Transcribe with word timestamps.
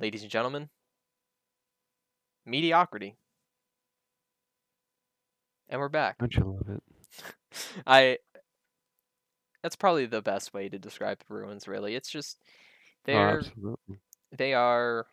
ladies 0.00 0.22
and 0.22 0.30
gentlemen, 0.30 0.68
mediocrity. 2.46 3.16
And 5.68 5.80
we're 5.80 5.88
back. 5.88 6.18
Don't 6.18 6.34
you 6.34 6.44
love 6.44 6.76
it? 6.76 6.82
I 7.86 8.18
that's 9.62 9.76
probably 9.76 10.06
the 10.06 10.22
best 10.22 10.54
way 10.54 10.68
to 10.68 10.78
describe 10.78 11.18
the 11.18 11.24
Bruins 11.28 11.68
really. 11.68 11.94
It's 11.94 12.10
just 12.10 12.38
Oh, 13.12 13.12
they're 13.12 13.38
absolutely. 13.38 13.98
they 14.36 14.54
are 14.54 15.06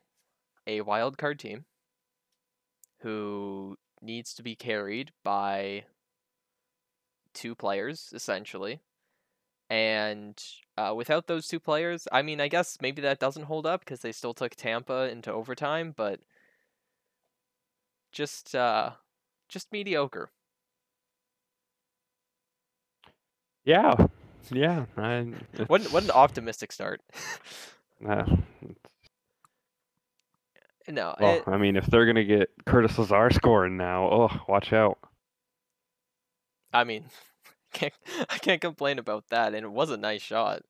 a 0.65 0.81
wild 0.81 1.17
card 1.17 1.39
team 1.39 1.65
who 3.01 3.77
needs 4.01 4.33
to 4.35 4.43
be 4.43 4.55
carried 4.55 5.11
by 5.23 5.85
two 7.33 7.55
players 7.55 8.11
essentially. 8.13 8.81
And 9.69 10.41
uh, 10.77 10.93
without 10.95 11.27
those 11.27 11.47
two 11.47 11.59
players, 11.59 12.07
I 12.11 12.21
mean, 12.21 12.39
I 12.39 12.47
guess 12.47 12.77
maybe 12.81 13.01
that 13.01 13.19
doesn't 13.19 13.43
hold 13.43 13.65
up 13.65 13.81
because 13.81 13.99
they 13.99 14.11
still 14.13 14.33
took 14.33 14.55
Tampa 14.55 15.09
into 15.09 15.31
overtime, 15.31 15.93
but 15.95 16.21
just 18.11 18.55
uh, 18.55 18.91
just 19.49 19.71
mediocre. 19.71 20.31
Yeah, 23.65 23.95
yeah. 24.51 24.85
I, 24.95 25.27
What 25.67 25.81
an- 25.81 25.91
what 25.91 26.03
an 26.03 26.11
optimistic 26.11 26.71
start. 26.71 27.01
uh, 28.07 28.25
no, 30.87 31.15
well, 31.19 31.35
it, 31.35 31.43
I 31.47 31.57
mean, 31.57 31.75
if 31.75 31.85
they're 31.87 32.05
gonna 32.05 32.23
get 32.23 32.49
Curtis 32.65 32.97
Lazar 32.97 33.29
scoring 33.31 33.75
now, 33.77 34.05
oh, 34.09 34.39
watch 34.47 34.71
out. 34.71 34.97
I 36.73 36.83
mean, 36.83 37.05
can't 37.77 37.93
I 38.29 38.37
can't 38.39 38.61
complain 38.61 38.99
about 38.99 39.25
that, 39.29 39.53
and 39.53 39.63
it 39.65 39.71
was 39.71 39.89
a 39.89 39.97
nice 39.97 40.21
shot. 40.21 40.63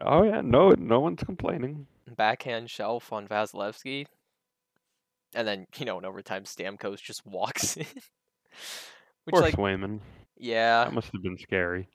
Oh 0.00 0.22
yeah, 0.22 0.40
no, 0.40 0.70
no 0.70 1.00
one's 1.00 1.22
complaining. 1.22 1.86
Backhand 2.08 2.68
shelf 2.70 3.12
on 3.12 3.28
Vasilevsky, 3.28 4.06
and 5.34 5.46
then 5.46 5.66
you 5.76 5.84
know 5.86 5.98
in 5.98 6.04
overtime 6.04 6.44
Stamkos 6.44 7.00
just 7.00 7.24
walks 7.26 7.76
in, 7.76 7.86
which 9.24 9.34
Poor 9.34 9.40
like 9.40 9.54
Swayman. 9.54 10.00
yeah 10.36 10.84
That 10.84 10.92
must 10.92 11.12
have 11.12 11.22
been 11.22 11.38
scary. 11.38 11.88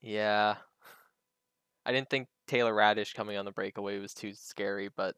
yeah. 0.00 0.56
I 1.84 1.92
didn't 1.92 2.10
think 2.10 2.28
Taylor 2.46 2.72
Raddysh 2.74 3.14
coming 3.14 3.36
on 3.36 3.44
the 3.44 3.52
breakaway 3.52 3.98
was 3.98 4.12
too 4.14 4.32
scary, 4.34 4.90
but 4.94 5.14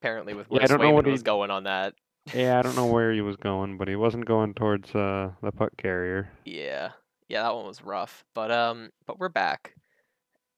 apparently 0.00 0.34
with 0.34 0.50
Yeah, 0.50 0.50
where 0.50 0.64
I 0.64 0.66
don't 0.66 0.80
know 0.80 0.90
Swayman 0.90 0.92
what 0.92 1.06
was 1.06 1.22
going 1.22 1.50
on 1.50 1.64
that, 1.64 1.94
Yeah, 2.32 2.58
I 2.58 2.62
don't 2.62 2.76
know 2.76 2.86
where 2.86 3.12
he 3.12 3.20
was 3.20 3.36
going, 3.36 3.78
but 3.78 3.88
he 3.88 3.96
wasn't 3.96 4.26
going 4.26 4.54
towards 4.54 4.94
uh, 4.94 5.32
the 5.42 5.52
puck 5.52 5.72
carrier. 5.78 6.30
yeah, 6.44 6.92
yeah, 7.28 7.42
that 7.42 7.54
one 7.54 7.66
was 7.66 7.82
rough. 7.82 8.24
But 8.34 8.50
um, 8.50 8.90
but 9.06 9.18
we're 9.18 9.28
back. 9.28 9.74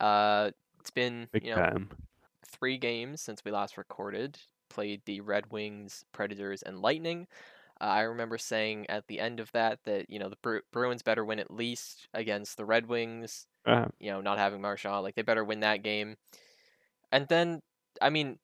Uh, 0.01 0.51
it's 0.81 0.91
been 0.91 1.29
Big 1.33 1.45
you 1.45 1.51
know 1.51 1.57
time. 1.57 1.89
three 2.47 2.79
games 2.79 3.21
since 3.21 3.45
we 3.45 3.51
last 3.51 3.77
recorded. 3.77 4.39
Played 4.71 5.03
the 5.07 5.21
Red 5.21 5.51
Wings, 5.51 6.05
Predators, 6.13 6.63
and 6.63 6.81
Lightning. 6.81 7.27
Uh, 7.81 7.85
I 7.85 8.01
remember 8.03 8.39
saying 8.39 8.87
at 8.89 9.07
the 9.07 9.21
end 9.21 9.41
of 9.41 9.51
that 9.53 9.79
that 9.85 10.11
you 10.11 10.19
know 10.19 10.29
the 10.29 10.37
Bru- 10.43 10.63
Bruins 10.73 11.03
better 11.03 11.25
win 11.25 11.39
at 11.39 11.51
least 11.51 12.09
against 12.15 12.57
the 12.57 12.65
Red 12.65 12.87
Wings. 12.87 13.47
Uh, 13.67 13.87
You 13.99 14.11
know, 14.11 14.21
not 14.21 14.39
having 14.39 14.61
Marchand, 14.61 15.03
like 15.03 15.15
they 15.15 15.23
better 15.23 15.45
win 15.45 15.61
that 15.61 15.83
game. 15.83 16.17
And 17.13 17.27
then, 17.29 17.63
I 18.03 18.11
mean, 18.11 18.39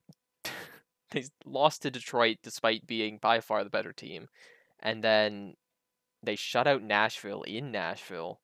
they 1.10 1.24
lost 1.44 1.82
to 1.82 1.90
Detroit 1.90 2.38
despite 2.42 2.86
being 2.86 3.18
by 3.18 3.40
far 3.40 3.64
the 3.64 3.70
better 3.70 3.92
team, 3.92 4.28
and 4.80 5.02
then 5.02 5.54
they 6.24 6.36
shut 6.36 6.66
out 6.66 6.82
Nashville 6.82 7.42
in 7.42 7.70
Nashville, 7.70 8.40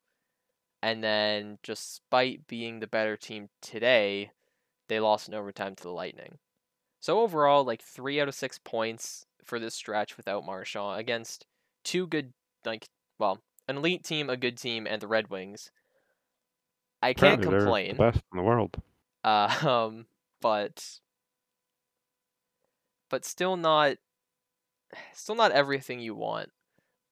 and 0.83 1.03
then 1.03 1.59
despite 1.63 2.47
being 2.47 2.81
the 2.81 2.87
better 2.87 3.17
team 3.17 3.49
today, 3.61 4.31
they 4.89 5.01
lost 5.01 5.29
in 5.29 5.35
overtime 5.35 5.75
to 5.77 5.83
the 5.83 5.91
Lightning. 5.91 6.39
So 7.01 7.21
overall, 7.21 7.65
like 7.65 7.83
three 7.83 8.21
out 8.21 8.29
of 8.29 8.35
six 8.35 8.59
points 8.59 9.27
for 9.45 9.59
this 9.59 9.75
stretch 9.75 10.17
without 10.17 10.45
Marchand 10.45 11.01
against 11.01 11.47
two 11.85 12.07
good, 12.07 12.33
like 12.65 12.89
well, 13.19 13.41
an 13.69 13.79
elite 13.79 14.05
team, 14.05 14.29
a 14.29 14.37
good 14.37 14.59
team, 14.59 14.87
and 14.87 15.01
the 15.01 15.09
Red 15.09 15.31
Wings. 15.31 15.71
I 17.03 17.15
can't 17.15 17.41
apparently 17.41 17.51
they're 17.51 17.61
complain. 17.61 17.97
The 17.97 18.13
best 18.13 18.23
in 18.33 18.37
the 18.37 18.43
world. 18.43 18.77
Uh, 19.25 19.57
um, 19.67 20.07
but 20.41 21.01
but 23.09 23.25
still 23.25 23.57
not 23.57 23.97
still 25.13 25.35
not 25.35 25.53
everything 25.53 26.01
you 26.01 26.15
want. 26.15 26.51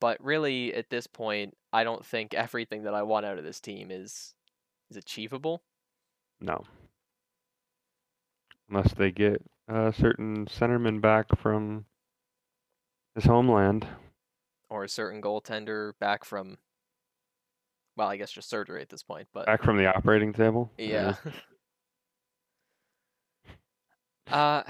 But 0.00 0.22
really, 0.24 0.72
at 0.74 0.90
this 0.90 1.06
point, 1.06 1.56
I 1.72 1.84
don't 1.84 2.04
think 2.04 2.34
everything 2.34 2.84
that 2.84 2.94
I 2.94 3.02
want 3.02 3.26
out 3.26 3.38
of 3.38 3.44
this 3.44 3.60
team 3.60 3.90
is 3.90 4.34
is 4.90 4.96
achievable. 4.96 5.62
No. 6.40 6.64
Unless 8.70 8.94
they 8.94 9.10
get 9.10 9.42
a 9.66 9.92
certain 9.92 10.46
centerman 10.46 11.00
back 11.00 11.26
from 11.36 11.86
his 13.14 13.24
homeland. 13.24 13.86
or 14.70 14.84
a 14.84 14.88
certain 14.88 15.20
goaltender 15.20 15.92
back 15.98 16.24
from 16.24 16.58
well, 17.96 18.08
I 18.08 18.16
guess 18.16 18.30
just 18.30 18.48
surgery 18.48 18.80
at 18.80 18.90
this 18.90 19.02
point, 19.02 19.26
but 19.34 19.46
Back 19.46 19.64
from 19.64 19.76
the 19.76 19.86
operating 19.86 20.32
table. 20.32 20.70
yeah. 20.78 21.16
uh 24.30 24.62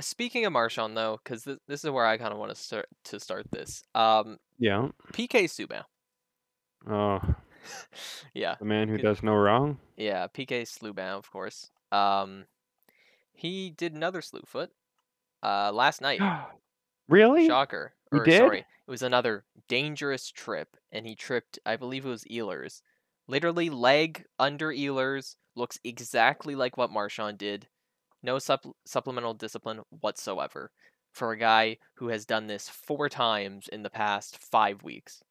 speaking 0.00 0.44
of 0.44 0.52
Marchand 0.52 0.96
though, 0.96 1.18
cuz 1.24 1.44
this, 1.44 1.58
this 1.66 1.84
is 1.84 1.90
where 1.90 2.06
I 2.06 2.18
kind 2.18 2.32
of 2.32 2.38
want 2.38 2.54
to 2.54 2.60
start 2.60 2.86
to 3.04 3.20
start 3.20 3.50
this. 3.50 3.82
Um 3.94 4.38
Yeah. 4.58 4.88
PK 5.12 5.44
Subban. 5.44 5.84
Oh, 6.88 7.20
yeah. 8.34 8.56
the 8.58 8.64
man 8.64 8.88
who 8.88 8.98
does 8.98 9.22
no 9.22 9.34
wrong. 9.34 9.78
Yeah, 9.96 10.26
PK 10.28 10.62
Subban, 10.62 11.18
of 11.18 11.30
course. 11.30 11.70
Um 11.92 12.46
he 13.32 13.70
did 13.70 13.94
another 13.94 14.22
slew 14.22 14.42
foot 14.46 14.70
uh 15.42 15.72
last 15.72 16.00
night. 16.00 16.20
really? 17.08 17.46
Shocker. 17.46 17.94
He 18.12 18.18
or 18.18 18.24
did? 18.24 18.38
sorry, 18.38 18.60
it 18.60 18.90
was 18.90 19.02
another 19.02 19.44
dangerous 19.68 20.30
trip, 20.30 20.76
and 20.92 21.06
he 21.06 21.16
tripped. 21.16 21.58
I 21.66 21.76
believe 21.76 22.06
it 22.06 22.08
was 22.08 22.24
Ehlers. 22.24 22.82
Literally 23.26 23.68
leg 23.68 24.24
under 24.38 24.68
Ehlers. 24.68 25.34
Looks 25.56 25.80
exactly 25.82 26.54
like 26.54 26.76
what 26.76 26.92
Marchand 26.92 27.38
did. 27.38 27.66
No 28.26 28.38
supp- 28.38 28.72
supplemental 28.84 29.34
discipline 29.34 29.82
whatsoever 30.00 30.72
for 31.12 31.30
a 31.30 31.38
guy 31.38 31.78
who 31.94 32.08
has 32.08 32.26
done 32.26 32.48
this 32.48 32.68
four 32.68 33.08
times 33.08 33.68
in 33.68 33.84
the 33.84 33.88
past 33.88 34.36
five 34.36 34.82
weeks. 34.82 35.22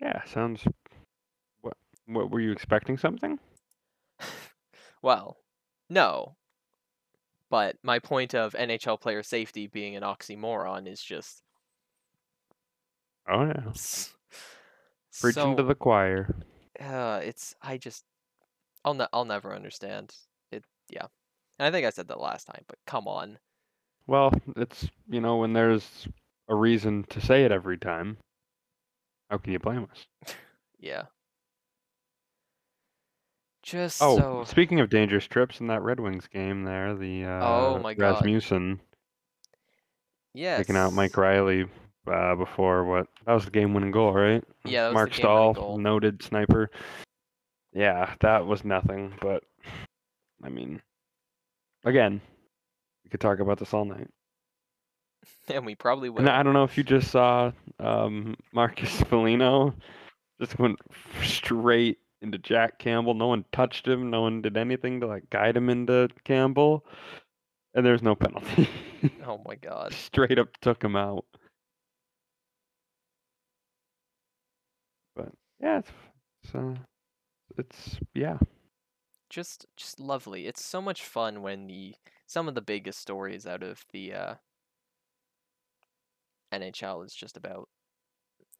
Yeah, 0.00 0.22
sounds. 0.24 0.64
What? 1.60 1.76
What 2.06 2.30
were 2.30 2.38
you 2.38 2.52
expecting? 2.52 2.96
Something? 2.96 3.40
Well, 5.02 5.38
no. 5.90 6.36
But 7.50 7.76
my 7.82 7.98
point 7.98 8.36
of 8.36 8.52
NHL 8.54 9.00
player 9.00 9.24
safety 9.24 9.66
being 9.66 9.96
an 9.96 10.04
oxymoron 10.04 10.86
is 10.86 11.02
just 11.02 11.42
Oh 13.28 13.44
yeah. 13.46 13.72
Preaching 15.20 15.56
to 15.56 15.64
the 15.64 15.74
choir. 15.74 16.32
uh, 16.78 17.20
it's 17.24 17.56
I 17.60 17.78
just 17.78 18.04
I'll 18.84 18.94
ne- 18.94 19.08
I'll 19.12 19.24
never 19.24 19.52
understand. 19.52 20.14
Yeah, 20.92 21.06
and 21.58 21.66
I 21.66 21.70
think 21.70 21.86
I 21.86 21.90
said 21.90 22.08
that 22.08 22.20
last 22.20 22.46
time, 22.46 22.62
but 22.68 22.78
come 22.86 23.08
on. 23.08 23.38
Well, 24.06 24.32
it's 24.56 24.88
you 25.08 25.20
know 25.20 25.38
when 25.38 25.52
there's 25.52 26.06
a 26.48 26.54
reason 26.54 27.04
to 27.10 27.20
say 27.20 27.44
it 27.44 27.52
every 27.52 27.78
time. 27.78 28.18
How 29.30 29.38
can 29.38 29.52
you 29.52 29.58
blame 29.58 29.88
us? 29.90 30.34
Yeah. 30.78 31.04
Just 33.62 34.02
Oh, 34.02 34.18
so 34.18 34.44
speaking 34.44 34.80
of 34.80 34.90
dangerous 34.90 35.28
trips 35.28 35.60
in 35.60 35.68
that 35.68 35.82
Red 35.82 36.00
Wings 36.00 36.26
game, 36.26 36.64
there 36.64 36.96
the 36.96 37.24
uh, 37.24 37.46
Oh 37.46 37.78
my 37.78 37.94
God. 37.94 38.14
Rasmussen 38.14 38.80
yes. 40.34 40.58
taking 40.58 40.76
out 40.76 40.92
Mike 40.92 41.16
Reilly 41.16 41.66
uh, 42.08 42.34
before 42.34 42.84
what? 42.84 43.06
That 43.26 43.34
was 43.34 43.44
the 43.44 43.52
game-winning 43.52 43.92
goal, 43.92 44.12
right? 44.12 44.42
Yeah, 44.64 44.90
Marc 44.90 45.14
Staal, 45.14 45.78
noted 45.78 46.20
sniper. 46.22 46.68
Yeah, 47.72 48.12
that 48.20 48.44
was 48.44 48.64
nothing. 48.64 49.14
But 49.20 49.44
I 50.42 50.48
mean, 50.48 50.82
again, 51.84 52.20
we 53.04 53.10
could 53.10 53.20
talk 53.20 53.38
about 53.38 53.58
this 53.58 53.72
all 53.72 53.84
night. 53.84 54.08
and 55.48 55.64
we 55.64 55.74
probably 55.74 56.10
will. 56.10 56.20
And 56.20 56.28
I 56.28 56.42
don't 56.42 56.54
know 56.54 56.64
if 56.64 56.76
you 56.76 56.84
just 56.84 57.10
saw 57.10 57.52
um, 57.78 58.36
Marcus 58.52 59.00
Foligno 59.08 59.74
just 60.40 60.58
went 60.58 60.78
straight 61.22 61.98
into 62.20 62.38
Jack 62.38 62.78
Campbell. 62.78 63.14
No 63.14 63.28
one 63.28 63.44
touched 63.52 63.86
him. 63.86 64.10
No 64.10 64.22
one 64.22 64.42
did 64.42 64.56
anything 64.56 65.00
to 65.00 65.06
like 65.06 65.28
guide 65.30 65.56
him 65.56 65.68
into 65.68 66.08
Campbell, 66.24 66.84
and 67.74 67.84
there's 67.84 68.02
no 68.02 68.14
penalty. 68.14 68.68
Oh 69.26 69.40
my 69.44 69.56
god. 69.56 69.92
straight 69.92 70.38
up 70.38 70.48
took 70.60 70.82
him 70.82 70.94
out. 70.94 71.24
But 75.16 75.32
yeah, 75.60 75.78
it's 75.78 75.90
it's, 76.44 76.54
uh, 76.54 76.74
it's 77.58 77.98
yeah. 78.14 78.38
Just 79.32 79.64
just 79.78 79.98
lovely. 79.98 80.46
It's 80.46 80.62
so 80.62 80.82
much 80.82 81.04
fun 81.04 81.40
when 81.40 81.66
the 81.66 81.94
some 82.26 82.48
of 82.48 82.54
the 82.54 82.60
biggest 82.60 83.00
stories 83.00 83.46
out 83.46 83.62
of 83.62 83.82
the 83.90 84.12
uh 84.12 84.34
NHL 86.52 87.06
is 87.06 87.14
just 87.14 87.38
about 87.38 87.70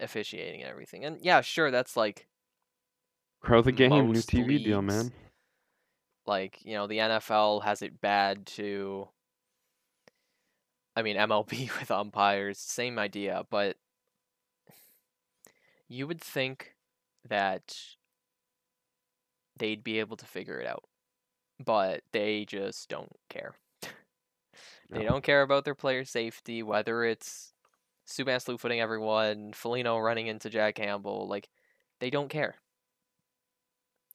officiating 0.00 0.62
and 0.62 0.70
everything. 0.70 1.04
And 1.04 1.18
yeah, 1.20 1.42
sure, 1.42 1.70
that's 1.70 1.94
like 1.94 2.26
Grow 3.42 3.60
the 3.60 3.70
game, 3.70 4.10
new 4.10 4.20
TV 4.20 4.64
deal, 4.64 4.80
man. 4.80 5.12
Like, 6.26 6.64
you 6.64 6.74
know, 6.74 6.86
the 6.86 6.98
NFL 6.98 7.64
has 7.64 7.82
it 7.82 8.00
bad 8.00 8.46
to 8.46 9.08
I 10.96 11.02
mean, 11.02 11.16
MLB 11.16 11.70
with 11.80 11.90
umpires, 11.90 12.58
same 12.58 12.98
idea, 12.98 13.44
but 13.50 13.76
you 15.88 16.06
would 16.06 16.20
think 16.20 16.76
that 17.28 17.76
they'd 19.56 19.84
be 19.84 20.00
able 20.00 20.16
to 20.18 20.26
figure 20.26 20.58
it 20.60 20.66
out, 20.66 20.84
but 21.64 22.02
they 22.12 22.44
just 22.44 22.88
don't 22.88 23.10
care. 23.28 23.54
they 24.92 25.04
No. 25.04 25.04
don't 25.04 25.24
care 25.24 25.42
about 25.42 25.64
their 25.64 25.74
player 25.74 26.04
safety, 26.04 26.62
whether 26.62 27.04
it's 27.04 27.52
Subban 28.06 28.40
slew 28.42 28.58
footing 28.58 28.80
everyone, 28.80 29.52
Foligno 29.52 29.98
running 29.98 30.26
into 30.26 30.50
Jack 30.50 30.76
Campbell, 30.76 31.26
like 31.28 31.48
they 32.00 32.10
don't 32.10 32.28
care. 32.28 32.56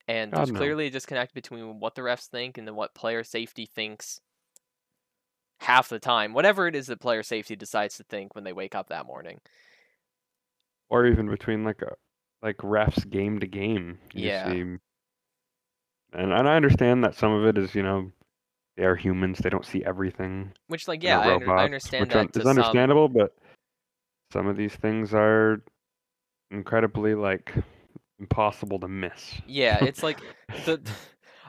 And 0.08 0.32
God, 0.32 0.48
there's 0.48 0.52
no. 0.52 0.58
clearly 0.58 0.88
a 0.88 0.90
disconnect 0.90 1.34
between 1.34 1.80
what 1.80 1.96
the 1.96 2.02
refs 2.02 2.28
think 2.28 2.58
and 2.58 2.68
then 2.68 2.76
what 2.76 2.94
player 2.96 3.24
safety 3.24 3.66
thinks 3.66 4.22
half 5.60 5.90
the 5.90 6.00
time. 6.00 6.34
Whatever 6.34 6.68
it 6.68 6.76
is 6.76 6.88
that 6.88 7.00
player 7.00 7.24
safety 7.24 7.56
decides 7.56 7.98
to 7.98 8.04
think 8.04 8.36
when 8.36 8.44
they 8.44 8.54
wake 8.54 8.76
up 8.76 8.90
that 8.90 9.06
morning. 9.06 9.40
Or 10.90 11.06
even 11.06 11.30
between 11.30 11.64
like 11.64 11.82
a 11.82 11.96
like 12.42 12.58
refs 12.58 13.10
game 13.10 13.40
to 13.40 13.48
game. 13.48 14.00
You 14.14 14.30
Yeah. 14.30 14.44
see, 14.44 14.78
and 16.14 16.32
and 16.32 16.48
I 16.48 16.56
understand 16.56 17.04
that 17.04 17.16
some 17.16 17.32
of 17.32 17.46
it 17.46 17.58
is 17.58 17.76
you 17.76 17.84
know 17.84 18.12
they 18.78 18.84
are 18.84 18.96
humans. 18.96 19.40
They 19.40 19.50
don't 19.50 19.66
see 19.66 19.84
everything. 19.84 20.52
Which 20.68 20.88
like 20.88 21.04
yeah, 21.04 21.20
I, 21.20 21.34
under- 21.34 21.52
I 21.52 21.66
understand 21.66 22.12
to 22.12 22.22
is 22.22 22.34
some 22.34 22.48
understandable, 22.48 23.10
but 23.10 23.36
some 24.32 24.48
of 24.48 24.56
these 24.56 24.76
things 24.76 25.14
are 25.14 25.62
incredibly 26.52 27.16
like 27.16 27.54
impossible 28.20 28.80
to 28.80 28.88
miss. 28.88 29.34
Yeah, 29.48 29.84
it's 29.84 30.04
like 30.04 30.22
the 30.66 30.82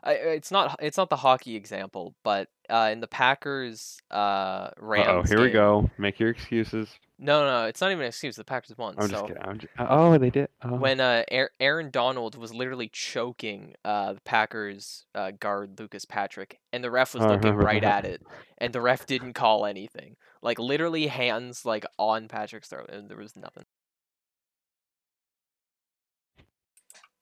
I, 0.02 0.12
it's 0.12 0.50
not 0.50 0.76
it's 0.80 0.96
not 0.96 1.10
the 1.10 1.16
hockey 1.16 1.56
example, 1.56 2.14
but 2.24 2.48
uh, 2.70 2.88
in 2.92 3.00
the 3.00 3.08
Packers 3.08 3.98
uh 4.10 4.70
Rams. 4.78 5.08
oh, 5.08 5.22
here 5.22 5.42
we 5.42 5.50
go. 5.50 5.90
Make 5.98 6.18
your 6.18 6.30
excuses. 6.30 6.88
No, 7.20 7.44
no, 7.44 7.66
it's 7.66 7.80
not 7.80 7.90
even 7.90 8.02
an 8.02 8.08
excuse. 8.08 8.36
The 8.36 8.44
Packers 8.44 8.78
won. 8.78 8.94
I'm 8.96 9.08
so 9.08 9.12
just 9.12 9.26
kidding. 9.26 9.42
I'm 9.42 9.58
just, 9.58 9.72
oh, 9.76 10.16
they 10.18 10.30
did. 10.30 10.48
Oh. 10.62 10.76
when 10.76 11.00
uh 11.00 11.24
Aaron, 11.28 11.50
Aaron 11.58 11.90
Donald 11.90 12.36
was 12.36 12.54
literally 12.54 12.88
choking 12.92 13.74
uh 13.84 14.12
the 14.12 14.20
Packers 14.20 15.04
uh, 15.16 15.32
guard 15.32 15.80
Lucas 15.80 16.04
Patrick, 16.04 16.60
and 16.72 16.84
the 16.84 16.90
ref 16.92 17.14
was 17.14 17.24
Oh, 17.24 17.28
looking 17.30 17.54
right 17.54 17.82
that. 17.82 18.04
at 18.04 18.10
it, 18.12 18.22
and 18.58 18.72
the 18.72 18.80
ref 18.80 19.04
didn't 19.06 19.32
call 19.32 19.66
anything. 19.66 20.14
Like 20.42 20.60
literally 20.60 21.08
hands 21.08 21.64
like 21.64 21.84
on 21.98 22.28
Patrick's 22.28 22.68
throat, 22.68 22.88
and 22.90 23.08
there 23.08 23.16
was 23.18 23.34
nothing. 23.34 23.64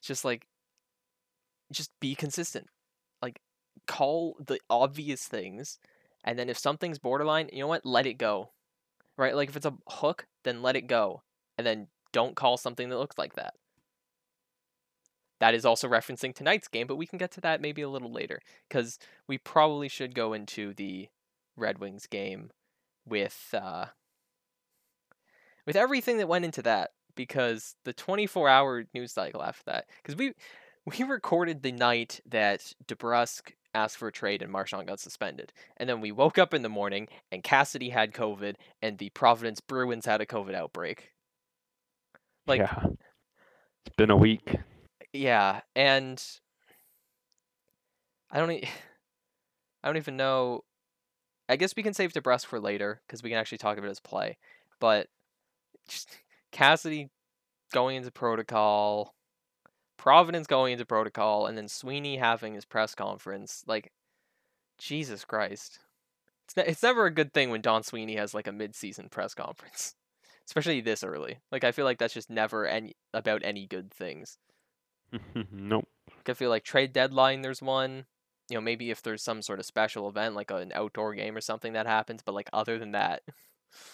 Just 0.02 0.24
like, 0.24 0.46
just 1.72 1.90
be 2.00 2.14
consistent. 2.14 2.68
Like, 3.22 3.40
call 3.86 4.36
the 4.46 4.60
obvious 4.68 5.26
things, 5.26 5.78
and 6.22 6.38
then 6.38 6.48
if 6.50 6.58
something's 6.58 6.98
borderline, 6.98 7.48
you 7.52 7.60
know 7.60 7.66
what? 7.66 7.86
Let 7.86 8.06
it 8.06 8.18
go. 8.18 8.50
Right? 9.16 9.34
Like 9.34 9.48
if 9.48 9.56
it's 9.56 9.66
a 9.66 9.74
hook, 9.88 10.26
then 10.44 10.62
let 10.62 10.76
it 10.76 10.86
go, 10.86 11.22
and 11.56 11.66
then 11.66 11.88
don't 12.12 12.36
call 12.36 12.56
something 12.56 12.88
that 12.88 12.98
looks 12.98 13.18
like 13.18 13.34
that. 13.34 13.54
That 15.38 15.54
is 15.54 15.66
also 15.66 15.88
referencing 15.88 16.34
tonight's 16.34 16.68
game, 16.68 16.86
but 16.86 16.96
we 16.96 17.06
can 17.06 17.18
get 17.18 17.30
to 17.32 17.40
that 17.42 17.60
maybe 17.60 17.82
a 17.82 17.88
little 17.88 18.12
later 18.12 18.40
because 18.68 18.98
we 19.28 19.36
probably 19.36 19.88
should 19.88 20.14
go 20.14 20.32
into 20.32 20.72
the 20.74 21.08
Red 21.56 21.78
Wings 21.78 22.06
game 22.06 22.50
with 23.06 23.54
uh, 23.54 23.86
with 25.66 25.76
everything 25.76 26.18
that 26.18 26.28
went 26.28 26.44
into 26.44 26.62
that 26.62 26.90
because 27.14 27.76
the 27.84 27.92
24 27.92 28.48
hour 28.48 28.84
news 28.94 29.12
cycle 29.12 29.42
after 29.42 29.64
that 29.66 29.86
because 30.02 30.16
we 30.16 30.32
we 30.86 31.04
recorded 31.04 31.62
the 31.62 31.72
night 31.72 32.20
that 32.26 32.72
DeBrusk 32.86 33.52
asked 33.76 33.98
for 33.98 34.08
a 34.08 34.12
trade 34.12 34.42
and 34.42 34.50
Marchand 34.50 34.88
got 34.88 35.00
suspended 35.00 35.52
and 35.76 35.88
then 35.88 36.00
we 36.00 36.10
woke 36.10 36.38
up 36.38 36.54
in 36.54 36.62
the 36.62 36.68
morning 36.68 37.08
and 37.30 37.42
Cassidy 37.42 37.90
had 37.90 38.12
COVID 38.12 38.54
and 38.82 38.98
the 38.98 39.10
Providence 39.10 39.60
Bruins 39.60 40.06
had 40.06 40.20
a 40.20 40.26
COVID 40.26 40.54
outbreak. 40.54 41.12
Like 42.46 42.60
yeah. 42.60 42.86
It's 43.86 43.94
been 43.96 44.10
a 44.10 44.16
week. 44.16 44.56
yeah, 45.12 45.60
and 45.76 46.22
I 48.30 48.38
don't 48.38 48.50
e- 48.50 48.68
I 49.84 49.88
don't 49.88 49.96
even 49.96 50.16
know. 50.16 50.64
I 51.48 51.54
guess 51.54 51.76
we 51.76 51.84
can 51.84 51.94
save 51.94 52.12
DeBrusk 52.12 52.46
for 52.46 52.58
later 52.58 53.00
because 53.06 53.22
we 53.22 53.30
can 53.30 53.38
actually 53.38 53.58
talk 53.58 53.78
about 53.78 53.88
his 53.88 54.00
play. 54.00 54.36
But 54.80 55.06
just 55.88 56.16
Cassidy 56.50 57.08
going 57.72 57.96
into 57.96 58.10
protocol, 58.10 59.14
Providence 59.96 60.46
going 60.46 60.72
into 60.72 60.84
protocol, 60.84 61.46
and 61.46 61.56
then 61.56 61.68
Sweeney 61.68 62.16
having 62.16 62.54
his 62.54 62.64
press 62.64 62.94
conference. 62.94 63.64
Like, 63.66 63.92
Jesus 64.78 65.24
Christ, 65.24 65.78
it's 66.44 66.56
ne- 66.56 66.66
it's 66.66 66.82
never 66.82 67.06
a 67.06 67.14
good 67.14 67.32
thing 67.32 67.50
when 67.50 67.60
Don 67.60 67.82
Sweeney 67.82 68.16
has 68.16 68.34
like 68.34 68.46
a 68.46 68.52
mid-season 68.52 69.08
press 69.08 69.34
conference, 69.34 69.94
especially 70.46 70.80
this 70.80 71.02
early. 71.02 71.38
Like, 71.50 71.64
I 71.64 71.72
feel 71.72 71.84
like 71.84 71.98
that's 71.98 72.14
just 72.14 72.30
never 72.30 72.66
any 72.66 72.94
about 73.14 73.42
any 73.44 73.66
good 73.66 73.90
things. 73.90 74.38
nope. 75.52 75.88
Like, 76.16 76.28
I 76.30 76.34
feel 76.34 76.50
like 76.50 76.64
trade 76.64 76.92
deadline, 76.92 77.42
there's 77.42 77.62
one. 77.62 78.06
You 78.48 78.56
know, 78.56 78.60
maybe 78.60 78.90
if 78.90 79.02
there's 79.02 79.24
some 79.24 79.42
sort 79.42 79.58
of 79.58 79.66
special 79.66 80.08
event, 80.08 80.36
like 80.36 80.52
an 80.52 80.70
outdoor 80.72 81.14
game 81.14 81.36
or 81.36 81.40
something 81.40 81.72
that 81.72 81.86
happens, 81.86 82.22
but 82.24 82.34
like 82.34 82.48
other 82.52 82.78
than 82.78 82.92
that, 82.92 83.22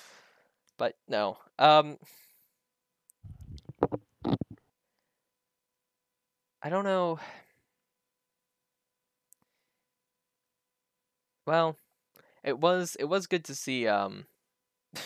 but 0.76 0.94
no. 1.08 1.38
Um, 1.58 1.96
I 6.62 6.69
don't 6.69 6.85
know. 6.85 7.19
Well, 11.47 11.76
it 12.44 12.59
was 12.59 12.97
it 13.00 13.05
was 13.05 13.26
good 13.26 13.44
to 13.47 13.55
see. 13.55 13.88
Um, 13.88 14.26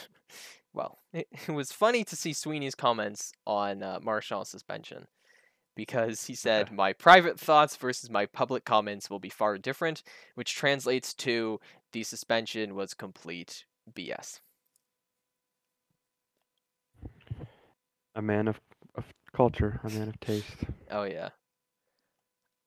well, 0.74 0.98
it, 1.12 1.28
it 1.48 1.52
was 1.52 1.72
funny 1.72 2.04
to 2.04 2.16
see 2.16 2.32
Sweeney's 2.32 2.74
comments 2.74 3.32
on 3.46 3.82
uh, 3.82 4.00
Marchand's 4.02 4.50
suspension 4.50 5.06
because 5.76 6.26
he 6.26 6.34
said, 6.34 6.72
My 6.72 6.92
private 6.92 7.38
thoughts 7.38 7.76
versus 7.76 8.10
my 8.10 8.26
public 8.26 8.64
comments 8.64 9.08
will 9.08 9.20
be 9.20 9.28
far 9.28 9.58
different, 9.58 10.02
which 10.34 10.56
translates 10.56 11.14
to 11.14 11.60
the 11.92 12.02
suspension 12.02 12.74
was 12.74 12.94
complete 12.94 13.64
BS. 13.94 14.40
A 18.14 18.22
man 18.22 18.48
of, 18.48 18.58
of 18.96 19.04
culture, 19.34 19.78
a 19.84 19.90
man 19.90 20.08
of 20.08 20.18
taste. 20.20 20.46
Oh, 20.90 21.04
yeah. 21.04 21.28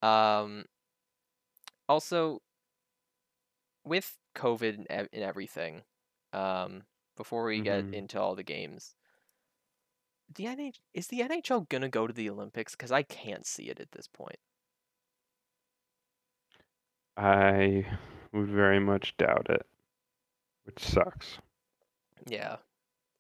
Um, 0.02 0.66
also, 1.88 2.42
with 3.84 4.18
COVID 4.36 4.86
and, 4.90 5.08
everything, 5.14 5.84
um, 6.34 6.84
before 7.16 7.46
we 7.46 7.62
get 7.62 7.86
Mhm. 7.86 7.94
into 7.94 8.20
all 8.22 8.36
the 8.36 8.44
games, 8.44 8.96
the 10.30 10.46
NH- 10.48 10.82
is 10.94 11.08
the 11.08 11.22
NHL 11.22 11.62
gonna 11.62 11.90
go 11.90 12.08
to 12.08 12.14
the 12.14 12.30
Olympics? 12.30 12.74
Because 12.76 12.92
I 12.92 13.04
can't 13.04 13.46
see 13.46 13.70
it 13.70 13.80
at 13.80 13.92
this 13.92 14.08
point. 14.08 14.40
I 17.18 17.86
would 18.32 18.50
very 18.50 18.80
much 18.80 19.18
doubt 19.18 19.50
it, 19.50 19.68
which 20.64 20.80
sucks. 20.80 21.40
Yeah, 22.28 22.58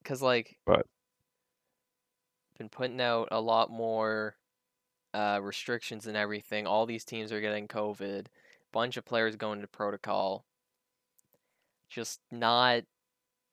because 0.03 0.21
like, 0.21 0.59
But- 0.65 0.87
been 2.57 2.69
putting 2.69 3.01
out 3.01 3.29
a 3.31 3.41
lot 3.41 3.69
more 3.69 4.37
uh, 5.13 5.39
restrictions 5.41 6.07
and 6.07 6.15
everything. 6.15 6.67
All 6.67 6.85
these 6.85 7.05
teams 7.05 7.31
are 7.31 7.41
getting 7.41 7.67
COVID. 7.67 8.27
Bunch 8.71 8.97
of 8.97 9.05
players 9.05 9.35
going 9.35 9.61
to 9.61 9.67
protocol. 9.67 10.45
Just 11.89 12.19
not. 12.31 12.83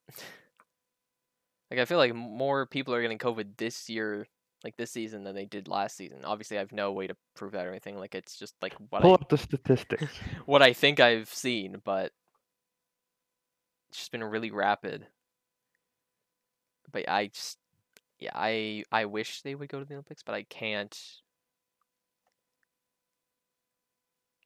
like 1.71 1.79
I 1.79 1.85
feel 1.85 1.97
like 1.97 2.13
more 2.13 2.65
people 2.65 2.93
are 2.93 3.01
getting 3.01 3.17
COVID 3.17 3.57
this 3.57 3.89
year, 3.89 4.27
like 4.63 4.77
this 4.77 4.91
season, 4.91 5.23
than 5.23 5.35
they 5.35 5.45
did 5.45 5.67
last 5.67 5.97
season. 5.97 6.19
Obviously, 6.23 6.57
I 6.57 6.59
have 6.61 6.71
no 6.71 6.91
way 6.91 7.07
to 7.07 7.15
prove 7.35 7.53
that 7.53 7.65
or 7.65 7.71
anything. 7.71 7.97
Like 7.97 8.15
it's 8.15 8.37
just 8.37 8.53
like 8.61 8.75
what 8.89 9.01
Pull 9.01 9.11
I 9.11 9.15
up 9.15 9.29
the 9.29 9.37
statistics. 9.37 10.05
what 10.45 10.61
I 10.61 10.73
think 10.73 10.99
I've 10.99 11.33
seen, 11.33 11.81
but 11.83 12.11
it's 13.89 13.97
just 13.97 14.11
been 14.11 14.23
really 14.23 14.51
rapid. 14.51 15.07
But 16.91 17.09
I 17.09 17.27
just, 17.27 17.57
yeah, 18.19 18.31
I 18.33 18.83
I 18.91 19.05
wish 19.05 19.41
they 19.41 19.55
would 19.55 19.69
go 19.69 19.79
to 19.79 19.85
the 19.85 19.95
Olympics, 19.95 20.23
but 20.23 20.35
I 20.35 20.43
can't. 20.43 20.95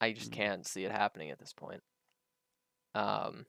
I 0.01 0.11
just 0.13 0.31
Mm. 0.31 0.35
can't 0.35 0.67
see 0.67 0.83
it 0.85 0.91
happening 0.91 1.29
at 1.31 1.39
this 1.39 1.53
point. 1.53 1.83
Um. 2.95 3.45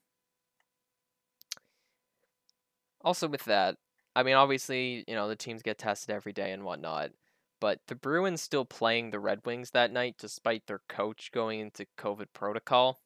Also, 3.03 3.29
with 3.29 3.45
that, 3.45 3.79
I 4.15 4.23
mean, 4.23 4.35
obviously, 4.35 5.05
you 5.09 5.15
know, 5.15 5.29
the 5.29 5.37
teams 5.37 5.63
get 5.63 5.79
tested 5.79 6.11
every 6.15 6.33
day 6.33 6.53
and 6.53 6.65
whatnot, 6.65 7.13
but 7.61 7.81
the 7.87 7.95
Bruins 7.95 8.41
still 8.43 8.65
playing 8.65 9.11
the 9.11 9.21
Red 9.21 9.45
Wings 9.45 9.71
that 9.73 9.91
night 9.93 10.17
despite 10.19 10.67
their 10.67 10.81
coach 10.89 11.31
going 11.33 11.61
into 11.61 11.87
COVID 11.99 12.33
protocol. 12.33 13.01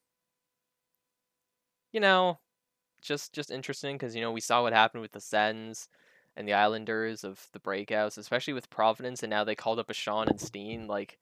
You 1.91 1.99
know, 1.99 2.39
just 3.01 3.33
just 3.33 3.51
interesting 3.51 3.95
because 3.97 4.15
you 4.15 4.21
know 4.21 4.31
we 4.31 4.41
saw 4.41 4.63
what 4.63 4.73
happened 4.73 5.01
with 5.01 5.13
the 5.13 5.21
Sens 5.21 5.89
and 6.35 6.47
the 6.47 6.53
Islanders 6.53 7.23
of 7.23 7.47
the 7.53 7.59
breakouts, 7.59 8.17
especially 8.17 8.53
with 8.53 8.69
Providence, 8.69 9.23
and 9.23 9.29
now 9.31 9.43
they 9.43 9.55
called 9.55 9.79
up 9.79 9.89
a 9.89 9.93
Sean 9.93 10.29
and 10.29 10.41
Steen. 10.41 10.87
Like, 10.87 11.19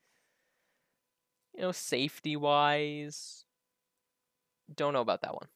you 1.56 1.62
know, 1.62 1.72
safety 1.72 2.36
wise, 2.36 3.46
don't 4.76 4.94
know 4.94 5.02
about 5.02 5.22
that 5.22 5.34
one. 5.34 5.48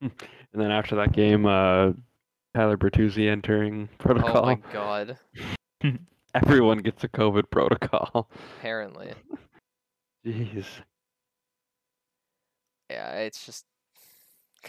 And 0.00 0.12
then 0.62 0.70
after 0.70 0.96
that 0.96 1.12
game, 1.12 1.44
uh, 1.44 1.92
Tyler 2.54 2.76
Bertuzzi 2.76 3.28
entering 3.28 3.88
protocol. 3.98 4.36
Oh 4.36 4.46
my 4.46 4.58
god. 4.72 5.18
Everyone 6.34 6.78
gets 6.78 7.04
a 7.04 7.08
COVID 7.08 7.50
protocol. 7.50 8.28
Apparently. 8.58 9.12
Jeez. 10.26 10.66
Yeah, 12.90 13.12
it's 13.18 13.44
just 13.44 13.64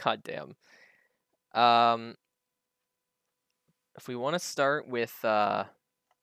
goddamn. 0.01 0.55
Um 1.53 2.15
if 3.97 4.07
we 4.07 4.15
want 4.15 4.35
to 4.35 4.39
start 4.39 4.87
with 4.87 5.23
uh 5.25 5.65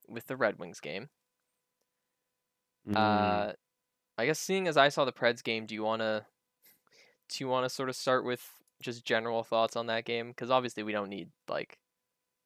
with 0.08 0.26
the 0.26 0.36
Red 0.36 0.58
Wings 0.58 0.80
game, 0.80 1.08
Mm. 2.88 3.46
uh 3.46 3.52
I 4.18 4.26
guess 4.26 4.38
seeing 4.40 4.68
as 4.68 4.76
I 4.76 4.88
saw 4.90 5.04
the 5.04 5.12
Preds 5.12 5.42
game, 5.44 5.66
do 5.66 5.74
you 5.74 5.82
want 5.84 6.02
to 6.02 6.26
do 7.28 7.42
you 7.44 7.48
want 7.48 7.64
to 7.64 7.70
sort 7.70 7.88
of 7.88 7.96
start 7.96 8.24
with 8.24 8.48
just 8.82 9.04
general 9.04 9.42
thoughts 9.42 9.76
on 9.76 9.86
that 9.86 10.04
game 10.04 10.32
cuz 10.34 10.50
obviously 10.50 10.82
we 10.82 10.92
don't 10.92 11.08
need 11.08 11.30
like 11.48 11.78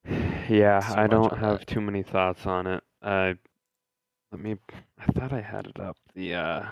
yeah, 0.48 0.92
I 0.96 1.06
don't 1.06 1.36
have 1.38 1.60
that. 1.60 1.66
too 1.66 1.80
many 1.80 2.02
thoughts 2.02 2.46
on 2.46 2.66
it. 2.66 2.84
Uh, 3.02 3.34
let 4.32 4.40
me. 4.40 4.56
I 4.98 5.06
thought 5.12 5.32
I 5.32 5.40
had 5.40 5.66
it 5.66 5.80
up. 5.80 5.96
The 6.14 6.34
uh, 6.34 6.66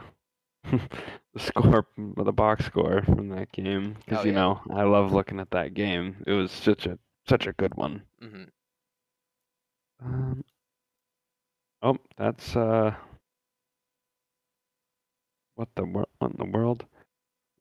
the 0.71 1.41
score, 1.41 1.87
the 1.97 2.33
box 2.33 2.67
score 2.67 3.03
from 3.03 3.29
that 3.31 3.53
game, 3.53 3.97
because 4.05 4.19
Oh, 4.19 4.25
you 4.25 4.33
yeah. 4.33 4.33
know 4.33 4.61
I 4.71 4.83
love 4.85 5.13
looking 5.13 5.41
at 5.41 5.51
that 5.53 5.75
game. 5.75 6.23
It 6.27 6.33
was 6.33 6.53
such 6.53 6.87
a 6.87 6.99
such 7.29 7.47
a 7.47 7.53
good 7.53 7.75
one. 7.77 8.03
mhm. 8.21 8.49
Um, 10.03 10.43
oh, 11.83 11.97
that's 12.17 12.57
uh, 12.57 12.95
what 15.59 15.69
the 15.75 15.85
what 15.85 16.09
in 16.23 16.35
the 16.39 16.45
world? 16.45 16.85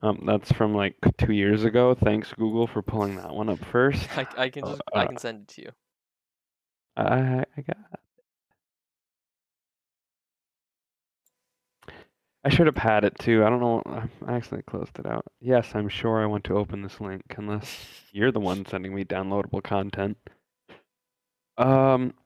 Um, 0.04 0.24
that's 0.28 0.52
from 0.52 0.76
like 0.76 0.96
two 1.18 1.34
years 1.34 1.64
ago. 1.64 1.96
Thanks 1.96 2.32
Google 2.34 2.68
for 2.68 2.84
pulling 2.84 3.16
that 3.18 3.34
one 3.34 3.50
up 3.50 3.60
first. 3.66 4.08
I, 4.16 4.28
I 4.38 4.50
can 4.50 4.64
Uh, 4.64 4.70
just 4.70 4.82
I 4.94 5.00
uh, 5.00 5.08
can 5.08 5.18
send 5.18 5.42
it 5.42 5.48
to 5.56 5.62
you. 5.64 5.72
I 6.96 7.44
I 7.58 7.62
got. 7.62 7.78
I 12.44 12.50
should 12.50 12.68
have 12.68 12.78
had 12.78 13.04
it 13.04 13.18
too. 13.20 13.44
I 13.44 13.50
don't 13.50 13.60
know. 13.60 13.82
I 13.86 14.34
accidentally 14.36 14.64
closed 14.64 14.98
it 15.00 15.06
out. 15.06 15.26
Yes, 15.42 15.72
I'm 15.74 15.90
sure 15.90 16.22
I 16.22 16.28
want 16.28 16.44
to 16.46 16.56
open 16.58 16.82
this 16.82 17.02
link 17.02 17.24
unless 17.38 17.86
you're 18.12 18.32
the 18.32 18.40
one 18.40 18.66
sending 18.66 18.94
me 18.96 19.04
downloadable 19.04 19.64
content. 19.64 20.18
Um. 21.58 22.14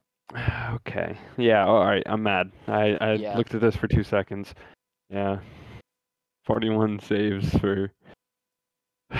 Okay. 0.76 1.18
Yeah. 1.38 1.66
All 1.66 1.84
right. 1.86 2.04
I'm 2.06 2.24
mad. 2.24 2.52
I 2.68 2.98
I 3.02 3.14
Yeah. 3.14 3.38
looked 3.38 3.54
at 3.54 3.60
this 3.62 3.76
for 3.76 3.88
two 3.88 4.04
seconds. 4.04 4.54
Yeah. 5.12 5.40
41 6.46 7.00
saves 7.00 7.50
for 7.60 7.92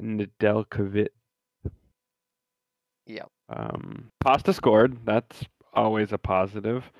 Nedeljkovic. 0.00 1.08
Yep. 3.06 3.28
Um, 3.48 4.10
Pasta 4.20 4.52
scored. 4.52 4.98
That's 5.04 5.44
always 5.74 6.12
a 6.12 6.18
positive. 6.18 6.90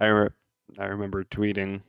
I 0.00 0.06
re- 0.06 0.28
I 0.78 0.84
remember 0.86 1.24
tweeting, 1.24 1.82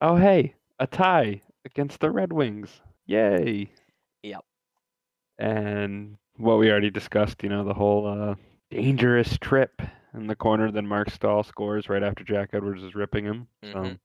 "Oh 0.00 0.16
hey, 0.16 0.54
a 0.78 0.86
tie 0.86 1.40
against 1.64 2.00
the 2.00 2.10
Red 2.10 2.32
Wings! 2.32 2.80
Yay!" 3.06 3.70
Yep. 4.22 4.44
And 5.38 6.16
what 6.36 6.58
we 6.58 6.70
already 6.70 6.90
discussed, 6.90 7.42
you 7.42 7.48
know, 7.48 7.64
the 7.64 7.74
whole 7.74 8.06
uh, 8.06 8.34
dangerous 8.70 9.38
trip 9.38 9.80
in 10.14 10.26
the 10.26 10.36
corner. 10.36 10.70
Then 10.70 10.86
Marc 10.86 11.10
Staal 11.10 11.42
scores 11.42 11.88
right 11.88 12.02
after 12.02 12.22
Jack 12.24 12.50
Edwards 12.52 12.82
is 12.82 12.94
ripping 12.94 13.24
him. 13.24 13.48
So 13.64 13.78
Mhm. 13.78 13.98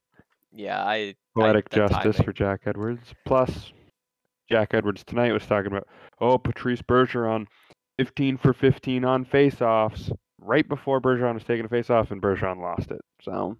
Yeah, 0.54 0.82
I 0.84 1.16
poetic 1.36 1.68
that 1.70 1.88
justice 1.90 2.16
timing. 2.16 2.24
for 2.24 2.32
Jack 2.32 2.60
Edwards. 2.66 3.12
Plus, 3.26 3.72
Jack 4.48 4.72
Edwards 4.72 5.02
tonight 5.04 5.32
was 5.32 5.44
talking 5.46 5.66
about, 5.72 5.86
oh, 6.20 6.38
Patrice 6.38 6.82
Bergeron, 6.82 7.46
15 7.98 8.36
for 8.36 8.52
15 8.52 9.04
on 9.04 9.24
faceoffs, 9.24 10.12
right 10.40 10.68
before 10.68 11.00
Bergeron 11.00 11.34
was 11.34 11.44
taking 11.44 11.64
a 11.64 11.68
faceoff, 11.68 12.10
and 12.10 12.22
Bergeron 12.22 12.60
lost 12.60 12.90
it. 12.90 13.00
So, 13.22 13.56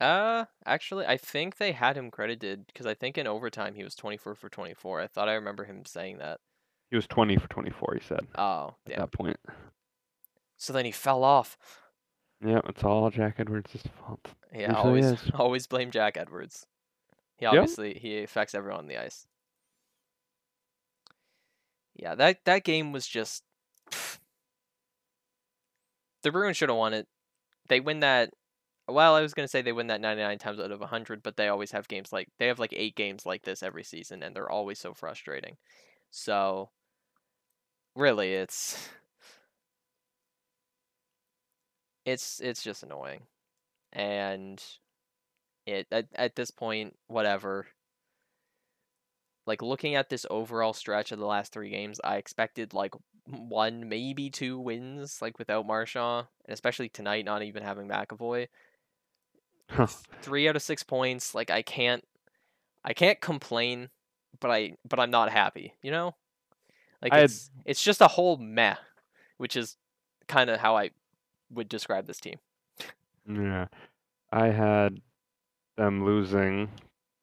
Uh, 0.00 0.46
actually, 0.66 1.06
I 1.06 1.16
think 1.16 1.58
they 1.58 1.72
had 1.72 1.96
him 1.96 2.10
credited 2.10 2.66
because 2.66 2.86
I 2.86 2.94
think 2.94 3.16
in 3.18 3.26
overtime 3.26 3.74
he 3.74 3.84
was 3.84 3.94
24 3.94 4.34
for 4.34 4.48
24. 4.48 5.00
I 5.02 5.06
thought 5.06 5.28
I 5.28 5.34
remember 5.34 5.64
him 5.64 5.84
saying 5.84 6.18
that. 6.18 6.40
he 6.90 6.96
was 6.96 7.06
20 7.06 7.36
for 7.36 7.48
24, 7.48 7.94
he 8.00 8.04
said, 8.04 8.26
Oh, 8.34 8.74
at 8.90 8.96
that 8.96 9.12
point. 9.12 9.36
So 10.56 10.72
then 10.72 10.84
he 10.86 10.90
fell 10.90 11.22
off. 11.22 11.56
Yeah, 12.44 12.60
it's 12.66 12.84
all 12.84 13.10
Jack 13.10 13.34
Edwards' 13.38 13.82
fault. 13.98 14.20
Yeah, 14.52 14.74
always 14.74 15.06
is. 15.06 15.30
always 15.34 15.66
blame 15.66 15.90
Jack 15.90 16.16
Edwards. 16.16 16.66
He 17.36 17.44
Yep. 17.44 17.54
obviously 17.54 17.94
he 17.94 18.22
affects 18.22 18.54
everyone 18.54 18.80
on 18.80 18.86
the 18.86 18.98
ice. 18.98 19.26
Yeah, 21.94 22.14
that 22.14 22.44
that 22.44 22.64
game 22.64 22.92
was 22.92 23.06
just 23.06 23.42
the 26.22 26.30
Bruins 26.30 26.56
should 26.56 26.68
have 26.70 26.78
won 26.78 26.94
it. 26.94 27.06
They 27.68 27.80
win 27.80 28.00
that. 28.00 28.30
Well, 28.88 29.14
I 29.14 29.20
was 29.20 29.34
gonna 29.34 29.48
say 29.48 29.62
they 29.62 29.72
win 29.72 29.88
that 29.88 30.00
99 30.00 30.38
times 30.38 30.60
out 30.60 30.72
of 30.72 30.80
100, 30.80 31.22
but 31.22 31.36
they 31.36 31.48
always 31.48 31.72
have 31.72 31.88
games 31.88 32.12
like 32.12 32.28
they 32.38 32.46
have 32.46 32.58
like 32.58 32.72
eight 32.74 32.96
games 32.96 33.26
like 33.26 33.42
this 33.42 33.62
every 33.62 33.84
season, 33.84 34.22
and 34.22 34.34
they're 34.34 34.50
always 34.50 34.78
so 34.78 34.94
frustrating. 34.94 35.56
So, 36.10 36.70
really, 37.94 38.32
it's 38.34 38.88
it's 42.04 42.40
it's 42.40 42.62
just 42.62 42.82
annoying, 42.82 43.22
and 43.92 44.62
it 45.66 45.86
at 45.90 46.06
at 46.14 46.36
this 46.36 46.50
point, 46.50 46.96
whatever. 47.06 47.66
Like 49.46 49.62
looking 49.62 49.94
at 49.96 50.10
this 50.10 50.26
overall 50.30 50.72
stretch 50.72 51.12
of 51.12 51.18
the 51.18 51.26
last 51.26 51.52
three 51.52 51.70
games, 51.70 52.00
I 52.04 52.16
expected 52.16 52.72
like 52.72 52.94
one, 53.26 53.88
maybe 53.88 54.30
two 54.30 54.58
wins, 54.58 55.20
like 55.20 55.38
without 55.38 55.66
Marchand, 55.66 56.26
and 56.44 56.52
especially 56.52 56.88
tonight, 56.88 57.24
not 57.24 57.42
even 57.42 57.62
having 57.62 57.88
McAvoy. 57.88 58.48
Huh. 59.70 59.86
Three 60.22 60.48
out 60.48 60.56
of 60.56 60.62
six 60.62 60.82
points. 60.82 61.34
Like 61.34 61.50
I 61.50 61.62
can't, 61.62 62.04
I 62.84 62.92
can't 62.92 63.20
complain, 63.20 63.88
but 64.40 64.50
I, 64.50 64.74
but 64.88 65.00
I'm 65.00 65.10
not 65.10 65.30
happy. 65.32 65.74
You 65.82 65.90
know, 65.90 66.14
like 67.02 67.12
I 67.12 67.16
had- 67.16 67.24
it's 67.26 67.50
it's 67.64 67.82
just 67.82 68.00
a 68.02 68.08
whole 68.08 68.36
meh, 68.36 68.76
which 69.38 69.56
is 69.56 69.76
kind 70.28 70.50
of 70.50 70.60
how 70.60 70.76
I 70.76 70.90
would 71.50 71.68
describe 71.68 72.06
this 72.06 72.20
team. 72.20 72.36
Yeah. 73.28 73.66
I 74.32 74.46
had 74.48 75.00
them 75.76 76.04
losing, 76.04 76.68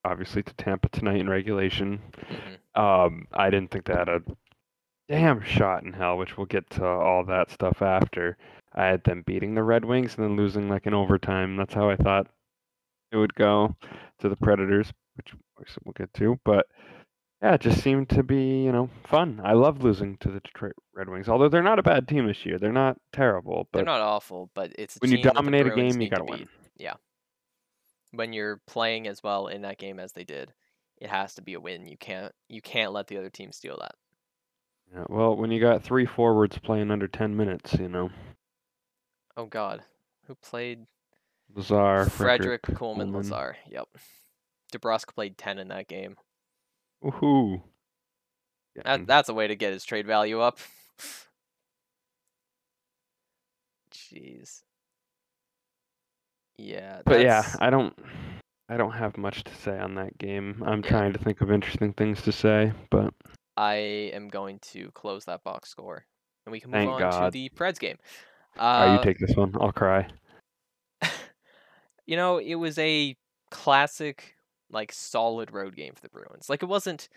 obviously, 0.04 0.44
to 0.44 0.54
Tampa 0.56 0.90
tonight 0.90 1.20
in 1.20 1.30
regulation. 1.30 2.02
hmm 2.28 2.82
Um, 2.82 3.28
I 3.34 3.50
didn't 3.50 3.72
think 3.72 3.86
they 3.86 3.94
had 3.94 4.10
a 4.10 4.22
damn 5.10 5.42
shot 5.42 5.84
in 5.84 5.94
hell, 5.94 6.18
which 6.18 6.38
we'll 6.38 6.46
get 6.46 6.70
to 6.72 6.86
all 6.86 7.24
that 7.26 7.50
stuff 7.52 7.82
after. 7.82 8.38
I 8.74 8.86
had 8.86 9.04
them 9.04 9.24
beating 9.26 9.56
the 9.56 9.64
Red 9.64 9.86
Wings 9.86 10.16
and 10.16 10.24
then 10.24 10.36
losing 10.38 10.70
like 10.70 10.86
in 10.86 10.94
overtime. 10.94 11.56
That's 11.56 11.74
how 11.74 11.90
I 11.90 11.96
thought 11.96 12.28
it 13.12 13.18
would 13.18 13.34
go 13.36 13.76
to 14.20 14.30
the 14.30 14.36
Predators, 14.36 14.92
which 15.16 15.34
we'll 15.84 15.94
get 15.94 16.14
to. 16.16 16.40
But 16.44 16.68
yeah, 17.42 17.54
it 17.54 17.62
just 17.62 17.82
seemed 17.82 18.10
to 18.10 18.24
be, 18.24 18.64
you 18.64 18.72
know, 18.72 18.90
fun. 19.06 19.40
I 19.44 19.54
love 19.54 19.84
losing 19.84 20.18
to 20.18 20.32
the 20.32 20.40
Detroit 20.40 20.74
Red 20.94 21.10
Wings, 21.10 21.30
although 21.30 21.50
they're 21.50 21.62
not 21.64 21.80
a 21.80 21.84
bad 21.84 22.08
team 22.08 22.28
this 22.28 22.46
year. 22.46 22.58
They're 22.58 22.72
not 22.72 22.98
terrible, 23.14 23.68
but 23.72 23.80
They're 23.80 23.86
not 23.86 24.02
awful, 24.02 24.50
but 24.54 24.72
it's 24.78 24.98
when 25.00 25.12
you 25.12 25.18
team 25.18 25.24
that 25.26 25.34
the 25.34 25.36
dominate 25.36 25.68
a 25.68 25.76
game, 25.76 25.88
you 25.88 25.98
need 25.98 26.10
to 26.10 26.16
gotta 26.16 26.24
win. 26.26 26.48
Yeah. 26.78 26.94
When 28.12 28.34
you're 28.34 28.62
playing 28.66 29.08
as 29.08 29.22
well 29.22 29.48
in 29.48 29.62
that 29.62 29.78
game 29.78 30.00
as 30.00 30.14
they 30.14 30.24
did, 30.24 30.54
it 31.00 31.10
has 31.10 31.36
to 31.36 31.42
be 31.42 31.54
a 31.54 31.60
win. 31.60 31.86
You 31.86 31.98
can't 31.98 32.34
you 32.50 32.62
can't 32.62 32.94
let 32.94 33.08
the 33.08 33.18
other 33.18 33.30
team 33.30 33.52
steal 33.52 33.78
that. 33.82 33.96
Yeah, 34.94 35.04
well, 35.10 35.36
when 35.36 35.52
you 35.52 35.60
got 35.60 35.84
three 35.84 36.06
forwards 36.06 36.58
playing 36.60 36.92
under 36.92 37.10
10 37.10 37.36
minutes, 37.36 37.74
you 37.74 37.90
know, 37.90 38.10
Oh 39.36 39.46
God, 39.46 39.84
who 40.26 40.34
played 40.34 40.88
Lazar, 41.54 42.06
Frederic, 42.06 42.10
Frederic, 42.10 42.62
Coleman, 42.64 43.12
Coleman. 43.12 43.30
Lazar? 43.30 43.58
Yep. 43.70 43.88
DeBrusk 44.74 45.14
played 45.14 45.38
ten 45.38 45.60
in 45.60 45.68
that 45.68 45.88
game. 45.88 46.16
Woohoo! 47.04 47.62
That 48.84 49.08
that's 49.08 49.30
a 49.30 49.34
way 49.34 49.48
to 49.48 49.56
get 49.56 49.74
his 49.74 49.84
trade 49.86 50.06
value 50.06 50.40
up. 50.40 50.60
Jeez. 53.92 54.62
Yeah. 56.58 57.02
But 57.06 57.22
yeah, 57.22 57.44
I 57.60 57.70
don't 57.70 57.94
I 58.70 58.78
don't 58.78 58.92
have 58.92 59.18
much 59.18 59.44
to 59.46 59.56
say 59.56 59.78
on 59.78 59.96
that 59.96 60.18
game. 60.18 60.64
I'm 60.66 60.82
Yeah. 60.84 60.90
trying 60.90 61.14
to 61.14 61.20
think 61.20 61.42
of 61.42 61.52
interesting 61.52 61.94
things 61.94 62.22
to 62.24 62.32
say, 62.32 62.74
but 62.90 63.14
I 63.56 63.76
am 64.14 64.28
going 64.28 64.60
to 64.74 64.92
close 64.92 65.26
that 65.26 65.44
box 65.44 65.70
score, 65.70 66.06
and 66.46 66.52
we 66.52 66.60
can 66.60 66.72
move 66.72 66.88
Thank 66.88 66.90
on 66.90 67.26
to 67.26 67.32
the 67.32 67.50
Preds 67.56 67.80
game. 67.80 67.98
oh, 68.60 68.82
Uh, 68.82 68.94
you 68.94 69.04
take 69.04 69.20
this 69.20 69.36
one. 69.36 69.54
I'll 69.60 69.72
cry. 69.72 70.08
you 72.06 72.16
know, 72.16 72.38
it 72.38 72.56
was 72.56 72.78
a 72.78 73.16
classic, 73.50 74.36
like 74.72 74.92
solid 74.92 75.52
road 75.52 75.76
game 75.76 75.94
for 75.96 76.02
the 76.02 76.10
Bruins. 76.10 76.50
Like 76.50 76.64
it 76.64 76.68
wasn't, 76.68 77.10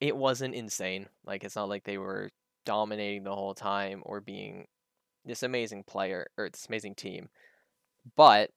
it 0.00 0.16
wasn't 0.16 0.54
insane. 0.54 1.06
Like 1.24 1.44
it's 1.44 1.56
not 1.56 1.68
like 1.68 1.84
they 1.84 1.98
were 1.98 2.30
dominating 2.64 3.24
the 3.24 3.34
whole 3.34 3.54
time 3.54 4.02
or 4.04 4.20
being 4.20 4.66
this 5.24 5.42
amazing 5.42 5.84
player 5.84 6.26
or 6.36 6.48
this 6.48 6.66
amazing 6.68 6.94
team. 6.94 7.28
But 8.16 8.50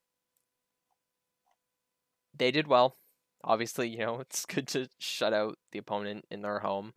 they 2.36 2.52
did 2.52 2.68
well. 2.68 2.98
Obviously, 3.44 3.90
you 3.90 4.00
know, 4.00 4.20
it's 4.22 4.46
good 4.46 4.68
to 4.70 4.88
shut 5.00 5.34
out 5.34 5.58
the 5.72 5.80
opponent 5.80 6.26
in 6.32 6.42
their 6.42 6.60
home. 6.60 6.94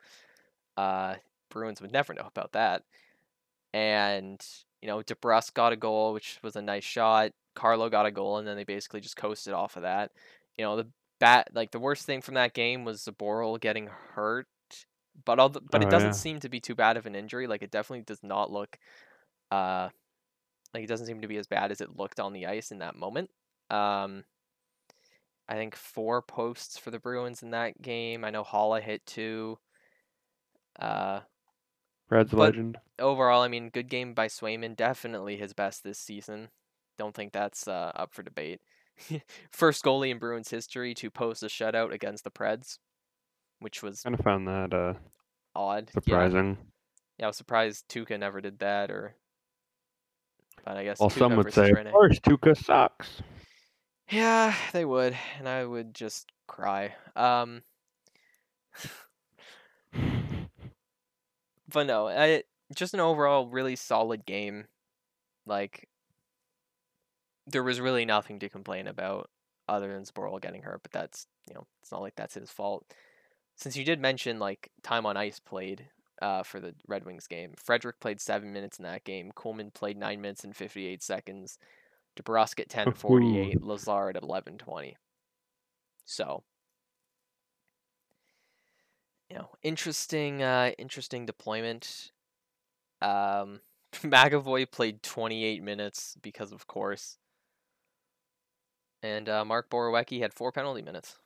Uh, 0.76 1.16
Bruins 1.50 1.80
would 1.80 1.92
never 1.92 2.14
know 2.14 2.26
about 2.26 2.52
that. 2.52 2.82
And, 3.72 4.44
you 4.80 4.88
know, 4.88 5.02
DeBrusk 5.02 5.54
got 5.54 5.72
a 5.72 5.76
goal, 5.76 6.12
which 6.12 6.38
was 6.42 6.56
a 6.56 6.62
nice 6.62 6.84
shot. 6.84 7.32
Carlo 7.54 7.88
got 7.88 8.06
a 8.06 8.10
goal, 8.10 8.38
and 8.38 8.46
then 8.46 8.56
they 8.56 8.64
basically 8.64 9.00
just 9.00 9.16
coasted 9.16 9.52
off 9.52 9.76
of 9.76 9.82
that. 9.82 10.12
You 10.56 10.64
know, 10.64 10.76
the 10.76 10.86
bat 11.18 11.48
like 11.54 11.70
the 11.70 11.78
worst 11.80 12.04
thing 12.06 12.20
from 12.22 12.34
that 12.34 12.54
game 12.54 12.84
was 12.84 13.04
Zboril 13.04 13.60
getting 13.60 13.88
hurt, 14.14 14.46
but 15.24 15.38
all 15.38 15.48
the, 15.48 15.60
but 15.60 15.82
Oh, 15.82 15.86
it 15.86 15.90
doesn't 15.90 16.08
yeah. 16.08 16.12
seem 16.12 16.40
to 16.40 16.48
be 16.48 16.60
too 16.60 16.74
bad 16.74 16.96
of 16.96 17.06
an 17.06 17.14
injury. 17.14 17.46
Like 17.46 17.62
it 17.62 17.70
definitely 17.70 18.02
does 18.04 18.22
not 18.22 18.50
look, 18.52 18.78
uh, 19.50 19.88
like 20.74 20.84
it 20.84 20.88
doesn't 20.88 21.06
seem 21.06 21.20
to 21.22 21.28
be 21.28 21.36
as 21.38 21.46
bad 21.46 21.70
as 21.70 21.80
it 21.80 21.96
looked 21.96 22.20
on 22.20 22.32
the 22.32 22.46
ice 22.46 22.70
in 22.70 22.78
that 22.78 22.96
moment. 22.96 23.30
Um, 23.70 24.24
I 25.48 25.54
think 25.54 25.74
four 25.76 26.22
posts 26.22 26.76
for 26.78 26.90
the 26.90 26.98
Bruins 26.98 27.42
in 27.42 27.50
that 27.50 27.80
game. 27.80 28.24
I 28.24 28.30
know 28.30 28.42
Haula 28.44 28.82
hit 28.82 29.06
two. 29.06 29.58
Uh, 30.78 31.20
Red's 32.10 32.30
but- 32.32 32.38
legend. 32.38 32.78
overall, 32.98 33.42
I 33.42 33.48
mean, 33.48 33.70
good 33.70 33.88
game 33.88 34.12
by 34.14 34.26
Swayman. 34.28 34.76
Definitely 34.76 35.36
his 35.36 35.52
best 35.52 35.82
this 35.84 35.98
season. 35.98 36.48
Don't 36.98 37.14
think 37.14 37.32
that's 37.32 37.66
uh, 37.68 37.92
up 37.94 38.12
for 38.14 38.22
debate. 38.22 38.60
First 39.50 39.84
goalie 39.84 40.10
in 40.10 40.18
Bruins 40.18 40.50
history 40.50 40.94
to 40.94 41.10
post 41.10 41.42
a 41.42 41.46
shutout 41.46 41.92
against 41.92 42.24
the 42.24 42.30
Preds, 42.30 42.78
which 43.60 43.82
was 43.82 44.02
Kind 44.02 44.18
of 44.18 44.24
found 44.24 44.48
that 44.48 44.72
uh, 44.72 44.94
odd. 45.54 45.90
Surprising. 45.92 46.58
Yeah, 47.18 47.26
I 47.26 47.28
was 47.28 47.36
surprised 47.36 47.88
Tuukka 47.88 48.18
never 48.18 48.40
did 48.40 48.58
that, 48.60 48.90
or. 48.90 49.14
But 50.64 50.76
I 50.76 50.84
guess. 50.84 51.00
Well, 51.00 51.10
Tuukka 51.10 51.18
some 51.18 51.36
would 51.36 51.52
say, 51.52 51.72
Rene. 51.72 51.88
of 51.88 51.92
course, 51.92 52.18
Tuukka 52.20 52.56
sucks. 52.56 53.22
Yeah, 54.10 54.54
they 54.72 54.84
would, 54.84 55.16
and 55.38 55.48
I 55.48 55.64
would 55.64 55.94
just 55.94 56.30
cry. 56.46 56.94
Um, 57.16 57.62
but 61.68 61.86
no, 61.86 62.08
I, 62.08 62.44
just 62.74 62.94
an 62.94 63.00
overall 63.00 63.48
really 63.48 63.76
solid 63.76 64.24
game. 64.24 64.66
Like, 65.44 65.88
there 67.46 67.62
was 67.62 67.80
really 67.80 68.04
nothing 68.04 68.38
to 68.40 68.48
complain 68.48 68.86
about 68.86 69.30
other 69.68 69.92
than 69.92 70.04
Zboril 70.04 70.40
getting 70.40 70.62
hurt, 70.62 70.82
but 70.82 70.92
that's, 70.92 71.26
you 71.48 71.54
know, 71.54 71.66
it's 71.82 71.92
not 71.92 72.02
like 72.02 72.16
that's 72.16 72.34
his 72.34 72.50
fault. 72.50 72.84
Since 73.56 73.76
you 73.76 73.84
did 73.84 74.00
mention, 74.00 74.38
like, 74.38 74.70
time 74.82 75.06
on 75.06 75.16
ice 75.16 75.40
played 75.40 75.88
uh, 76.20 76.42
for 76.42 76.60
the 76.60 76.74
Red 76.86 77.04
Wings 77.04 77.26
game, 77.26 77.54
Frederic 77.56 78.00
played 78.00 78.20
seven 78.20 78.52
minutes 78.52 78.78
in 78.78 78.84
that 78.84 79.04
game. 79.04 79.32
Coleman 79.34 79.70
played 79.70 79.96
nine 79.96 80.20
minutes 80.20 80.44
and 80.44 80.54
58 80.54 81.02
seconds. 81.02 81.58
DeBrusk 82.16 82.60
at 82.60 82.68
10:48, 82.68 83.62
Lazar 83.62 84.08
at 84.10 84.16
11:20. 84.22 84.96
So, 86.04 86.44
you 89.28 89.36
know, 89.36 89.50
interesting, 89.62 90.42
uh, 90.42 90.72
interesting 90.78 91.26
deployment. 91.26 92.12
Um, 93.02 93.60
McAvoy 93.92 94.70
played 94.70 95.02
28 95.02 95.62
minutes 95.62 96.16
because, 96.22 96.52
of 96.52 96.66
course, 96.66 97.18
and 99.02 99.28
uh, 99.28 99.44
Mark 99.44 99.70
Borowiecki 99.70 100.20
had 100.20 100.32
four 100.32 100.52
penalty 100.52 100.82
minutes. 100.82 101.18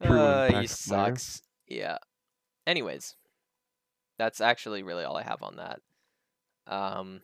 Uh, 0.00 0.46
he 0.46 0.52
player. 0.52 0.66
sucks. 0.66 1.42
Yeah. 1.66 1.98
Anyways, 2.66 3.16
that's 4.18 4.40
actually 4.40 4.82
really 4.82 5.04
all 5.04 5.16
I 5.16 5.22
have 5.22 5.42
on 5.42 5.56
that. 5.56 5.80
Um. 6.66 7.22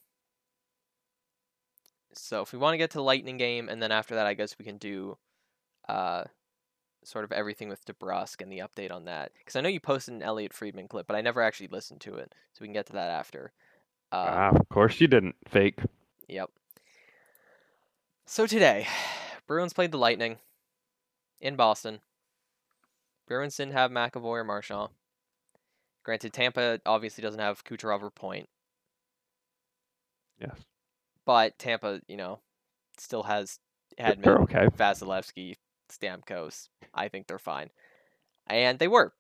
So 2.15 2.43
if 2.43 2.53
we 2.53 2.59
want 2.59 2.75
to 2.75 2.79
get 2.79 2.91
to 2.91 2.99
the 2.99 3.03
Lightning 3.03 3.37
game, 3.37 3.69
and 3.69 3.83
then 3.83 3.91
after 3.91 4.15
that, 4.15 4.27
I 4.27 4.35
guess 4.35 4.57
we 4.59 4.65
can 4.65 4.79
do, 4.79 5.19
uh, 5.89 6.25
sort 7.03 7.25
of 7.25 7.33
everything 7.33 7.69
with 7.69 7.85
DeBrusk 7.85 8.41
and 8.41 8.53
the 8.53 8.61
update 8.61 8.93
on 8.93 9.07
that. 9.07 9.33
Because 9.37 9.57
I 9.57 9.61
know 9.61 9.69
you 9.69 9.81
posted 9.81 10.15
an 10.15 10.23
Elliot 10.23 10.53
Friedman 10.53 10.87
clip, 10.87 11.09
but 11.09 11.17
I 11.17 11.21
never 11.23 11.43
actually 11.43 11.69
listened 11.69 12.01
to 12.03 12.15
it, 12.15 12.33
so 12.53 12.59
we 12.61 12.69
can 12.69 12.73
get 12.73 12.87
to 12.87 12.93
that 12.93 13.11
after. 13.11 13.53
Um, 14.13 14.27
ah, 14.29 14.51
of 14.51 14.69
course 14.69 15.01
you 15.01 15.09
didn't. 15.09 15.35
Fake. 15.49 15.81
Yep. 16.29 16.51
So 18.27 18.47
today, 18.47 18.87
Bruins 19.47 19.73
played 19.73 19.93
the 19.93 19.99
Lightning 19.99 20.39
in 21.41 21.57
Boston. 21.57 22.01
Bruins 23.27 23.57
didn't 23.57 23.73
have 23.73 23.91
McAvoy 23.91 24.25
or 24.41 24.45
Marchand. 24.45 24.91
Granted, 26.05 26.33
Tampa 26.35 26.81
obviously 26.85 27.23
doesn't 27.23 27.41
have 27.41 27.65
Kucherov 27.65 28.03
or 28.03 28.11
Point, 28.11 28.47
Yes. 30.39 30.61
but 31.25 31.59
Tampa, 31.59 32.03
you 32.07 32.19
know, 32.19 32.41
still 32.99 33.23
has 33.23 33.59
They're 33.97 34.39
okay. 34.41 34.67
Vasilevsky, 34.67 35.55
Stamkos. 35.91 36.69
I 36.93 37.09
think 37.09 37.27
they're 37.27 37.39
fine. 37.39 37.71
And 38.47 38.79
they 38.79 38.89
were. 38.89 39.15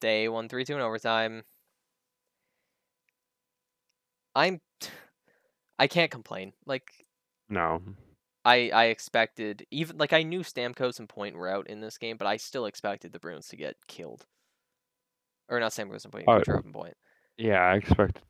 They 0.00 0.28
won 0.28 0.48
3 0.48 0.64
2 0.64 0.74
in 0.74 0.80
overtime. 0.80 1.44
I'm. 4.34 4.60
I 5.78 5.86
can't 5.86 6.10
complain. 6.10 6.52
Like, 6.66 6.90
No. 7.48 7.80
I 8.44 8.70
I 8.74 8.84
expected 8.86 9.66
even 9.70 9.96
like 9.98 10.12
I 10.12 10.22
knew 10.22 10.40
Stamkos 10.40 10.98
and 10.98 11.08
Point 11.08 11.36
were 11.36 11.48
out 11.48 11.68
in 11.68 11.80
this 11.80 11.98
game, 11.98 12.16
but 12.16 12.26
I 12.26 12.36
still 12.36 12.66
expected 12.66 13.12
the 13.12 13.18
Bruins 13.18 13.48
to 13.48 13.56
get 13.56 13.76
killed. 13.88 14.26
Or 15.48 15.60
not 15.60 15.72
Stamkos 15.72 16.04
and 16.04 16.12
Point, 16.12 16.24
Oh, 16.28 16.40
Kucherov 16.40 16.64
and 16.64 16.74
Point. 16.74 16.94
Yeah, 17.36 17.60
I 17.60 17.76
expected. 17.76 18.22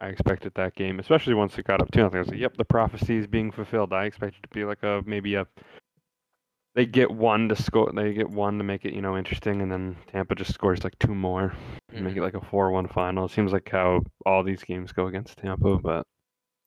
I 0.00 0.08
expected 0.08 0.52
that 0.56 0.74
game, 0.74 0.98
especially 0.98 1.34
once 1.34 1.56
it 1.56 1.66
got 1.66 1.80
up 1.80 1.90
two 1.90 2.02
nothing. 2.02 2.18
I 2.18 2.20
was 2.20 2.28
like, 2.28 2.40
"Yep, 2.40 2.56
the 2.56 2.64
prophecy 2.64 3.16
is 3.16 3.26
being 3.26 3.50
fulfilled." 3.50 3.92
I 3.92 4.04
expected 4.04 4.42
to 4.42 4.48
be 4.50 4.64
like 4.64 4.82
a 4.82 5.02
maybe 5.06 5.34
a. 5.36 5.46
They 6.74 6.84
get 6.84 7.10
one 7.10 7.48
to 7.48 7.56
score. 7.56 7.90
They 7.94 8.12
get 8.12 8.28
one 8.28 8.58
to 8.58 8.64
make 8.64 8.84
it, 8.84 8.92
you 8.92 9.00
know, 9.00 9.16
interesting, 9.16 9.62
and 9.62 9.70
then 9.70 9.96
Tampa 10.08 10.34
just 10.34 10.52
scores 10.52 10.82
like 10.82 10.98
two 10.98 11.14
more, 11.14 11.54
and 11.90 12.04
make 12.04 12.12
it 12.12 12.16
mm-hmm. 12.16 12.24
like 12.24 12.34
a 12.34 12.44
four-one 12.44 12.88
final. 12.88 13.26
It 13.26 13.30
seems 13.30 13.52
like 13.52 13.68
how 13.70 14.02
all 14.26 14.42
these 14.42 14.64
games 14.64 14.92
go 14.92 15.06
against 15.06 15.38
Tampa, 15.38 15.78
but 15.78 16.04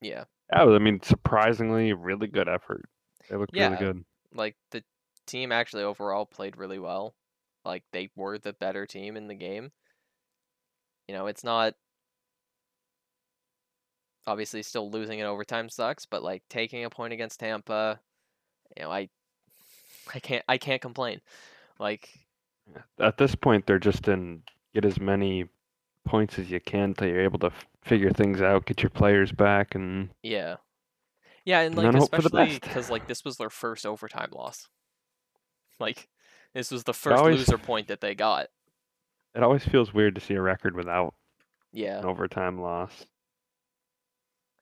Yeah, 0.01 0.23
yeah, 0.51 0.63
I 0.63 0.79
mean, 0.79 1.01
surprisingly, 1.03 1.93
really 1.93 2.27
good 2.27 2.47
effort. 2.47 2.89
They 3.29 3.35
looked 3.37 3.57
Yeah. 3.57 3.69
really 3.69 3.77
good. 3.77 4.03
like 4.33 4.55
the 4.71 4.83
team 5.25 5.51
actually 5.51 5.83
overall 5.83 6.25
played 6.25 6.57
really 6.57 6.79
well. 6.79 7.15
Like 7.65 7.83
they 7.91 8.09
were 8.15 8.37
the 8.39 8.53
better 8.53 8.85
team 8.85 9.17
in 9.17 9.27
the 9.27 9.35
game. 9.35 9.71
You 11.07 11.15
know, 11.15 11.27
it's 11.27 11.43
not 11.43 11.75
obviously 14.25 14.61
still 14.63 14.89
losing 14.91 15.19
in 15.19 15.25
overtime 15.25 15.69
sucks, 15.69 16.05
but 16.05 16.23
like 16.23 16.43
taking 16.49 16.83
a 16.83 16.89
point 16.89 17.13
against 17.13 17.39
Tampa, 17.39 17.99
you 18.77 18.83
know, 18.83 18.91
I 18.91 19.09
I 20.13 20.19
can't 20.19 20.43
I 20.47 20.57
can't 20.57 20.81
complain. 20.81 21.21
Like 21.79 22.09
At 22.99 23.17
this 23.17 23.35
point, 23.35 23.65
they're 23.65 23.79
just 23.79 24.07
in 24.07 24.43
get 24.73 24.85
as 24.85 24.99
many 24.99 25.47
points 26.05 26.39
as 26.39 26.51
you 26.51 26.59
can 26.59 26.93
till 26.93 27.07
you're 27.07 27.21
able 27.21 27.39
to 27.39 27.51
figure 27.87 28.11
things 28.11 28.41
out, 28.41 28.65
get 28.65 28.83
your 28.83 28.89
players 28.89 29.31
back, 29.31 29.75
and 29.75 30.09
Yeah. 30.21 30.57
Yeah, 31.45 31.59
and 31.61 31.67
And 31.67 31.77
like 31.77 31.91
then 31.93 32.01
hope 32.01 32.09
for 32.15 32.21
the 32.21 32.27
especially 32.27 32.59
because 32.59 32.89
like 32.89 33.07
this 33.07 33.23
was 33.23 33.37
their 33.37 33.49
first 33.49 33.85
overtime 33.85 34.29
loss. 34.31 34.67
Like 35.79 36.09
this 36.53 36.71
was 36.71 36.83
the 36.85 36.93
first 36.93 37.17
always- 37.19 37.37
loser 37.37 37.57
point 37.57 37.87
that 37.87 38.01
they 38.01 38.15
got. 38.15 38.47
it 39.35 39.43
always 39.43 39.63
feels 39.63 39.93
weird 39.93 40.15
to 40.15 40.21
see 40.21 40.33
a 40.33 40.41
record 40.41 40.75
without 40.75 41.13
Yeah. 41.71 41.99
an 41.99 42.05
overtime 42.05 42.59
loss. 42.59 43.05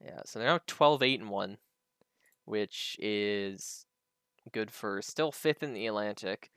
Yeah. 0.04 0.22
So 0.26 0.40
they're 0.40 0.48
now 0.50 0.60
12 0.68 1.02
8 1.02 1.20
and 1.22 1.30
1, 1.30 1.58
which 2.44 2.98
is 3.00 3.86
good 4.52 4.70
for 4.72 5.02
still 5.02 5.32
fifth 5.32 5.64
in 5.64 5.74
the 5.74 5.88
Atlantic. 5.88 6.52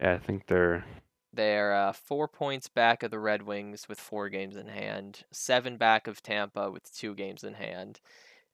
Yeah, 0.00 0.14
I 0.14 0.18
think 0.18 0.46
they're 0.46 0.84
They're 1.32 1.72
uh, 1.72 1.92
four 1.92 2.26
points 2.26 2.68
back 2.68 3.02
of 3.02 3.10
the 3.10 3.18
Red 3.18 3.42
Wings 3.42 3.88
with 3.88 4.00
four 4.00 4.28
games 4.28 4.56
in 4.56 4.68
hand, 4.68 5.24
seven 5.30 5.76
back 5.76 6.06
of 6.06 6.22
Tampa 6.22 6.70
with 6.70 6.92
two 6.92 7.14
games 7.14 7.44
in 7.44 7.54
hand, 7.54 8.00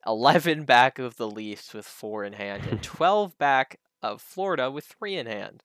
11 0.07 0.65
back 0.65 0.99
of 0.99 1.17
the 1.17 1.29
Leafs 1.29 1.73
with 1.73 1.87
four 1.87 2.23
in 2.25 2.35
hand, 2.35 2.65
and 2.67 2.83
12 2.83 3.39
back 3.39 3.81
of 4.03 4.21
Florida 4.21 4.71
with 4.71 4.85
three 4.85 5.17
in 5.17 5.27
hand. 5.27 5.63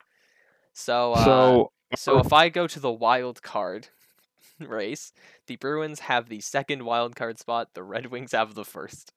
So, 0.74 1.14
uh, 1.14 1.26
so. 1.26 1.72
so 1.96 2.20
if 2.20 2.32
I 2.32 2.48
go 2.48 2.66
to 2.66 2.80
the 2.80 2.92
wild 2.92 3.42
card 3.42 3.90
race, 4.60 5.12
the 5.48 5.58
Bruins 5.58 6.02
have 6.02 6.30
the 6.30 6.40
second 6.40 6.86
wild 6.86 7.18
card 7.18 7.40
spot, 7.40 7.70
the 7.74 7.84
Red 7.84 8.08
Wings 8.08 8.32
have 8.32 8.56
the 8.56 8.66
first. 8.66 9.12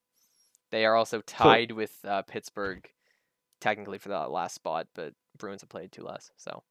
They 0.69 0.85
are 0.85 0.95
also 0.95 1.21
tied 1.21 1.71
with 1.71 2.03
uh, 2.03 2.23
Pittsburgh, 2.23 2.89
technically 3.61 3.99
for 3.99 4.09
that 4.09 4.31
last 4.31 4.55
spot, 4.55 4.87
but 4.93 5.13
Bruins 5.37 5.61
have 5.61 5.69
played 5.69 5.93
two 5.93 6.03
less. 6.03 6.31
So, 6.35 6.63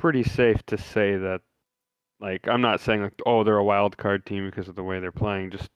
pretty 0.00 0.22
safe 0.22 0.62
to 0.66 0.78
say 0.78 1.16
that 1.16 1.42
like 2.20 2.48
I'm 2.48 2.60
not 2.60 2.80
saying 2.80 3.02
like 3.02 3.20
oh 3.26 3.44
they're 3.44 3.56
a 3.56 3.64
wild 3.64 3.96
card 3.96 4.26
team 4.26 4.48
because 4.48 4.68
of 4.68 4.74
the 4.76 4.82
way 4.82 5.00
they're 5.00 5.12
playing, 5.12 5.50
just 5.50 5.68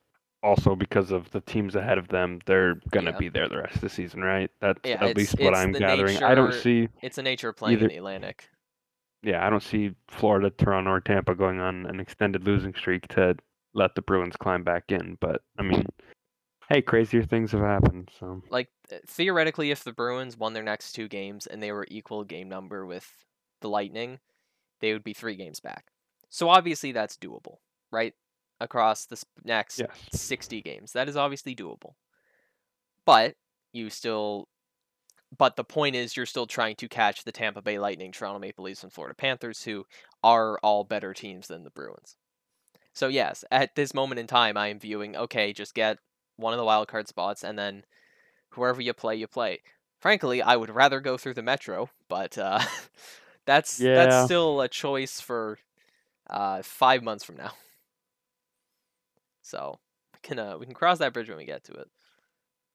also 0.43 0.75
because 0.75 1.11
of 1.11 1.31
the 1.31 1.41
teams 1.41 1.75
ahead 1.75 1.99
of 1.99 2.09
them, 2.09 2.41
they're 2.47 2.75
gonna 2.91 3.11
Yeah. 3.13 3.19
be 3.19 3.29
there 3.29 3.49
the 3.49 3.59
rest 3.59 3.77
of 3.77 3.81
the 3.83 3.89
season, 3.89 4.21
right? 4.21 4.51
That's 4.61 4.81
Yeah, 4.85 5.05
at 5.05 5.17
least 5.17 5.39
what 5.39 5.55
I'm 5.55 5.73
the 5.73 5.79
gathering. 5.79 6.23
I 6.23 6.35
don't 6.35 6.55
see 6.55 6.89
It's 7.03 7.17
the 7.17 7.23
nature 7.23 7.49
of 7.49 7.57
playing 7.57 7.81
in 7.81 7.89
the 7.89 7.97
Atlantic. 7.97 8.49
yeah, 9.23 9.47
I 9.47 9.51
don't 9.51 9.63
see 9.63 9.95
Florida, 10.09 10.51
Toronto, 10.51 10.91
or 10.91 11.01
Tampa 11.01 11.35
going 11.35 11.61
on 11.61 11.87
an 11.87 12.01
extended 12.01 12.45
losing 12.45 12.75
streak 12.75 13.09
to 13.09 13.37
let 13.73 13.95
the 13.95 14.03
Bruins 14.03 14.37
climb 14.37 14.63
back 14.65 14.85
in. 14.91 15.17
But 15.21 15.43
I 15.59 15.63
mean, 15.63 15.87
Hey, 16.69 16.81
crazier 16.81 17.25
things 17.25 17.53
have 17.53 17.61
happened. 17.61 18.11
So 18.19 18.43
like 18.49 18.69
theoretically, 19.07 19.71
if 19.71 19.85
the 19.85 19.93
Bruins 19.93 20.37
won 20.37 20.55
their 20.55 20.63
next 20.63 20.93
two 20.93 21.09
games 21.09 21.47
and 21.47 21.63
they 21.63 21.73
were 21.73 21.87
equal 21.91 22.25
game 22.25 22.49
number 22.49 22.87
with 22.87 23.25
the 23.65 23.71
Lightning, 23.71 24.21
they 24.81 24.93
would 24.93 25.03
be 25.03 25.15
three 25.15 25.35
games 25.35 25.59
back. 25.59 25.87
So 26.29 26.49
obviously 26.49 26.93
that's 26.93 27.17
doable, 27.17 27.57
right? 27.91 28.13
Across 28.61 29.07
the 29.07 29.21
next 29.45 29.81
yes, 29.81 29.89
60 30.13 30.63
games. 30.63 30.93
That 30.93 31.09
is 31.09 31.17
obviously 31.17 31.57
doable. 31.57 31.95
But 33.05 33.35
you 33.73 33.91
still 33.91 34.49
but 35.37 35.57
the 35.57 35.65
point 35.65 35.97
is 35.97 36.17
you're 36.17 36.27
still 36.27 36.47
trying 36.47 36.77
to 36.77 36.89
catch 36.89 37.25
the 37.25 37.33
Tampa 37.33 37.61
Bay 37.61 37.79
Lightning, 37.79 38.13
Toronto 38.13 38.39
Maple 38.39 38.65
Leafs 38.65 38.85
and 38.85 38.93
Florida 38.93 39.15
Panthers 39.15 39.65
who 39.65 39.85
are 40.23 40.59
all 40.63 40.85
better 40.85 41.13
teams 41.13 41.49
than 41.49 41.65
the 41.65 41.71
Bruins. 41.71 42.17
So 42.93 43.09
yes, 43.09 43.45
at 43.51 43.75
this 43.75 43.95
moment 43.95 44.21
in 44.21 44.27
time 44.27 44.57
I 44.57 44.69
am 44.69 44.79
viewing 44.79 45.17
okay, 45.17 45.53
just 45.53 45.75
get 45.75 45.99
one 46.37 46.53
of 46.53 46.59
the 46.59 46.65
wild 46.65 46.89
card 46.89 47.09
spots 47.09 47.43
and 47.43 47.59
then 47.59 47.85
whoever 48.51 48.81
you 48.81 48.93
play, 48.93 49.17
you 49.17 49.27
play. 49.27 49.61
Frankly, 49.99 50.43
I 50.43 50.57
would 50.57 50.71
rather 50.71 51.01
go 51.01 51.17
through 51.17 51.35
the 51.35 51.43
Metro, 51.43 51.91
but 52.09 52.37
uh, 52.37 52.61
that's 53.47 53.79
Yeah. 53.81 53.95
that's 53.95 54.25
still 54.27 54.61
a 54.61 54.69
choice 54.69 55.21
for 55.21 55.59
uh, 56.31 56.63
five 56.63 57.03
months 57.03 57.25
from 57.25 57.37
now. 57.37 57.53
So 59.43 59.79
we 60.15 60.19
can 60.23 60.39
uh, 60.39 60.57
we 60.59 60.67
can 60.67 60.75
cross 60.75 60.99
that 60.99 61.13
bridge 61.13 61.29
when 61.29 61.39
we 61.39 61.45
get 61.45 61.65
to 61.65 61.73
it. 61.73 61.89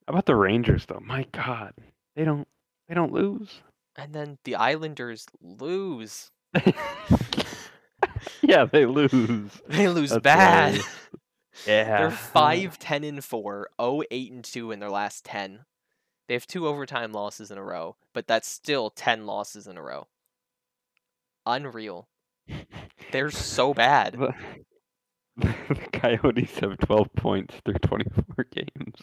how 0.07 0.13
about 0.13 0.25
the 0.25 0.35
Rangers 0.35 0.85
though? 0.85 1.01
My 1.03 1.25
God, 1.31 1.73
they 2.15 2.23
don't 2.23 2.47
they 2.87 2.93
don't 2.95 3.11
lose. 3.11 3.61
And 3.95 4.13
then 4.13 4.37
the 4.45 4.55
Islanders 4.55 5.25
lose. 5.41 6.31
yeah, 8.41 8.65
they 8.65 8.85
lose. 8.85 9.51
They 9.67 9.87
lose 9.87 10.11
That's 10.11 10.23
bad. 10.23 10.67
hilarious. 10.69 10.85
Yeah, 11.67 11.97
They're 11.97 12.11
5 12.11 12.79
10 12.79 13.03
and 13.03 13.23
4, 13.23 13.69
0 13.81 14.01
8 14.09 14.31
and 14.31 14.43
2 14.45 14.71
in 14.71 14.79
their 14.79 14.89
last 14.89 15.25
10. 15.25 15.65
They 16.27 16.33
have 16.33 16.47
two 16.47 16.65
overtime 16.65 17.11
losses 17.11 17.51
in 17.51 17.57
a 17.57 17.63
row, 17.63 17.97
but 18.13 18.27
that's 18.27 18.47
still 18.47 18.89
10 18.89 19.25
losses 19.25 19.67
in 19.67 19.75
a 19.75 19.83
row. 19.83 20.07
Unreal. 21.55 22.07
They're 23.11 23.31
so 23.31 23.73
bad. 23.73 24.17
The, 25.37 25.53
Coyotes 25.93 26.59
have 26.59 26.77
12 26.79 27.13
points 27.15 27.55
through 27.63 27.75
24 27.75 28.45
games. 28.51 28.95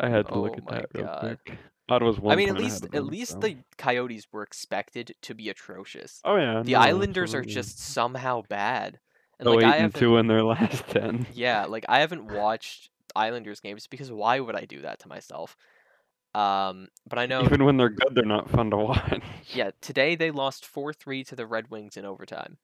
I 0.00 0.08
had 0.08 0.26
to 0.28 0.38
look 0.38 0.52
Oh 0.52 0.56
at 0.56 0.64
my 0.64 0.76
that 0.78 0.86
real 0.94 1.04
God. 1.04 1.20
quick. 1.44 1.58
Ottawa's 1.90 2.18
one 2.18 2.32
I 2.32 2.36
mean, 2.36 2.48
at 2.48 2.56
least 2.56 2.84
at 2.86 2.92
them, 2.92 3.08
least 3.08 3.32
so- 3.32 3.40
the 3.40 3.58
Coyotes 3.76 4.26
were 4.32 4.42
expected 4.42 5.14
to 5.20 5.34
be 5.34 5.50
atrocious. 5.50 6.20
Oh 6.24 6.36
yeah. 6.36 6.62
The 6.62 6.72
no, 6.72 6.78
Islanders 6.78 7.34
are 7.34 7.44
just 7.44 7.78
somehow 7.78 8.40
bad. 8.48 9.00
And 9.38 9.48
oh 9.48 9.52
like 9.52 9.64
eight 9.66 9.68
I 9.68 9.76
and 9.78 9.94
two 9.94 10.16
in 10.16 10.28
their 10.28 10.42
last 10.44 10.86
ten. 10.88 11.26
Yeah, 11.34 11.66
like 11.66 11.84
I 11.90 11.98
haven't 12.00 12.32
watched 12.32 12.88
Islanders 13.14 13.60
games 13.60 13.86
because 13.86 14.10
why 14.10 14.40
would 14.40 14.54
I 14.56 14.64
do 14.64 14.80
that 14.82 15.00
to 15.00 15.08
myself? 15.08 15.56
Um, 16.34 16.88
but 17.06 17.18
I 17.18 17.26
know 17.26 17.42
Even 17.42 17.64
when 17.64 17.76
they're 17.76 17.90
good, 17.90 18.14
they're 18.14 18.24
not 18.24 18.48
fun 18.50 18.70
to 18.70 18.76
watch. 18.78 19.20
yeah, 19.48 19.70
today 19.80 20.14
they 20.14 20.30
lost 20.30 20.64
4-3 20.64 21.26
to 21.28 21.36
the 21.36 21.46
Red 21.46 21.70
Wings 21.70 21.96
in 21.96 22.04
overtime. 22.04 22.58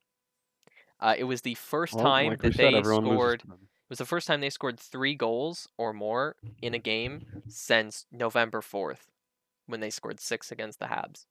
Uh, 1.00 1.14
it 1.16 1.24
was 1.24 1.42
the 1.42 1.54
first 1.54 1.94
Well, 1.94 2.04
time 2.04 2.28
like 2.30 2.42
that 2.42 2.56
they 2.56 2.72
loses 2.72 2.96
scored 2.96 3.42
it 3.42 3.90
was 3.90 3.98
the 3.98 4.04
first 4.06 4.26
time 4.26 4.40
they 4.40 4.50
scored 4.50 4.78
3 4.80 5.14
goals 5.14 5.68
or 5.78 5.92
more 5.92 6.36
in 6.60 6.74
a 6.74 6.78
game 6.78 7.42
since 7.48 8.04
November 8.10 8.60
4th 8.60 9.06
when 9.66 9.80
they 9.80 9.90
scored 9.90 10.18
6 10.20 10.50
against 10.52 10.78
the 10.78 10.86
Habs. 10.86 11.26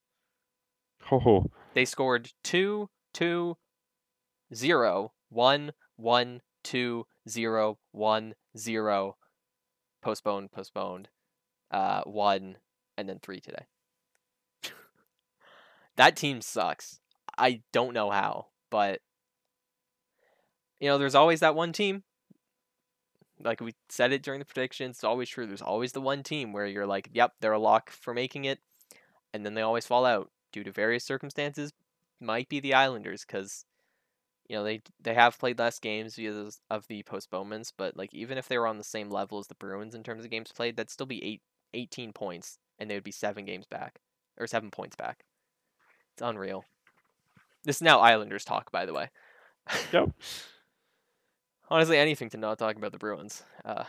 Ho 1.04 1.20
ho. 1.20 1.52
They 1.74 1.86
scored 1.86 2.32
2 2.44 2.90
2 3.14 3.58
0 4.54 5.14
1 5.30 5.72
1 5.98 6.42
2 6.64 7.08
0 7.30 7.80
1 7.92 8.34
0 8.58 9.18
postponed 10.02 10.52
postponed 10.52 11.10
uh 11.72 12.02
1 12.04 12.58
and 12.98 13.10
then 13.10 13.20
3 13.20 13.40
today. 13.40 13.66
that 15.96 16.16
team 16.16 16.42
sucks. 16.42 17.00
I 17.38 17.62
don't 17.72 17.94
know 17.94 18.10
how, 18.10 18.48
but 18.70 19.02
you 20.80 20.88
know, 20.88 20.98
there's 20.98 21.16
always 21.16 21.40
that 21.40 21.56
one 21.56 21.74
team. 21.74 22.04
Like 23.40 23.62
we 23.62 23.74
said 23.90 24.12
it 24.12 24.24
during 24.24 24.40
the 24.40 24.46
predictions, 24.46 24.98
it's 24.98 25.04
always 25.04 25.30
true. 25.30 25.46
There's 25.46 25.62
always 25.62 25.92
the 25.92 26.02
one 26.02 26.24
team 26.24 26.54
where 26.54 26.66
you're 26.66 26.88
like, 26.88 27.10
yep, 27.14 27.34
they're 27.40 27.52
a 27.52 27.60
lock 27.60 27.92
for 27.92 28.14
making 28.14 28.46
it, 28.46 28.60
and 29.34 29.46
then 29.46 29.54
they 29.54 29.62
always 29.62 29.86
fall 29.86 30.06
out 30.06 30.32
due 30.52 30.64
to 30.64 30.72
various 30.72 31.04
circumstances. 31.04 31.72
Might 32.20 32.50
be 32.50 32.60
the 32.60 32.74
Islanders 32.74 33.24
because 33.26 33.66
you 34.50 34.56
know 34.56 34.64
they 34.64 34.82
they 35.00 35.14
have 35.14 35.38
played 35.38 35.60
less 35.60 35.78
games 35.78 36.16
because 36.16 36.60
of 36.72 36.88
the 36.88 37.04
postponements, 37.04 37.72
but 37.76 37.96
like 37.96 38.12
even 38.14 38.40
if 38.40 38.48
they 38.48 38.58
were 38.58 38.68
on 38.68 38.80
the 38.80 38.84
same 38.84 39.12
level 39.12 39.38
as 39.38 39.48
the 39.48 39.56
Bruins 39.56 39.94
in 39.94 40.02
terms 40.02 40.26
of 40.26 40.32
games 40.32 40.52
played, 40.52 40.76
that'd 40.76 40.90
still 40.90 41.06
be 41.06 41.24
eight, 41.24 41.42
18 41.74 42.14
points, 42.14 42.60
and 42.80 42.90
they 42.90 42.96
would 42.96 43.04
be 43.04 43.12
seven 43.12 43.46
games 43.46 43.66
back 43.66 44.00
or 44.38 44.48
seven 44.48 44.72
points 44.72 44.96
back. 44.96 45.26
It's 46.14 46.22
unreal. 46.22 46.64
This 47.64 47.78
is 47.78 47.82
now 47.82 48.00
Islanders 48.00 48.46
talk, 48.46 48.72
by 48.72 48.86
the 48.86 48.94
way. 48.94 49.10
Yep. 49.92 50.12
Honestly, 51.70 51.98
anything 51.98 52.30
to 52.30 52.38
not 52.38 52.58
talk 52.58 52.78
about 52.78 52.94
the 52.94 52.98
Bruins. 52.98 53.44
Uh, 53.66 53.84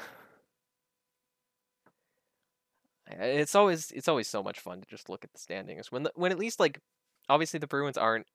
it's 3.11 3.55
always 3.55 3.91
it's 3.93 4.09
always 4.09 4.29
so 4.29 4.43
much 4.43 4.61
fun 4.61 4.81
to 4.81 4.87
just 4.89 5.09
look 5.09 5.25
at 5.25 5.33
the 5.33 5.39
standings 5.39 5.91
when 5.91 6.03
the, 6.03 6.13
when 6.15 6.33
at 6.33 6.39
least 6.39 6.61
like 6.61 6.81
obviously 7.29 7.59
the 7.59 7.67
Bruins 7.67 7.97
aren't 7.97 8.27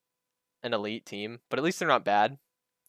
an 0.63 0.73
elite 0.73 1.05
team, 1.05 1.39
but 1.49 1.59
at 1.59 1.65
least 1.65 1.79
they're 1.79 1.87
not 1.87 2.05
bad, 2.05 2.37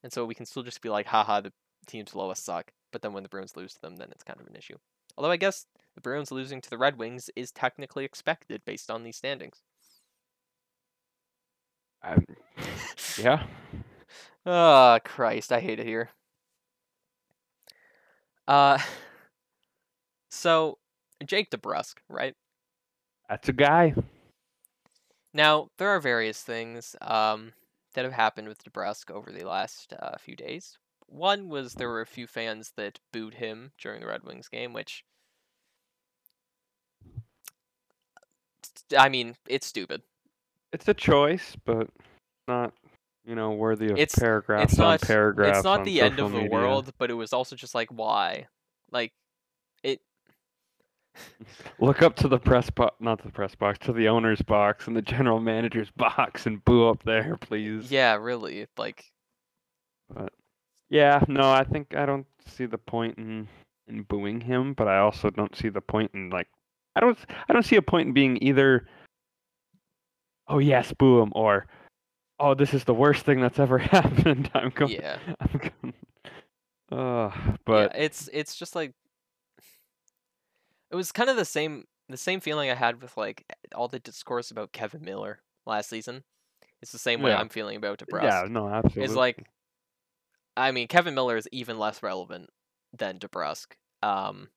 and 0.02 0.12
so 0.12 0.24
we 0.24 0.34
can 0.34 0.46
still 0.46 0.62
just 0.62 0.80
be 0.80 0.88
like, 0.88 1.06
haha, 1.06 1.40
the 1.40 1.52
teams 1.86 2.12
below 2.12 2.30
us 2.30 2.40
suck. 2.40 2.72
But 2.92 3.02
then 3.02 3.12
when 3.12 3.24
the 3.24 3.28
Bruins 3.28 3.56
lose 3.56 3.74
to 3.74 3.80
them, 3.80 3.96
then 3.96 4.08
it's 4.12 4.22
kind 4.22 4.40
of 4.40 4.46
an 4.46 4.54
issue. 4.54 4.76
Although 5.16 5.32
I 5.32 5.36
guess 5.36 5.66
the 5.94 6.00
Bruins 6.00 6.30
losing 6.30 6.60
to 6.60 6.70
the 6.70 6.78
Red 6.78 6.98
Wings 6.98 7.30
is 7.36 7.52
technically 7.52 8.04
expected 8.04 8.64
based 8.64 8.90
on 8.90 9.02
these 9.02 9.16
standings. 9.16 9.62
Um, 12.02 12.24
yeah. 13.18 13.44
Oh, 14.44 14.98
Christ, 15.04 15.52
I 15.52 15.60
hate 15.60 15.80
it 15.80 15.86
here. 15.86 16.10
Uh, 18.46 18.78
so 20.30 20.78
Jake 21.24 21.50
DeBrusk, 21.50 21.94
right? 22.08 22.34
That's 23.28 23.48
a 23.48 23.52
guy. 23.52 23.94
Now 25.32 25.68
there 25.78 25.88
are 25.88 26.00
various 26.00 26.42
things 26.42 26.94
um, 27.00 27.52
that 27.94 28.04
have 28.04 28.12
happened 28.12 28.48
with 28.48 28.62
DeBrusk 28.62 29.10
over 29.10 29.32
the 29.32 29.44
last 29.44 29.94
uh, 29.98 30.16
few 30.18 30.36
days. 30.36 30.78
One 31.06 31.48
was 31.48 31.74
there 31.74 31.88
were 31.88 32.00
a 32.00 32.06
few 32.06 32.26
fans 32.26 32.72
that 32.76 33.00
booed 33.12 33.34
him 33.34 33.72
during 33.80 34.00
the 34.00 34.06
Red 34.06 34.24
Wings 34.24 34.48
game, 34.48 34.72
which 34.72 35.04
I 38.98 39.08
mean, 39.08 39.36
it's 39.48 39.66
stupid. 39.66 40.02
It's 40.72 40.88
a 40.88 40.94
choice, 40.94 41.56
but 41.64 41.88
not, 42.48 42.72
you 43.24 43.34
know, 43.34 43.52
worthy 43.52 43.86
of 43.86 43.92
It's- 43.98 44.18
paragraphs 44.18 44.72
it's 44.74 44.80
on 44.80 44.86
not 44.92 45.00
paragraphs. 45.02 45.58
it's 45.58 45.64
not 45.64 45.80
on 45.80 45.84
the 45.84 46.00
end 46.00 46.18
of 46.18 46.32
the 46.32 46.44
world, 46.48 46.92
but 46.98 47.10
it 47.10 47.14
was 47.14 47.32
also 47.32 47.56
just 47.56 47.74
like 47.74 47.88
why? 47.90 48.46
Like 48.90 49.12
it 49.82 50.00
Look 51.78 52.02
up 52.02 52.16
to 52.16 52.28
the 52.28 52.38
press 52.38 52.70
box, 52.70 52.96
not 53.00 53.22
the 53.22 53.30
press 53.30 53.54
box, 53.54 53.78
to 53.86 53.92
the 53.92 54.08
owner's 54.08 54.42
box 54.42 54.86
and 54.88 54.96
the 54.96 55.02
general 55.02 55.40
manager's 55.40 55.90
box 55.96 56.46
and 56.46 56.64
boo 56.64 56.88
up 56.88 57.02
there, 57.04 57.36
please. 57.40 57.90
yeah, 57.90 58.14
really. 58.16 58.66
Like 58.76 59.04
But 60.12 60.32
Yeah, 60.90 61.22
no, 61.28 61.50
I 61.50 61.64
think 61.64 61.94
I 61.96 62.04
don't 62.06 62.26
see 62.46 62.66
the 62.66 62.78
point 62.78 63.16
in 63.18 63.48
in 63.86 64.02
booing 64.02 64.40
him, 64.40 64.72
but 64.74 64.88
I 64.88 64.98
also 64.98 65.30
don't 65.30 65.54
see 65.54 65.68
the 65.68 65.80
point 65.80 66.10
in 66.14 66.30
like 66.30 66.48
I 66.96 67.00
don't 67.00 67.18
I 67.48 67.52
don't 67.52 67.64
see 67.64 67.76
a 67.76 67.82
point 67.82 68.08
in 68.08 68.14
being 68.14 68.38
either 68.42 68.86
oh 70.48 70.58
yes, 70.58 70.92
boo 70.92 71.20
him 71.20 71.32
or 71.34 71.66
oh 72.40 72.54
this 72.54 72.74
is 72.74 72.84
the 72.84 72.94
worst 72.94 73.24
thing 73.24 73.40
that's 73.40 73.58
ever 73.58 73.78
happened. 73.96 74.50
I'm 74.54 74.70
going 74.70 74.92
yeah. 74.92 75.18
I'm 75.40 75.58
going 75.60 75.94
uh 76.92 77.30
but 77.64 77.92
yeah, 77.94 78.02
it's 78.02 78.28
it's 78.32 78.54
just 78.56 78.74
like 78.74 78.92
it 80.90 80.96
was 80.96 81.12
kind 81.12 81.30
of 81.30 81.36
the 81.36 81.44
same 81.44 81.84
the 82.08 82.16
same 82.16 82.40
feeling 82.40 82.70
I 82.70 82.74
had 82.74 83.00
with 83.02 83.16
like 83.16 83.44
all 83.74 83.88
the 83.88 83.98
discourse 83.98 84.50
about 84.50 84.72
Kevan 84.72 85.02
Miller 85.02 85.40
last 85.66 85.88
season. 85.88 86.22
It's 86.82 86.92
the 86.92 86.98
same 86.98 87.22
way 87.22 87.30
Yeah. 87.30 87.40
I'm 87.40 87.48
feeling 87.48 87.76
about 87.76 87.98
DeBrusk. 87.98 88.22
yeah, 88.22 88.44
no, 88.48 88.68
absolutely. 88.68 89.04
It's 89.04 89.14
like 89.14 89.46
I 90.56 90.70
mean 90.70 90.86
Kevan 90.86 91.14
Miller 91.14 91.36
is 91.36 91.48
even 91.50 91.78
less 91.78 92.02
relevant 92.02 92.50
than 92.96 93.18
DeBrusk. 93.18 93.68
Um 94.02 94.48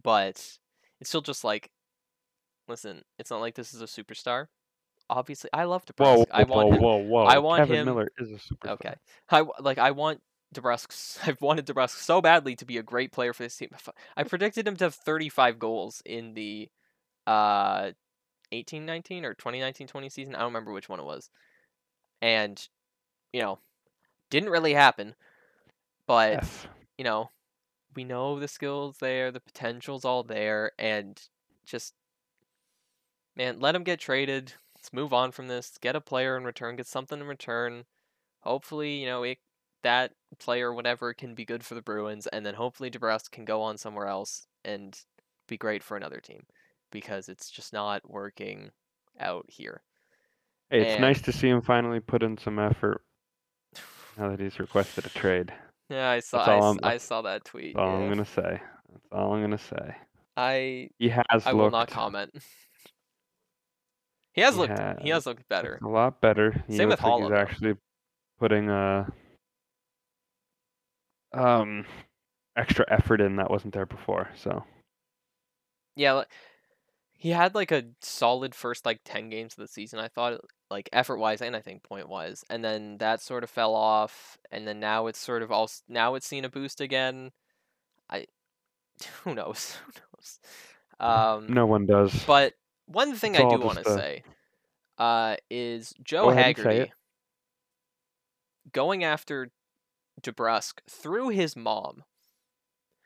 but 0.00 0.58
it's 1.00 1.10
still 1.10 1.20
just 1.22 1.44
like 1.44 1.70
listen, 2.68 3.02
it's 3.18 3.30
not 3.30 3.40
like 3.40 3.54
this 3.54 3.72
is 3.74 3.80
a 3.80 3.84
superstar. 3.86 4.46
Obviously, 5.08 5.50
I 5.52 5.64
love 5.64 5.84
DeBrusk. 5.86 6.04
whoa, 6.04 6.16
whoa, 6.16 6.24
I 6.32 6.42
want 6.42 6.68
whoa, 6.68 6.72
him 6.74 6.82
whoa, 6.82 6.96
whoa. 6.96 7.24
I 7.24 7.38
want 7.38 7.60
Kevan 7.62 7.76
him- 7.76 7.84
Miller 7.86 8.08
is 8.18 8.30
a 8.30 8.34
superstar. 8.34 8.72
Okay. 8.72 8.94
I 9.30 9.44
like 9.60 9.78
I 9.78 9.92
want 9.92 10.20
DeBrusk. 10.54 11.18
I've 11.28 11.40
wanted 11.40 11.66
DeBrusk 11.66 11.90
so 11.90 12.20
badly 12.20 12.56
to 12.56 12.64
be 12.64 12.78
a 12.78 12.82
great 12.82 13.12
player 13.12 13.32
for 13.32 13.42
this 13.44 13.56
team. 13.56 13.70
I 14.16 14.24
predicted 14.24 14.66
him 14.66 14.76
to 14.76 14.84
have 14.84 14.94
35 14.94 15.58
goals 15.58 16.02
in 16.04 16.34
the 16.34 16.68
uh 17.26 17.92
18-19 18.52 19.24
or 19.24 19.34
2019-20 19.34 20.10
season. 20.12 20.34
I 20.34 20.38
don't 20.38 20.46
remember 20.48 20.72
which 20.72 20.88
one 20.88 21.00
it 21.00 21.04
was. 21.04 21.30
And 22.22 22.60
you 23.32 23.42
know, 23.42 23.58
didn't 24.30 24.50
really 24.50 24.72
happen. 24.74 25.14
But, 26.06 26.32
Yes. 26.34 26.66
you 26.96 27.04
know, 27.04 27.30
we 27.96 28.04
know 28.04 28.38
the 28.38 28.48
skills 28.48 28.98
there, 28.98 29.32
the 29.32 29.40
potential's 29.40 30.04
all 30.04 30.22
there, 30.22 30.72
and 30.78 31.20
just 31.64 31.94
man, 33.34 33.58
let 33.60 33.74
him 33.74 33.82
get 33.84 33.98
traded. 33.98 34.52
Let's 34.76 34.92
move 34.92 35.12
on 35.12 35.32
from 35.32 35.48
this. 35.48 35.78
Get 35.80 35.96
a 35.96 36.00
player 36.00 36.36
in 36.36 36.44
return. 36.44 36.76
Get 36.76 36.86
something 36.86 37.20
in 37.20 37.26
return. 37.26 37.84
Hopefully, 38.40 38.96
you 39.00 39.06
know 39.06 39.22
it, 39.24 39.38
that 39.82 40.12
player, 40.38 40.72
whatever, 40.72 41.12
can 41.14 41.34
be 41.34 41.44
good 41.44 41.64
for 41.64 41.74
the 41.74 41.82
Bruins, 41.82 42.26
and 42.28 42.44
then 42.46 42.54
hopefully 42.54 42.90
DeBrusk 42.90 43.30
can 43.30 43.44
go 43.44 43.62
on 43.62 43.78
somewhere 43.78 44.06
else 44.06 44.46
and 44.64 44.98
be 45.48 45.56
great 45.56 45.82
for 45.82 45.96
another 45.96 46.20
team, 46.20 46.44
because 46.90 47.28
it's 47.28 47.50
just 47.50 47.72
not 47.72 48.08
working 48.08 48.70
out 49.18 49.46
here. 49.48 49.82
Hey, 50.70 50.82
it's 50.82 50.92
And- 50.92 51.00
nice 51.00 51.22
to 51.22 51.32
see 51.32 51.48
him 51.48 51.62
finally 51.62 52.00
put 52.00 52.22
in 52.22 52.36
some 52.38 52.58
effort 52.58 53.02
now 54.18 54.28
that 54.30 54.40
he's 54.40 54.58
requested 54.58 55.06
a 55.06 55.10
trade. 55.10 55.52
Yeah, 55.88 56.10
I 56.10 56.20
saw. 56.20 56.38
That's 56.38 56.48
I, 56.48 56.52
all 56.54 56.70
s- 56.72 56.78
I'm- 56.82 56.92
I 56.92 56.96
saw 56.98 57.22
that 57.22 57.44
tweet. 57.44 57.74
That's 57.74 57.82
all 57.82 57.98
yeah. 57.98 58.04
I'm 58.04 58.08
gonna 58.08 58.24
say. 58.24 58.60
That's 58.92 59.06
all 59.12 59.34
I'm 59.34 59.40
gonna 59.42 59.58
say. 59.58 59.96
I 60.36 60.90
He 60.98 61.08
has 61.08 61.24
I 61.30 61.34
looked 61.52 61.54
will 61.54 61.70
not 61.70 61.88
comment. 61.88 62.30
he 64.32 64.40
has 64.42 64.54
He 64.54 64.60
looked. 64.60 64.78
He 65.00 65.08
has 65.10 65.16
has 65.18 65.26
looked 65.26 65.48
better. 65.48 65.78
a 65.82 65.88
lot 65.88 66.20
better. 66.20 66.64
He 66.66 66.76
Same 66.76 66.88
with 66.88 67.00
looks 67.00 67.02
like 67.02 67.12
Haula, 67.12 67.22
he's 67.30 67.38
actually 67.38 67.74
putting 68.38 68.68
uh 68.68 69.08
um 71.32 71.84
extra 72.56 72.84
effort 72.88 73.20
in 73.20 73.36
that 73.36 73.50
wasn't 73.50 73.74
there 73.74 73.86
before. 73.86 74.28
So 74.36 74.64
Yeah, 75.94 76.24
he 77.12 77.30
had 77.30 77.54
like 77.54 77.70
a 77.72 77.84
solid 78.02 78.54
first 78.54 78.84
like 78.84 79.00
ten 79.04 79.28
games 79.30 79.54
of 79.54 79.58
the 79.58 79.68
season. 79.68 79.98
I 79.98 80.08
thought 80.08 80.40
like 80.70 80.88
effort 80.92 81.18
wise 81.18 81.40
and 81.42 81.54
I 81.54 81.60
think 81.60 81.82
point 81.82 82.08
wise, 82.08 82.44
and 82.50 82.64
then 82.64 82.98
that 82.98 83.20
sort 83.20 83.44
of 83.44 83.50
fell 83.50 83.74
off, 83.74 84.36
and 84.50 84.66
then 84.66 84.80
now 84.80 85.06
it's 85.06 85.18
sort 85.18 85.42
of 85.42 85.50
all 85.52 85.64
s- 85.64 85.82
now 85.88 86.14
it's 86.14 86.26
seen 86.26 86.44
a 86.44 86.48
boost 86.48 86.80
again. 86.80 87.30
I 88.10 88.26
who 89.24 89.34
knows 89.34 89.76
who 89.86 89.92
knows. 90.00 90.40
Um, 90.98 91.46
no 91.48 91.66
one 91.66 91.86
does. 91.86 92.24
But 92.26 92.54
one 92.86 93.14
thing 93.14 93.34
It's 93.34 93.44
I 93.44 93.50
do 93.56 93.60
want 93.60 93.78
to 93.78 93.84
say 93.84 94.22
uh, 94.98 95.36
is 95.50 95.92
Joe 96.02 96.24
Go 96.24 96.30
ahead 96.30 96.46
and 96.46 96.56
say 96.56 96.62
Haggerty 96.62 96.92
going 98.72 99.04
after 99.04 99.50
DeBrusk 100.22 100.80
through 100.88 101.28
his 101.28 101.56
mom 101.56 102.02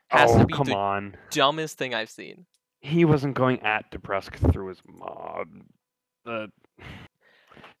has 0.09 0.31
oh 0.31 0.39
to 0.39 0.45
be 0.45 0.53
come 0.53 0.67
the 0.67 0.75
on. 0.75 1.15
dumbest 1.31 1.77
thing 1.77 1.93
I've 1.93 2.09
seen. 2.09 2.45
He 2.79 3.05
wasn't 3.05 3.35
going 3.35 3.61
at 3.61 3.91
DeBrusk 3.91 4.51
through 4.51 4.69
his 4.69 4.81
mom. 4.87 5.65
The 6.25 6.49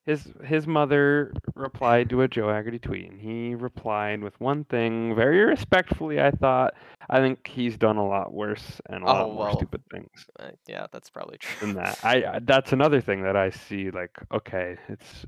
his 0.05 0.27
his 0.43 0.65
mother 0.65 1.31
replied 1.55 2.09
to 2.09 2.21
a 2.23 2.27
Joe 2.27 2.49
Haggerty 2.49 2.79
tweet, 2.79 3.11
and 3.11 3.21
he 3.21 3.53
replied 3.55 4.21
with 4.23 4.39
one 4.39 4.63
thing 4.65 5.15
very 5.15 5.39
respectfully. 5.45 6.19
I 6.19 6.31
thought 6.31 6.73
I 7.09 7.19
think 7.19 7.47
he's 7.47 7.77
done 7.77 7.97
a 7.97 8.07
lot 8.07 8.33
worse 8.33 8.81
and 8.89 9.03
a 9.03 9.05
lot 9.05 9.25
Oh, 9.25 9.33
more 9.33 9.45
well. 9.45 9.53
stupid 9.57 9.83
things 9.91 10.25
Uh, 10.39 10.51
yeah, 10.67 10.87
that's 10.91 11.09
probably 11.09 11.37
true. 11.37 11.67
than 11.67 11.75
that. 11.75 11.99
I 12.03 12.23
I- 12.25 12.39
that's 12.41 12.73
another 12.73 12.99
thing 13.01 13.21
that 13.23 13.35
I 13.35 13.51
see. 13.51 13.91
Like, 13.91 14.17
okay, 14.33 14.77
it's 14.89 15.25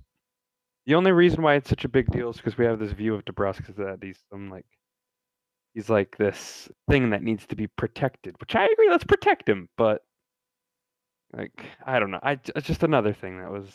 the 0.85 0.95
only 0.95 1.11
reason 1.11 1.43
why 1.43 1.53
it's 1.55 1.69
such 1.69 1.85
a 1.85 1.89
big 1.89 2.07
deal 2.11 2.29
is 2.31 2.37
because 2.37 2.57
we 2.57 2.65
have 2.65 2.79
this 2.79 2.91
view 2.91 3.13
of 3.15 3.23
DeBrusk 3.25 3.69
is 3.69 3.75
that 3.75 3.99
he's 4.01 4.19
some 4.31 4.49
like 4.49 4.65
he's 5.75 5.89
like 5.89 6.17
this 6.17 6.67
thing 6.89 7.11
that 7.11 7.21
needs 7.23 7.45
to 7.47 7.55
be 7.55 7.67
protected, 7.67 8.35
which 8.39 8.55
I 8.55 8.65
agree. 8.65 8.89
Let's 8.89 9.03
protect 9.03 9.47
him, 9.47 9.69
but 9.77 10.01
like 11.31 11.63
I 11.85 11.99
don't 11.99 12.11
know. 12.11 12.19
I 12.23 12.39
it's 12.55 12.67
just 12.67 12.83
another 12.83 13.13
thing 13.13 13.39
that 13.39 13.51
was, 13.51 13.69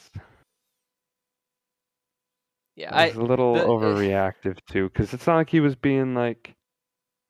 Yeah, 2.79 2.93
that 2.93 2.97
I 2.97 3.07
was 3.07 3.17
a 3.17 3.23
little 3.23 3.55
the- 3.55 3.63
overreactive 3.63 4.59
too, 4.71 4.89
because 4.89 5.13
it's 5.13 5.27
not 5.27 5.37
like 5.37 5.51
he 5.51 5.61
was 5.61 5.75
being 5.77 6.15
like 6.15 6.55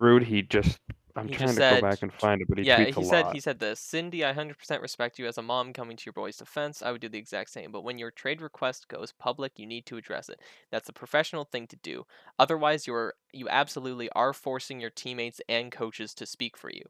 rude. 0.01 0.25
He 0.25 0.43
just 0.43 0.79
I'm 1.17 1.29
He 1.29 1.37
trying 1.37 1.49
just 1.49 1.57
to 1.57 1.63
go 1.63 1.79
back 1.79 2.01
and 2.03 2.13
find 2.13 2.41
it, 2.43 2.49
but 2.49 2.59
he 2.59 2.65
yeah, 2.65 2.67
tweets 2.67 2.97
he 2.97 2.97
a 2.97 3.01
said 3.05 3.27
lot. 3.27 3.33
he 3.33 3.41
said 3.41 3.61
this. 3.61 3.81
Cindy, 3.81 4.25
I 4.25 4.33
100% 4.33 4.83
respect 4.83 5.19
you 5.19 5.27
as 5.27 5.39
a 5.39 5.43
mom 5.43 5.73
coming 5.73 5.97
to 5.97 6.07
your 6.07 6.13
boy's 6.13 6.37
defense. 6.39 6.83
I 6.83 6.91
would 6.93 7.01
do 7.01 7.09
the 7.09 7.19
exact 7.19 7.51
same, 7.51 7.73
but 7.73 7.83
when 7.85 7.99
your 7.99 8.11
trade 8.11 8.41
request 8.43 8.89
goes 8.89 9.13
public, 9.13 9.59
you 9.59 9.67
need 9.67 9.87
to 9.87 9.97
address 9.97 10.29
it. 10.29 10.41
That's 10.71 10.89
a 10.89 10.93
professional 10.93 11.45
thing 11.45 11.67
to 11.69 11.77
do. 11.77 12.07
Otherwise, 12.39 12.87
you're 12.87 13.15
you 13.33 13.49
absolutely 13.49 14.11
are 14.11 14.33
forcing 14.33 14.81
your 14.81 14.91
teammates 14.91 15.41
and 15.49 15.71
coaches 15.73 16.15
to 16.15 16.27
speak 16.27 16.57
for 16.57 16.71
you. 16.71 16.85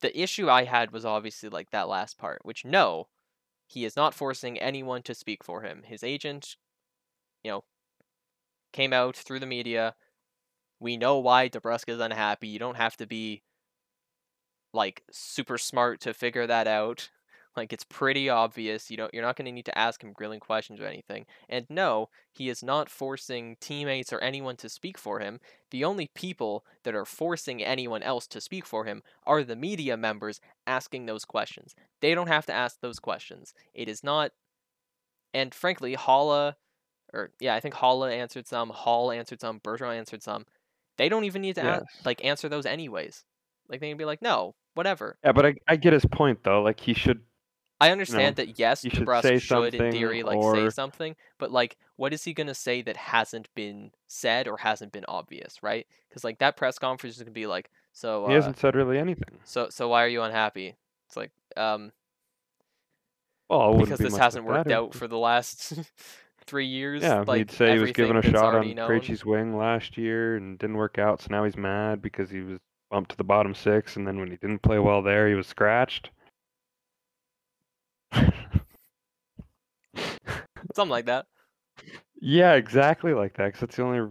The 0.00 0.18
issue 0.20 0.50
I 0.50 0.64
had 0.64 0.92
was 0.92 1.04
obviously 1.04 1.48
like 1.48 1.70
that 1.70 1.88
last 1.88 2.18
part, 2.18 2.44
which 2.44 2.64
no, 2.64 3.08
he 3.66 3.84
is 3.84 3.96
not 3.96 4.14
forcing 4.14 4.58
anyone 4.58 5.02
to 5.04 5.14
speak 5.14 5.44
for 5.44 5.62
him. 5.62 5.82
His 5.84 6.04
agent, 6.04 6.56
you 7.44 7.50
know, 7.52 7.64
came 8.76 8.92
out 8.92 9.16
through 9.16 9.40
the 9.40 9.46
media. 9.46 9.94
We 10.78 10.98
know 10.98 11.18
why 11.18 11.48
DeBrusk 11.48 11.88
is 11.88 11.98
unhappy. 11.98 12.48
You 12.48 12.58
don't 12.58 12.76
have 12.76 12.96
to 12.98 13.06
be 13.06 13.42
like 14.74 15.02
super 15.10 15.56
smart 15.56 16.00
to 16.02 16.12
figure 16.12 16.46
that 16.46 16.68
out. 16.68 17.10
Like 17.56 17.72
it's 17.72 17.84
pretty 17.84 18.28
obvious. 18.28 18.90
You 18.90 18.98
don't 18.98 19.14
you're 19.14 19.22
not 19.22 19.34
going 19.34 19.46
to 19.46 19.50
need 19.50 19.64
to 19.64 19.78
ask 19.78 20.04
him 20.04 20.12
grilling 20.12 20.40
questions 20.40 20.78
or 20.78 20.84
anything. 20.84 21.24
And 21.48 21.64
no, 21.70 22.10
he 22.30 22.50
is 22.50 22.62
not 22.62 22.90
forcing 22.90 23.56
teammates 23.62 24.12
or 24.12 24.18
anyone 24.18 24.56
to 24.56 24.68
speak 24.68 24.98
for 24.98 25.20
him. 25.20 25.40
The 25.70 25.82
only 25.82 26.10
people 26.14 26.66
that 26.84 26.94
are 26.94 27.06
forcing 27.06 27.64
anyone 27.64 28.02
else 28.02 28.26
to 28.26 28.42
speak 28.42 28.66
for 28.66 28.84
him 28.84 29.02
are 29.26 29.42
the 29.42 29.56
media 29.56 29.96
members 29.96 30.38
asking 30.66 31.06
those 31.06 31.24
questions. 31.24 31.74
They 32.02 32.14
don't 32.14 32.28
have 32.28 32.44
to 32.44 32.52
ask 32.52 32.80
those 32.82 32.98
questions. 32.98 33.54
It 33.72 33.88
is 33.88 34.04
not 34.04 34.32
and 35.32 35.54
frankly, 35.54 35.96
Haula 35.96 36.56
or 37.16 37.30
yeah, 37.40 37.54
I 37.54 37.60
think 37.60 37.74
Haula 37.74 38.12
answered 38.12 38.46
some, 38.46 38.70
Hall 38.70 39.10
answered 39.10 39.40
some, 39.40 39.60
Bergeron 39.60 39.96
answered 39.96 40.22
some. 40.22 40.46
They 40.98 41.08
don't 41.08 41.24
even 41.24 41.42
need 41.42 41.56
to 41.56 41.62
a- 41.62 41.64
Yes. 41.64 41.84
like 42.04 42.24
answer 42.24 42.48
those 42.48 42.66
anyways. 42.66 43.24
Like 43.68 43.80
they 43.80 43.88
can 43.88 43.98
be 43.98 44.04
like, 44.04 44.22
no, 44.22 44.54
whatever. 44.74 45.18
Yeah, 45.24 45.32
but 45.32 45.46
I, 45.46 45.54
I 45.66 45.76
get 45.76 45.92
his 45.92 46.04
point 46.04 46.44
though. 46.44 46.62
Like 46.62 46.80
he 46.80 46.94
should 46.94 47.22
I 47.80 47.90
understand 47.90 48.36
that 48.36 48.58
yes, 48.58 48.84
you 48.84 48.90
should 48.90 49.08
say 49.22 49.38
should, 49.38 49.74
in 49.74 49.92
theory 49.92 50.22
like 50.22 50.42
say 50.54 50.70
something, 50.70 51.14
but 51.38 51.50
like 51.50 51.76
what 51.96 52.14
is 52.14 52.24
he 52.24 52.32
gonna 52.32 52.54
say 52.54 52.80
that 52.82 52.96
hasn't 52.96 53.48
been 53.54 53.90
said 54.06 54.48
or 54.48 54.56
hasn't 54.56 54.92
been 54.92 55.04
obvious, 55.08 55.62
right? 55.62 55.86
Because 56.08 56.24
like 56.24 56.38
that 56.38 56.56
press 56.56 56.78
conference 56.78 57.16
is 57.16 57.22
gonna 57.22 57.32
be 57.32 57.46
like, 57.46 57.70
so 57.92 58.26
he 58.28 58.32
uh, 58.32 58.36
hasn't 58.36 58.58
said 58.58 58.74
really 58.74 58.98
anything. 58.98 59.38
so 59.44 59.68
so 59.70 59.88
why 59.88 60.04
are 60.04 60.08
you 60.08 60.22
unhappy? 60.22 60.74
It's 61.06 61.16
like 61.16 61.32
um 61.56 61.92
Well, 63.50 63.74
it 63.74 63.80
because 63.80 63.98
be 63.98 64.04
this 64.06 64.16
hasn't 64.16 64.46
worked 64.46 64.70
it 64.70 64.72
out 64.72 64.94
for 64.94 65.06
the 65.06 65.18
last 65.18 65.74
three 66.46 66.66
years. 66.66 67.02
Yeah, 67.02 67.24
like 67.26 67.38
he'd 67.38 67.50
say 67.50 67.72
he 67.72 67.78
was 67.78 67.92
given 67.92 68.16
a 68.16 68.22
shot 68.22 68.54
on. 68.54 68.64
Krejci's 68.74 69.24
wing 69.24 69.56
last 69.56 69.96
year 69.98 70.36
and 70.36 70.58
didn't 70.58 70.76
work 70.76 70.98
out, 70.98 71.20
so 71.20 71.28
now 71.30 71.44
he's 71.44 71.56
mad 71.56 72.00
because 72.02 72.30
he 72.30 72.40
was 72.40 72.58
bumped 72.90 73.10
to 73.10 73.16
the 73.16 73.24
bottom 73.24 73.54
six, 73.54 73.96
and 73.96 74.06
then 74.06 74.18
when 74.18 74.30
he 74.30 74.36
didn't 74.36 74.62
play 74.62 74.78
well 74.78 75.02
there, 75.02 75.28
he 75.28 75.34
was 75.34 75.46
scratched. 75.46 76.10
Something 80.74 80.90
like 80.90 81.06
that. 81.06 81.26
yeah, 82.20 82.52
exactly 82.54 83.14
like 83.14 83.36
that. 83.36 83.46
Because 83.46 83.60
that's 83.60 83.76
the 83.76 83.82
only 83.82 84.08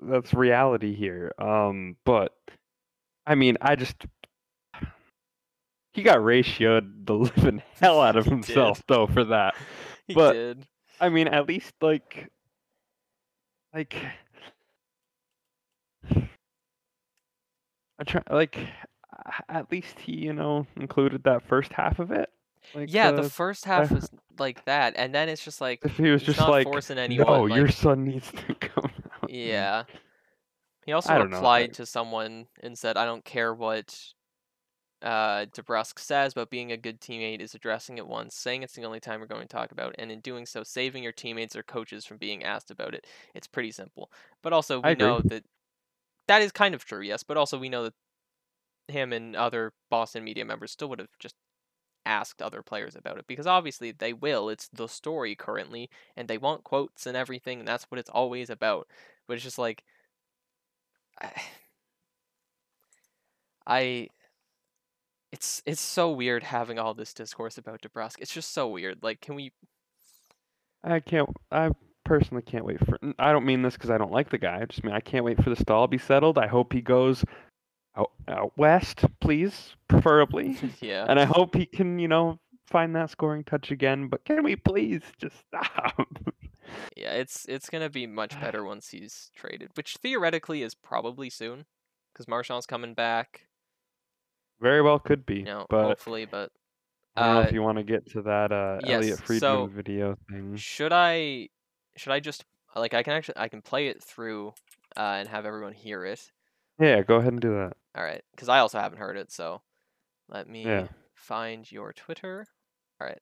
that's 0.00 0.34
reality 0.34 0.94
here. 0.94 1.32
Um, 1.38 1.96
but 2.04 2.32
I 3.26 3.34
mean, 3.34 3.56
I 3.60 3.76
just 3.76 3.96
he 5.92 6.02
got 6.02 6.18
ratioed 6.18 7.06
the 7.06 7.14
living 7.36 7.62
hell 7.80 8.00
out 8.00 8.16
of 8.16 8.26
himself 8.26 8.82
though 8.88 9.06
for 9.06 9.24
that. 9.24 9.54
He 10.06 10.14
But- 10.14 10.32
did. 10.32 10.66
I 11.00 11.08
mean, 11.08 11.28
at 11.28 11.46
least 11.46 11.72
like, 11.80 12.28
like, 13.74 13.94
I 17.98 18.04
try 18.06 18.22
like, 18.30 18.58
at 19.48 19.70
least 19.70 19.98
he, 19.98 20.16
you 20.16 20.32
know, 20.32 20.66
included 20.76 21.24
that 21.24 21.42
first 21.48 21.72
half 21.72 21.98
of 21.98 22.10
it. 22.10 22.28
Like, 22.74 22.92
Yeah, 22.92 23.10
the 23.12 23.22
the- 23.22 23.30
first 23.30 23.64
half 23.64 23.90
I- 23.90 23.94
was 23.94 24.10
like 24.38 24.64
that, 24.66 24.94
and 24.96 25.14
then 25.14 25.28
it's 25.28 25.44
just 25.44 25.60
like 25.60 25.84
he 25.92 26.10
was 26.10 26.22
just 26.22 26.38
not 26.38 26.50
like, 26.50 26.66
forcing 26.66 26.98
anyone. 26.98 27.26
no, 27.26 27.42
like, 27.44 27.56
your 27.58 27.68
son 27.68 28.04
needs 28.04 28.30
to 28.30 28.54
come 28.60 28.90
out. 29.22 29.30
Yeah. 29.30 29.84
He 30.86 30.92
also 30.92 31.12
don't 31.18 31.30
know, 31.30 31.36
replied 31.36 31.74
to 31.74 31.86
someone 31.86 32.46
and 32.62 32.78
said, 32.78 32.96
"I 32.96 33.04
don't 33.04 33.24
care 33.24 33.52
what 33.52 33.98
uh, 35.02 35.46
DeBrusk 35.46 35.98
says, 35.98 36.34
but 36.34 36.50
being 36.50 36.72
a 36.72 36.76
good 36.76 37.00
teammate 37.00 37.40
is 37.40 37.54
addressing 37.54 37.98
it 37.98 38.06
once, 38.06 38.34
saying 38.34 38.62
it's 38.62 38.74
the 38.74 38.84
only 38.84 39.00
time 39.00 39.20
we're 39.20 39.26
going 39.26 39.46
to 39.46 39.48
talk 39.48 39.72
about, 39.72 39.94
and 39.98 40.10
in 40.10 40.20
doing 40.20 40.46
so, 40.46 40.62
saving 40.62 41.02
your 41.02 41.12
teammates 41.12 41.54
or 41.54 41.62
coaches 41.62 42.04
from 42.04 42.16
being 42.16 42.42
asked 42.44 42.70
about 42.70 42.94
it. 42.94 43.06
It's 43.34 43.46
pretty 43.46 43.70
simple. 43.70 44.10
But 44.42 44.52
also, 44.52 44.80
we 44.80 44.94
know 44.94 45.20
that 45.20 45.44
that 46.26 46.42
is 46.42 46.52
kind 46.52 46.74
of 46.74 46.84
true, 46.84 47.00
yes. 47.00 47.22
But 47.22 47.36
also, 47.36 47.58
we 47.58 47.68
know 47.68 47.84
that 47.84 47.94
him 48.88 49.12
and 49.12 49.36
other 49.36 49.72
Boston 49.90 50.24
media 50.24 50.44
members 50.44 50.72
still 50.72 50.88
would 50.88 50.98
have 50.98 51.08
just 51.18 51.36
asked 52.06 52.40
other 52.40 52.62
players 52.62 52.96
about 52.96 53.18
it 53.18 53.26
because 53.26 53.46
obviously 53.46 53.92
they 53.92 54.12
will. 54.12 54.48
It's 54.48 54.68
the 54.72 54.88
story 54.88 55.34
currently, 55.34 55.90
and 56.16 56.26
they 56.26 56.38
want 56.38 56.64
quotes 56.64 57.06
and 57.06 57.16
everything, 57.16 57.60
and 57.60 57.68
that's 57.68 57.84
what 57.84 57.98
it's 57.98 58.10
always 58.10 58.50
about. 58.50 58.88
But 59.26 59.34
it's 59.34 59.44
just 59.44 59.58
like, 59.58 59.84
I, 61.22 61.30
I 63.66 64.08
it's 65.38 65.62
it's 65.64 65.80
so 65.80 66.10
weird 66.10 66.42
having 66.42 66.80
all 66.80 66.94
this 66.94 67.14
discourse 67.14 67.58
about 67.58 67.80
DeBrusk. 67.82 68.16
It's 68.18 68.34
just 68.34 68.52
so 68.52 68.68
weird. 68.68 68.98
Like, 69.02 69.20
can 69.20 69.36
we? 69.36 69.52
I 70.82 70.98
can't. 70.98 71.28
I 71.52 71.70
personally 72.04 72.42
can't 72.42 72.64
wait 72.64 72.84
for. 72.84 72.98
I 73.20 73.30
don't 73.30 73.46
mean 73.46 73.62
this 73.62 73.74
because 73.74 73.90
I 73.90 73.98
don't 73.98 74.10
like 74.10 74.30
the 74.30 74.38
guy. 74.38 74.60
I 74.60 74.64
just 74.64 74.82
mean 74.82 74.94
I 74.94 75.00
can't 75.00 75.24
wait 75.24 75.42
for 75.42 75.50
this 75.50 75.64
to 75.64 75.72
all 75.72 75.86
be 75.86 75.98
settled. 75.98 76.38
I 76.38 76.48
hope 76.48 76.72
he 76.72 76.80
goes. 76.80 77.24
out, 77.96 78.10
out 78.26 78.52
west, 78.56 79.04
please, 79.20 79.76
preferably. 79.86 80.58
yeah. 80.80 81.06
and 81.08 81.20
I 81.20 81.24
hope 81.24 81.54
he 81.54 81.66
can, 81.66 82.00
you 82.00 82.08
know, 82.08 82.40
find 82.66 82.96
that 82.96 83.10
scoring 83.10 83.44
touch 83.44 83.70
again. 83.70 84.08
But 84.08 84.24
can 84.24 84.42
we 84.42 84.56
please 84.56 85.02
just 85.20 85.36
stop? 85.46 86.06
Yeah, 86.98 87.12
it's 87.12 87.46
it's 87.48 87.70
gonna 87.70 87.88
be 87.88 88.06
much 88.06 88.38
better 88.42 88.62
once 88.62 88.90
he's 88.90 89.30
traded, 89.34 89.70
which 89.74 89.96
theoretically 90.02 90.62
is 90.62 90.74
probably 90.74 91.30
soon, 91.30 91.64
because 92.12 92.28
Marchand's 92.28 92.66
coming 92.66 92.92
back. 92.92 93.47
Very 94.60 94.82
well 94.82 94.98
could 94.98 95.24
be, 95.24 95.36
You 95.36 95.44
know, 95.44 95.66
but 95.70 95.84
hopefully, 95.84 96.24
but 96.24 96.50
I 97.16 97.22
don't 97.24 97.34
know 97.34 97.40
uh, 97.40 97.44
if 97.44 97.52
you 97.52 97.62
want 97.62 97.78
to 97.78 97.84
get 97.84 98.10
to 98.12 98.22
that 98.22 98.52
uh, 98.52 98.78
yes, 98.84 98.94
Elliotte 98.96 99.18
Friedman 99.20 99.38
so- 99.40 99.66
video 99.66 100.16
thing. 100.30 100.56
should 100.56 100.92
I 100.92 101.48
should 101.96 102.12
I 102.12 102.20
just 102.20 102.44
like 102.76 102.94
I 102.94 103.02
can 103.02 103.12
actually 103.14 103.36
I 103.38 103.48
can 103.48 103.62
play 103.62 103.88
it 103.88 104.02
through 104.02 104.48
uh, 104.96 105.00
and 105.18 105.28
have 105.28 105.46
everyone 105.46 105.72
hear 105.72 106.04
it. 106.04 106.30
Yeah, 106.80 107.02
go 107.02 107.16
ahead 107.16 107.32
and 107.32 107.40
do 107.42 107.50
that. 107.54 107.72
All 107.96 108.04
right, 108.04 108.22
because 108.32 108.48
I 108.48 108.58
also 108.60 108.78
haven't 108.78 108.98
heard 108.98 109.16
it, 109.16 109.32
so 109.32 109.62
let 110.28 110.48
me 110.48 110.64
Yeah. 110.64 110.86
find 111.14 111.70
your 111.70 111.92
Twitter. 111.92 112.46
All 113.00 113.06
right, 113.06 113.20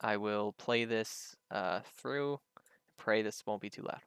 I 0.00 0.16
will 0.16 0.52
play 0.52 0.84
this 0.84 1.36
uh, 1.50 1.80
through. 1.96 2.40
Pray 2.98 3.22
this 3.22 3.42
won't 3.46 3.60
be 3.62 3.70
too 3.70 3.82
loud. 3.82 4.00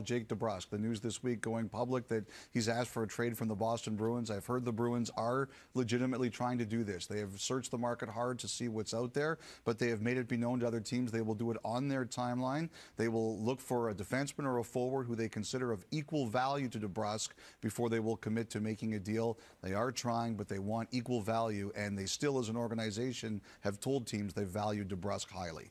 Jake 0.00 0.28
DeBrusk. 0.28 0.70
The 0.70 0.78
news 0.78 1.00
this 1.00 1.22
week 1.22 1.40
going 1.40 1.68
public 1.68 2.08
that 2.08 2.24
he's 2.52 2.68
asked 2.68 2.90
for 2.90 3.02
a 3.02 3.06
trade 3.06 3.36
from 3.36 3.48
the 3.48 3.54
Boston 3.54 3.96
Bruins. 3.96 4.30
I've 4.30 4.46
heard 4.46 4.64
the 4.64 4.72
Bruins 4.72 5.10
are 5.16 5.48
legitimately 5.74 6.30
trying 6.30 6.58
to 6.58 6.64
do 6.64 6.84
this. 6.84 7.06
They 7.06 7.18
have 7.18 7.40
searched 7.40 7.70
the 7.70 7.78
market 7.78 8.08
hard 8.08 8.38
to 8.38 8.48
see 8.48 8.68
what's 8.68 8.94
out 8.94 9.12
there, 9.12 9.38
but 9.64 9.78
they 9.78 9.88
have 9.88 10.00
made 10.00 10.16
it 10.16 10.28
be 10.28 10.36
known 10.36 10.60
to 10.60 10.66
other 10.66 10.80
teams 10.80 11.10
they 11.10 11.20
will 11.20 11.34
do 11.34 11.50
it 11.50 11.58
on 11.64 11.88
their 11.88 12.04
timeline. 12.04 12.70
They 12.96 13.08
will 13.08 13.38
look 13.40 13.60
for 13.60 13.90
a 13.90 13.94
defenseman 13.94 14.44
or 14.44 14.58
a 14.58 14.64
forward 14.64 15.06
who 15.06 15.16
they 15.16 15.28
consider 15.28 15.72
of 15.72 15.84
equal 15.90 16.26
value 16.26 16.68
to 16.70 16.78
DeBrusk 16.78 17.30
before 17.60 17.90
they 17.90 18.00
will 18.00 18.16
commit 18.16 18.48
to 18.50 18.60
making 18.60 18.94
a 18.94 18.98
deal. 18.98 19.38
They 19.62 19.74
are 19.74 19.92
trying, 19.92 20.36
but 20.36 20.48
they 20.48 20.60
want 20.60 20.88
equal 20.92 21.20
value, 21.20 21.72
and 21.76 21.98
they 21.98 22.06
still, 22.06 22.38
as 22.38 22.48
an 22.48 22.56
organization, 22.56 23.42
have 23.60 23.80
told 23.80 24.06
teams 24.06 24.32
they 24.32 24.44
value 24.44 24.84
DeBrusk 24.84 25.30
highly. 25.30 25.70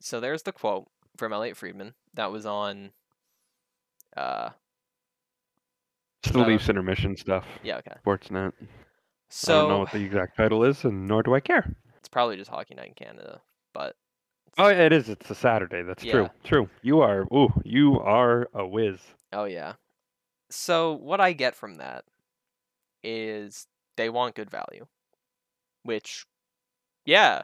So 0.00 0.20
there's 0.20 0.42
the 0.42 0.52
quote 0.52 0.88
from 1.18 1.32
Elliotte 1.32 1.56
Friedman 1.56 1.94
that 2.14 2.32
was 2.32 2.46
on. 2.46 2.90
Uh, 4.16 4.50
It's 6.22 6.32
the 6.32 6.40
Uh, 6.40 6.46
Leafs 6.46 6.68
intermission 6.68 7.16
stuff. 7.16 7.44
yeah, 7.62 7.76
okay. 7.78 7.94
Sportsnet. 8.04 8.52
So 9.28 9.54
I 9.56 9.60
don't 9.60 9.68
know 9.70 9.78
what 9.80 9.92
the 9.92 10.02
exact 10.02 10.36
title 10.36 10.64
is, 10.64 10.84
and 10.84 11.06
nor 11.06 11.22
do 11.22 11.34
I 11.34 11.40
care. 11.40 11.76
it's 11.98 12.08
probably 12.08 12.36
just 12.36 12.50
Hockey 12.50 12.74
Night 12.74 12.88
in 12.88 12.94
Canada, 12.94 13.40
but 13.74 13.94
Oh, 14.56 14.68
yeah, 14.68 14.86
it 14.86 14.92
is. 14.92 15.08
It's 15.08 15.30
a 15.30 15.34
Saturday. 15.36 15.82
That's 15.82 16.02
true. 16.04 16.28
True. 16.42 16.68
You 16.82 17.00
are. 17.02 17.22
Ooh, 17.32 17.52
you 17.64 18.00
are 18.00 18.48
a 18.54 18.66
whiz. 18.66 19.00
oh 19.32 19.44
yeah. 19.44 19.74
So 20.50 20.94
what 20.94 21.20
I 21.20 21.32
get 21.34 21.54
from 21.54 21.76
that 21.76 22.04
is 23.04 23.66
they 23.96 24.08
want 24.08 24.34
good 24.34 24.50
value, 24.50 24.86
which, 25.82 26.24
yeah, 27.04 27.42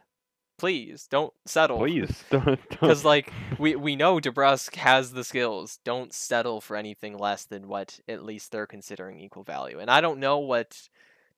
please 0.58 1.06
don't 1.08 1.32
settle. 1.46 1.78
Please 1.84 2.24
don't. 2.30 2.60
Because 2.68 3.04
like 3.04 3.32
we 3.58 3.76
we 3.76 3.96
know 3.96 4.18
DeBrusk 4.18 4.76
has 4.76 5.12
the 5.12 5.24
skills. 5.24 5.78
Don't 5.84 6.12
settle 6.12 6.60
for 6.60 6.76
anything 6.76 7.16
less 7.16 7.44
than 7.44 7.68
what 7.68 8.00
at 8.08 8.24
least 8.24 8.52
they're 8.52 8.66
considering 8.66 9.20
equal 9.20 9.44
value. 9.44 9.78
And 9.78 9.90
I 9.90 10.00
don't 10.00 10.20
know 10.20 10.38
what 10.38 10.88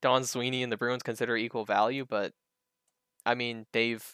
Don 0.01 0.25
Sweeney 0.25 0.63
and 0.63 0.71
the 0.71 0.77
Bruins 0.77 1.03
consider 1.03 1.37
equal 1.37 1.65
value, 1.65 2.05
but 2.09 2.33
I 3.25 3.35
mean 3.35 3.67
they've 3.73 4.05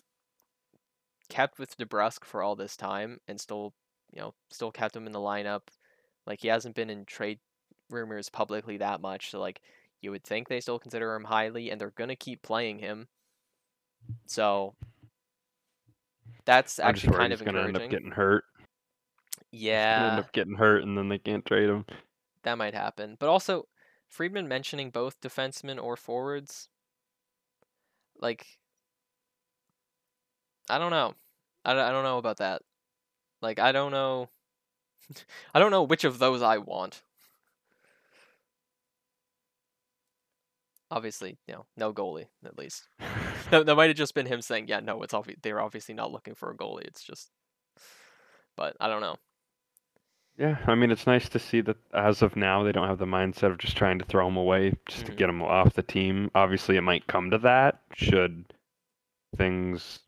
kept 1.29 1.59
with 1.59 1.77
DeBrusk 1.79 2.25
for 2.25 2.43
all 2.43 2.57
this 2.57 2.77
time 2.77 3.19
and 3.27 3.41
still 3.41 3.73
you 4.13 4.21
know 4.21 4.35
still 4.51 4.71
kept 4.71 4.97
him 4.97 5.07
in 5.07 5.13
the 5.13 5.19
lineup. 5.19 5.63
Like 6.27 6.41
he 6.41 6.49
hasn't 6.49 6.77
been 6.77 6.91
in 6.91 7.05
trade 7.05 7.41
rumors 7.91 8.29
publicly 8.29 8.79
that 8.79 9.01
much, 9.01 9.31
so 9.31 9.41
like 9.41 9.61
you 10.01 10.11
would 10.11 10.25
think 10.25 10.49
they 10.49 10.61
still 10.61 10.79
consider 10.79 11.15
him 11.15 11.25
highly, 11.25 11.71
and 11.71 11.81
they're 11.81 11.91
gonna 11.91 12.17
keep 12.17 12.43
playing 12.43 12.79
him. 12.79 13.09
So 14.27 14.75
that's 16.45 16.79
actually 16.79 17.13
kind 17.13 17.33
he's 17.33 17.41
of 17.41 17.47
gonna 17.47 17.59
end 17.61 17.69
encouraging. 17.69 17.85
up 17.87 17.91
getting 17.91 18.11
hurt. 18.13 18.45
Gonna 19.99 20.11
end 20.13 20.19
up 20.21 20.33
getting 20.33 20.55
hurt, 20.55 20.83
and 20.83 20.97
then 20.97 21.09
they 21.09 21.19
can't 21.19 21.45
trade 21.45 21.69
him. 21.69 21.85
that 22.43 22.59
might 22.59 22.75
happen. 22.75 23.17
But 23.19 23.29
also, 23.29 23.69
Friedman 24.09 24.49
mentioning 24.49 24.91
both 24.91 25.21
defensemen 25.21 25.83
or 25.83 25.97
forwards, 25.97 26.69
like, 28.21 28.47
I 30.69 30.79
don't 30.79 30.91
know. 30.91 31.15
I 31.65 31.75
don't, 31.75 31.83
I 31.85 31.91
don't 31.91 32.05
know 32.05 32.19
about 32.19 32.39
that. 32.39 32.63
Like, 33.41 33.59
I 33.59 33.73
don't 33.73 33.93
know. 33.93 34.31
I 35.55 35.59
don't 35.59 35.71
know 35.71 35.83
which 35.83 36.05
of 36.05 36.19
those 36.19 36.43
I 36.43 36.59
want. 36.59 37.03
Obviously, 40.91 41.39
you 41.47 41.55
know, 41.55 41.67
no 41.77 41.93
goalie 41.93 42.27
at 42.45 42.59
least. 42.59 42.87
That, 43.53 43.67
that 43.67 43.75
might 43.77 43.89
have 43.91 43.97
just 43.97 44.15
been 44.15 44.25
him 44.27 44.41
saying, 44.41 44.67
"Yeah, 44.69 44.81
no, 44.81 45.03
it's 45.03 45.13
obvi- 45.13 45.37
they're 45.43 45.61
obviously 45.61 45.95
not 45.95 46.11
looking 46.11 46.35
for 46.35 46.51
a 46.51 46.57
goalie. 46.57 46.85
It's 46.87 47.05
just." 47.05 47.31
But 48.57 48.77
I 48.81 48.89
don't 48.89 49.03
know. 49.03 49.17
Yeah, 50.39 50.57
I 50.67 50.75
mean, 50.75 50.91
it's 50.91 51.07
nice 51.07 51.29
to 51.29 51.39
see 51.39 51.61
that 51.61 51.77
as 51.93 52.23
of 52.23 52.35
now 52.35 52.63
they 52.63 52.73
don't 52.73 52.89
have 52.89 52.99
the 52.99 53.05
mindset 53.05 53.51
of 53.51 53.59
just 53.59 53.77
trying 53.77 53.99
to 53.99 54.07
throw 54.07 54.27
him 54.27 54.39
away 54.39 54.73
just 54.89 55.05
to 55.05 55.13
Mhm. 55.13 55.17
get 55.17 55.29
him 55.29 55.43
off 55.43 55.75
the 55.75 55.83
team. 55.83 56.31
Obviously, 56.35 56.79
it 56.79 56.81
might 56.81 57.07
come 57.07 57.31
to 57.31 57.37
that 57.39 57.81
should 57.95 58.55
things, 59.37 60.01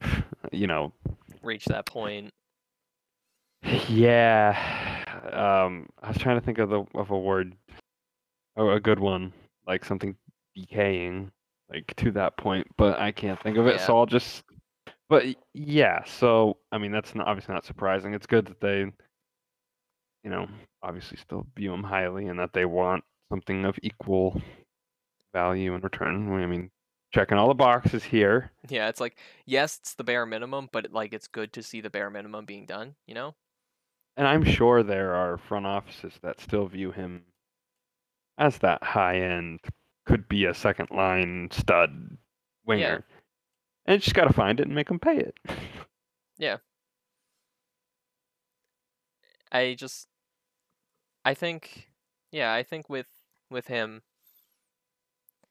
you 0.52 0.68
know, 0.68 0.92
Reach 1.42 1.64
that 1.66 1.86
point. 1.86 2.30
yeah. 3.88 5.04
Um, 5.32 5.88
I 6.00 6.08
was 6.08 6.18
trying 6.18 6.38
to 6.38 6.44
think 6.44 6.58
of 6.58 6.70
the 6.70 6.84
of 6.94 7.10
a 7.10 7.18
word, 7.18 7.54
a, 8.56 8.64
a 8.66 8.80
good 8.80 9.00
one, 9.00 9.32
like 9.66 9.84
something 9.84 10.16
decaying, 10.54 11.32
like 11.70 11.92
to 11.96 12.10
that 12.12 12.36
point, 12.36 12.66
but 12.76 12.98
I 12.98 13.12
can't 13.12 13.40
think 13.42 13.56
of 13.56 13.66
it. 13.66 13.76
Yeah. 13.76 13.86
So 13.86 13.98
I'll 13.98 14.06
just. 14.06 14.42
But 15.08 15.24
yeah, 15.54 16.04
so 16.04 16.58
I 16.70 16.78
mean 16.78 16.92
that's 16.92 17.14
not 17.14 17.26
obviously 17.26 17.54
not 17.54 17.64
surprising. 17.64 18.14
It's 18.14 18.26
good 18.26 18.46
that 18.46 18.60
they, 18.60 18.84
you 20.22 20.30
know, 20.30 20.46
obviously 20.82 21.16
still 21.16 21.46
view 21.56 21.72
him 21.72 21.82
highly 21.82 22.26
and 22.26 22.38
that 22.38 22.52
they 22.52 22.66
want 22.66 23.04
something 23.30 23.64
of 23.64 23.78
equal 23.82 24.40
value 25.32 25.74
in 25.74 25.80
return. 25.80 26.30
I 26.32 26.46
mean, 26.46 26.70
checking 27.12 27.38
all 27.38 27.48
the 27.48 27.54
boxes 27.54 28.04
here. 28.04 28.50
Yeah, 28.68 28.88
it's 28.88 29.00
like 29.00 29.16
yes, 29.46 29.78
it's 29.80 29.94
the 29.94 30.04
bare 30.04 30.26
minimum, 30.26 30.68
but 30.72 30.92
like 30.92 31.14
it's 31.14 31.28
good 31.28 31.52
to 31.54 31.62
see 31.62 31.80
the 31.80 31.90
bare 31.90 32.10
minimum 32.10 32.44
being 32.44 32.66
done. 32.66 32.94
You 33.06 33.14
know? 33.14 33.34
And 34.18 34.26
I'm 34.26 34.44
sure 34.44 34.82
there 34.82 35.14
are 35.14 35.38
front 35.38 35.64
offices 35.64 36.14
that 36.22 36.40
still 36.40 36.66
view 36.66 36.90
him 36.90 37.22
as 38.36 38.58
that 38.58 38.82
high 38.82 39.20
end, 39.20 39.60
could 40.08 40.28
be 40.28 40.44
a 40.46 40.54
second 40.54 40.90
line 40.90 41.48
stud 41.52 42.16
winger. 42.66 43.04
And 43.86 43.94
you 43.94 44.00
just 44.00 44.14
got 44.14 44.24
to 44.24 44.32
find 44.32 44.58
it 44.60 44.66
and 44.66 44.74
make 44.74 44.90
him 44.90 44.98
pay 44.98 45.18
it. 45.18 45.38
Yeah. 46.40 46.58
I 49.50 49.74
just, 49.76 50.06
I 51.24 51.34
think, 51.34 51.88
yeah, 52.30 52.52
I 52.52 52.62
think 52.62 52.88
with 52.88 53.08
with 53.50 53.66
him, 53.66 54.02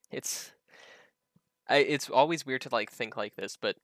it's, 0.09 0.53
I 1.67 1.79
it's 1.79 2.09
always 2.09 2.45
weird 2.45 2.61
to 2.61 2.69
like 2.71 2.89
think 2.89 3.17
like 3.17 3.35
this, 3.35 3.57
but 3.59 3.75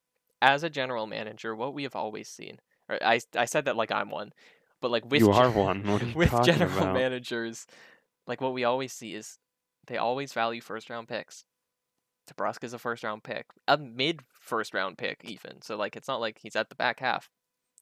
as 0.41 0.63
a 0.63 0.69
general 0.69 1.05
manager, 1.07 1.53
what 1.53 1.73
we 1.73 1.83
have 1.83 1.93
always 1.95 2.29
seen, 2.29 2.59
or 2.87 2.97
I 3.03 3.19
I 3.35 3.43
said 3.43 3.65
that 3.65 3.75
like 3.75 3.91
I'm 3.91 4.09
one, 4.09 4.31
but 4.79 4.89
like 4.89 5.03
with 5.11 5.19
you 5.21 5.31
are 5.31 5.51
one. 5.51 5.83
What 5.85 6.01
are 6.03 6.05
you 6.09 6.13
with 6.13 6.31
general 6.45 6.77
about? 6.77 6.93
managers, 6.93 7.67
like 8.27 8.39
what 8.39 8.53
we 8.53 8.63
always 8.63 8.93
see 8.93 9.13
is 9.13 9.39
they 9.87 9.97
always 9.97 10.33
value 10.33 10.61
first 10.61 10.89
round 10.89 11.07
picks. 11.07 11.43
DeBrusk 12.31 12.63
is 12.63 12.73
a 12.73 12.79
first 12.79 13.03
round 13.03 13.23
pick, 13.23 13.45
a 13.67 13.77
mid 13.77 14.21
first 14.33 14.73
round 14.73 14.97
pick 14.97 15.21
even. 15.23 15.61
So 15.61 15.75
like 15.75 15.95
it's 15.95 16.07
not 16.07 16.21
like 16.21 16.39
he's 16.41 16.55
at 16.55 16.69
the 16.69 16.75
back 16.75 16.99
half. 16.99 17.29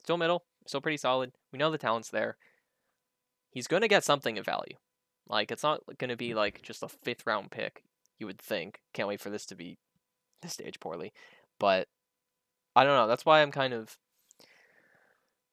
Still 0.04 0.18
middle, 0.18 0.44
still 0.66 0.82
pretty 0.82 0.98
solid. 0.98 1.32
We 1.52 1.60
know 1.60 1.72
the 1.72 1.78
talent's 1.78 2.10
there. 2.10 2.38
He's 3.52 3.68
gonna 3.68 3.88
get 3.88 4.04
something 4.04 4.38
of 4.38 4.46
value. 4.46 4.76
Like 5.28 5.52
it's 5.52 5.64
not 5.64 5.82
gonna 5.99 6.18
be 6.18 6.34
like 6.34 6.62
just 6.62 6.84
a 6.84 6.89
fifth 6.89 7.26
round 7.28 7.52
pick. 7.52 7.84
You 8.20 8.28
would 8.28 8.39
think. 8.39 8.80
Can't 8.93 9.08
wait 9.08 9.22
for 9.22 9.30
this 9.30 9.45
to 9.47 9.56
be 9.56 9.78
this 10.41 10.54
stage 10.54 10.80
poorly, 10.80 11.14
but 11.60 11.88
I 12.76 12.84
don't 12.84 12.95
know. 12.95 13.08
That's 13.08 13.26
why 13.26 13.41
I'm 13.41 13.52
kind 13.52 13.74
of 13.74 13.97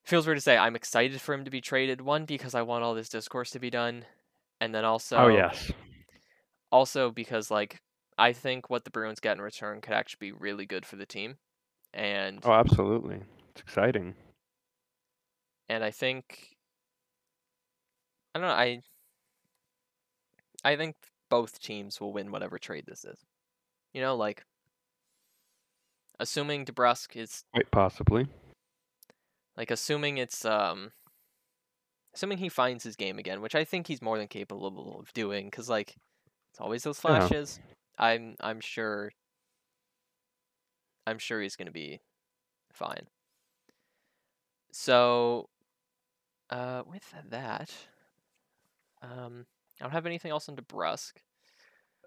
feels 0.04 0.26
weird 0.26 0.38
to 0.38 0.42
say 0.42 0.56
I'm 0.56 0.76
excited 0.76 1.20
for 1.20 1.34
him 1.34 1.44
to 1.44 1.50
be 1.50 1.60
traded. 1.60 2.00
One 2.00 2.24
because 2.24 2.54
I 2.54 2.62
want 2.62 2.84
all 2.84 2.94
this 2.94 3.10
discourse 3.10 3.50
to 3.50 3.58
be 3.58 3.70
done, 3.70 4.06
and 4.60 4.74
then 4.74 4.84
oh, 4.84 4.92
also 4.92 5.16
oh 5.18 5.28
yes. 5.28 5.70
Also 6.70 7.10
because 7.10 7.50
like 7.50 7.80
I 8.18 8.32
think 8.32 8.68
what 8.68 8.84
the 8.84 8.90
Bruins 8.90 9.20
get 9.20 9.36
in 9.36 9.42
return 9.42 9.80
could 9.80 9.94
actually 9.94 10.30
be 10.30 10.32
really 10.32 10.66
good 10.66 10.84
for 10.84 10.96
the 10.96 11.06
team, 11.06 11.38
and 11.94 12.40
Oh, 12.44 12.52
absolutely. 12.52 13.20
It's 13.50 13.60
exciting. 13.60 14.14
and 15.68 15.84
I 15.84 15.90
think 15.90 16.56
I 18.34 18.38
don't 18.38 18.48
know 18.48 18.54
I 18.54 18.82
I 20.64 20.76
think 20.76 20.96
both 21.30 21.60
teams 21.60 22.00
will 22.00 22.12
win 22.12 22.30
whatever 22.32 22.58
trade 22.58 22.84
this 22.86 23.04
is. 23.04 23.24
You 23.94 24.00
know, 24.00 24.16
like 24.16 24.44
assuming 26.20 26.64
DeBrusk 26.64 27.16
is 27.16 27.44
Quite 27.52 27.70
possibly. 27.70 28.26
like 29.56 29.70
assuming 29.70 30.18
it's 30.18 30.44
um 30.44 30.92
assuming 32.14 32.38
he 32.38 32.48
finds 32.48 32.84
his 32.84 32.96
game 32.96 33.18
again, 33.18 33.40
which 33.40 33.54
I 33.54 33.64
think 33.64 33.86
he's 33.86 34.02
more 34.02 34.18
than 34.18 34.28
capable 34.28 34.98
of 35.00 35.12
doing, 35.12 35.46
because 35.46 35.68
like 35.68 35.94
it's 36.50 36.60
always 36.60 36.82
those 36.84 36.98
Yeah. 37.06 37.28
flashes. 37.28 37.60
I'm 37.98 38.36
I'm 38.40 38.60
sure. 38.60 39.12
I'm 41.06 41.18
sure 41.18 41.40
he's 41.40 41.56
gonna 41.56 41.70
be 41.72 42.00
fine. 42.72 43.08
So, 44.72 45.48
uh, 46.50 46.82
with 46.86 47.04
that, 47.30 47.74
um, 49.02 49.46
I 49.80 49.84
don't 49.84 49.92
have 49.92 50.06
anything 50.06 50.30
else 50.30 50.48
on 50.48 50.56
DeBrusk. 50.56 51.12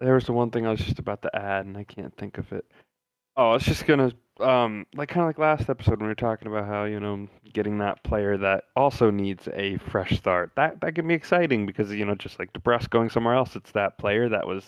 There 0.00 0.14
was 0.14 0.26
the 0.26 0.32
one 0.32 0.50
thing 0.50 0.66
I 0.66 0.70
was 0.70 0.80
just 0.80 0.98
about 0.98 1.22
to 1.22 1.34
add, 1.36 1.64
and 1.66 1.76
I 1.78 1.84
can't 1.84 2.14
think 2.16 2.38
of 2.38 2.52
it. 2.52 2.64
Oh, 3.36 3.50
I 3.50 3.54
was 3.54 3.64
just 3.64 3.86
gonna, 3.86 4.12
um, 4.40 4.86
like 4.94 5.08
kind 5.08 5.22
of 5.22 5.26
like 5.28 5.38
last 5.38 5.68
episode 5.68 5.98
when 6.00 6.02
we 6.02 6.08
were 6.08 6.14
talking 6.14 6.48
about 6.48 6.66
how 6.66 6.84
you 6.84 7.00
know 7.00 7.28
getting 7.52 7.78
that 7.78 8.02
player 8.02 8.36
that 8.38 8.64
also 8.76 9.10
needs 9.10 9.48
a 9.54 9.78
fresh 9.78 10.16
start. 10.16 10.52
That 10.56 10.80
that 10.80 10.94
can 10.94 11.06
be 11.06 11.14
exciting 11.14 11.66
because 11.66 11.92
you 11.92 12.04
know 12.04 12.14
just 12.14 12.38
like 12.38 12.52
DeBrusk 12.52 12.90
going 12.90 13.10
somewhere 13.10 13.34
else, 13.34 13.56
it's 13.56 13.72
that 13.72 13.98
player 13.98 14.28
that 14.28 14.46
was 14.46 14.64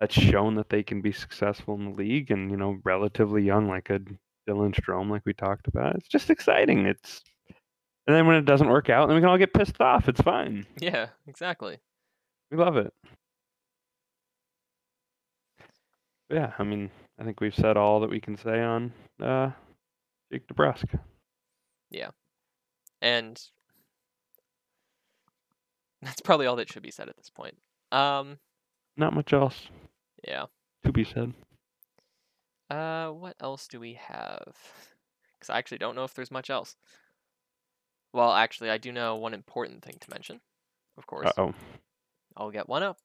that's 0.00 0.14
shown 0.14 0.54
that 0.56 0.68
they 0.70 0.82
can 0.82 1.00
be 1.00 1.12
successful 1.12 1.74
in 1.74 1.84
the 1.86 1.96
league 1.96 2.30
and 2.30 2.50
you 2.50 2.56
know 2.56 2.78
relatively 2.84 3.42
young, 3.42 3.68
like 3.68 3.90
a 3.90 4.00
Dylan 4.48 4.74
Strome, 4.74 5.10
like 5.10 5.22
we 5.26 5.34
talked 5.34 5.68
about. 5.68 5.96
It's 5.96 6.08
just 6.08 6.30
exciting. 6.30 6.86
It's 6.86 7.22
and 8.06 8.16
then 8.16 8.26
when 8.26 8.36
it 8.36 8.46
doesn't 8.46 8.68
work 8.70 8.88
out, 8.88 9.06
then 9.06 9.16
we 9.16 9.20
can 9.20 9.28
all 9.28 9.38
get 9.38 9.52
pissed 9.52 9.80
off. 9.80 10.08
It's 10.08 10.20
fine. 10.20 10.66
Yeah, 10.80 11.08
exactly. 11.26 11.78
We 12.50 12.56
love 12.56 12.76
it. 12.76 12.92
Yeah, 16.30 16.52
I 16.58 16.62
mean, 16.64 16.90
I 17.18 17.24
think 17.24 17.40
we've 17.40 17.54
said 17.54 17.76
all 17.76 18.00
that 18.00 18.10
we 18.10 18.20
can 18.20 18.36
say 18.36 18.60
on 18.62 18.92
uh, 19.20 19.50
Jake 20.32 20.46
DeBrusk. 20.46 20.98
Yeah, 21.90 22.10
and 23.02 23.40
that's 26.02 26.20
probably 26.20 26.46
all 26.46 26.56
that 26.56 26.70
should 26.70 26.82
be 26.82 26.90
said 26.90 27.08
at 27.08 27.16
this 27.16 27.30
point. 27.30 27.56
Um, 27.90 28.38
Not 28.96 29.14
much 29.14 29.32
else 29.32 29.68
yeah. 30.26 30.44
to 30.84 30.92
be 30.92 31.04
said. 31.04 31.32
Uh, 32.70 33.08
what 33.08 33.34
else 33.40 33.66
do 33.66 33.80
we 33.80 33.94
have? 33.94 34.54
Because 35.34 35.50
I 35.50 35.58
actually 35.58 35.78
don't 35.78 35.96
know 35.96 36.04
if 36.04 36.14
there's 36.14 36.30
much 36.30 36.50
else. 36.50 36.76
Well, 38.12 38.32
actually, 38.32 38.70
I 38.70 38.78
do 38.78 38.92
know 38.92 39.16
one 39.16 39.34
important 39.34 39.82
thing 39.82 39.96
to 40.00 40.10
mention. 40.10 40.40
Of 40.96 41.06
course, 41.06 41.28
Uh 41.36 41.42
oh. 41.42 41.54
I'll 42.36 42.50
get 42.50 42.68
one 42.68 42.82
up. 42.82 42.98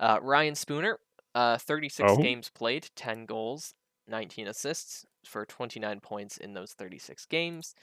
Uh, 0.00 0.18
Ryan 0.22 0.54
Spooner, 0.54 0.98
uh, 1.34 1.58
36 1.58 2.12
Oh. 2.12 2.16
games 2.16 2.50
played, 2.50 2.88
10 2.96 3.26
goals, 3.26 3.74
19 4.06 4.46
assists 4.48 5.04
for 5.24 5.44
29 5.46 6.00
points 6.00 6.36
in 6.36 6.54
those 6.54 6.72
36 6.72 7.26
games. 7.26 7.74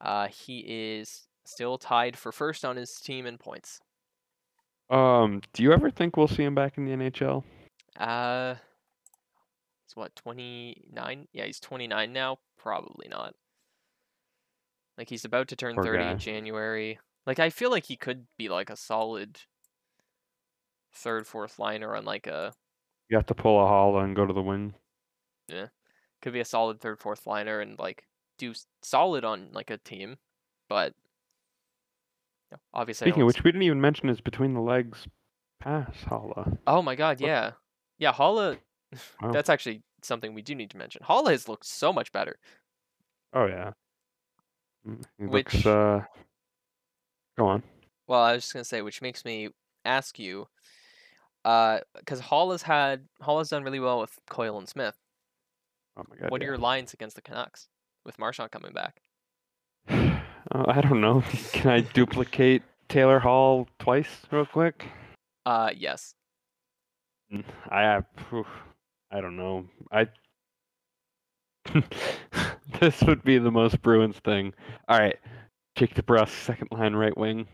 Uh, 0.00 0.28
he 0.28 0.60
is 0.66 1.26
still 1.44 1.78
tied 1.78 2.16
for 2.16 2.32
first 2.32 2.64
on 2.64 2.76
his 2.76 2.94
team 2.96 3.26
in 3.26 3.38
points. 3.38 3.80
Um, 4.90 5.40
do 5.52 5.62
you 5.62 5.72
ever 5.72 5.90
think 5.90 6.16
we'll 6.16 6.26
see 6.28 6.42
him 6.42 6.54
back 6.54 6.76
in 6.76 6.84
the 6.84 6.92
NHL? 6.92 7.44
Uh, 7.96 8.54
he's 9.86 9.94
what 9.96 10.14
29? 10.16 11.28
Yeah, 11.32 11.44
he's 11.46 11.60
29 11.60 12.12
now. 12.12 12.38
Probably 12.58 13.08
not. 13.08 13.34
Like 14.98 15.08
he's 15.08 15.24
about 15.24 15.48
to 15.48 15.56
turn 15.56 15.76
Poor 15.76 15.84
30 15.84 15.98
guy. 15.98 16.10
in 16.12 16.18
January. 16.18 16.98
Like 17.26 17.38
I 17.38 17.50
feel 17.50 17.70
like 17.70 17.84
he 17.84 17.96
could 17.96 18.26
be 18.36 18.48
like 18.48 18.68
a 18.70 18.76
solid 18.76 19.40
third, 20.92 21.26
fourth 21.26 21.58
liner 21.58 21.94
on 21.94 22.04
like 22.04 22.26
a 22.26 22.52
You 23.10 23.16
have 23.16 23.26
to 23.26 23.34
pull 23.34 23.60
a 23.62 23.68
Haula 23.68 24.04
and 24.04 24.16
go 24.16 24.24
to 24.24 24.32
the 24.32 24.40
wing. 24.40 24.72
Yeah, 25.48 25.66
could 26.22 26.32
be 26.32 26.40
a 26.40 26.44
solid 26.44 26.80
third, 26.80 26.98
fourth 27.00 27.26
liner 27.26 27.60
and 27.60 27.78
like 27.78 28.06
do 28.38 28.54
solid 28.82 29.24
on 29.24 29.48
like 29.52 29.70
a 29.70 29.78
team, 29.78 30.16
but 30.68 30.94
know, 32.52 32.58
obviously. 32.72 33.06
Speaking 33.06 33.22
of 33.22 33.26
which, 33.26 33.42
we 33.44 33.50
didn't 33.50 33.64
even 33.64 33.80
mention 33.80 34.08
his 34.08 34.20
between 34.20 34.54
the 34.54 34.60
legs 34.60 35.06
pass 35.60 35.92
Haula. 36.06 36.56
Oh 36.66 36.82
my 36.82 36.94
god, 36.94 37.20
yeah. 37.20 37.52
Yeah, 37.98 38.12
Haula 38.12 38.58
Wow. 39.20 39.30
that's 39.32 39.50
actually 39.50 39.82
something 40.02 40.32
we 40.34 40.42
do 40.42 40.54
need 40.54 40.70
to 40.70 40.76
mention. 40.78 41.02
Haula 41.04 41.30
has 41.30 41.48
looked 41.48 41.66
so 41.66 41.92
much 41.92 42.12
better. 42.12 42.38
Oh 43.32 43.46
yeah. 43.46 43.72
Mm, 44.88 45.04
He 45.18 45.26
Which- 45.26 45.52
looks. 45.54 45.66
Uh, 45.66 46.04
go 47.36 47.46
on. 47.46 47.62
Well, 48.06 48.20
I 48.22 48.32
was 48.34 48.42
just 48.44 48.52
gonna 48.52 48.64
say, 48.64 48.82
which 48.82 49.02
makes 49.02 49.24
me 49.24 49.50
ask 49.84 50.18
you, 50.18 50.46
uh, 51.44 51.78
because 51.96 52.20
Hall 52.20 52.50
has 52.52 52.62
had 52.62 53.06
Hall 53.20 53.38
has 53.38 53.48
done 53.48 53.64
really 53.64 53.80
well 53.80 54.00
with 54.00 54.18
Coyle 54.28 54.58
and 54.58 54.68
Smith. 54.68 54.96
Oh 55.96 56.04
my 56.08 56.16
god. 56.16 56.30
what 56.30 56.40
are 56.40 56.44
your 56.44 56.58
lines 56.58 56.94
against 56.94 57.16
the 57.16 57.22
Canucks 57.22 57.68
with 58.04 58.18
Marchand 58.18 58.50
coming 58.50 58.72
back? 58.72 59.00
Uh, 60.52 60.64
I 60.66 60.80
don't 60.80 61.02
know. 61.02 61.22
Can 61.52 61.70
I 61.70 61.80
duplicate 61.80 62.62
Taylor 62.88 63.20
Hall 63.20 63.68
twice, 63.78 64.08
real 64.32 64.46
quick? 64.46 64.86
Uh, 65.44 65.70
yes. 65.76 66.14
Mm, 67.32 67.44
I 67.68 67.82
have. 67.82 68.06
I 69.12 69.20
don't 69.20 69.36
know. 69.36 69.66
I. 69.92 70.08
this 72.80 73.02
would 73.02 73.22
be 73.22 73.36
the 73.38 73.50
most 73.50 73.80
Bruins 73.82 74.18
thing. 74.24 74.54
All 74.88 74.98
right, 74.98 75.16
Jake 75.76 75.94
DeBrusk, 75.94 76.30
second 76.30 76.68
line 76.72 76.94
right 76.94 77.16
wing. 77.16 77.46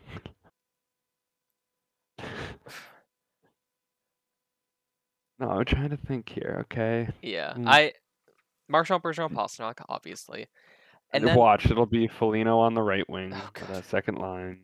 No, 5.38 5.50
I'm 5.50 5.64
trying 5.64 5.90
to 5.90 5.96
think 5.96 6.28
here. 6.28 6.58
Okay, 6.62 7.08
Yeah, 7.22 7.54
Mm. 7.54 7.68
I 7.68 7.92
Marchand, 8.68 9.02
Bergeron, 9.02 9.32
Pastrnak, 9.32 9.84
obviously, 9.88 10.46
and 11.12 11.26
then 11.26 11.36
watch. 11.36 11.66
It'll 11.66 11.86
be 11.86 12.08
Foligno 12.08 12.58
on 12.58 12.74
the 12.74 12.82
right 12.82 13.08
wing 13.08 13.32
Oh, 13.34 13.50
for 13.54 13.66
God. 13.66 13.68
that 13.74 13.84
second 13.84 14.16
line, 14.18 14.60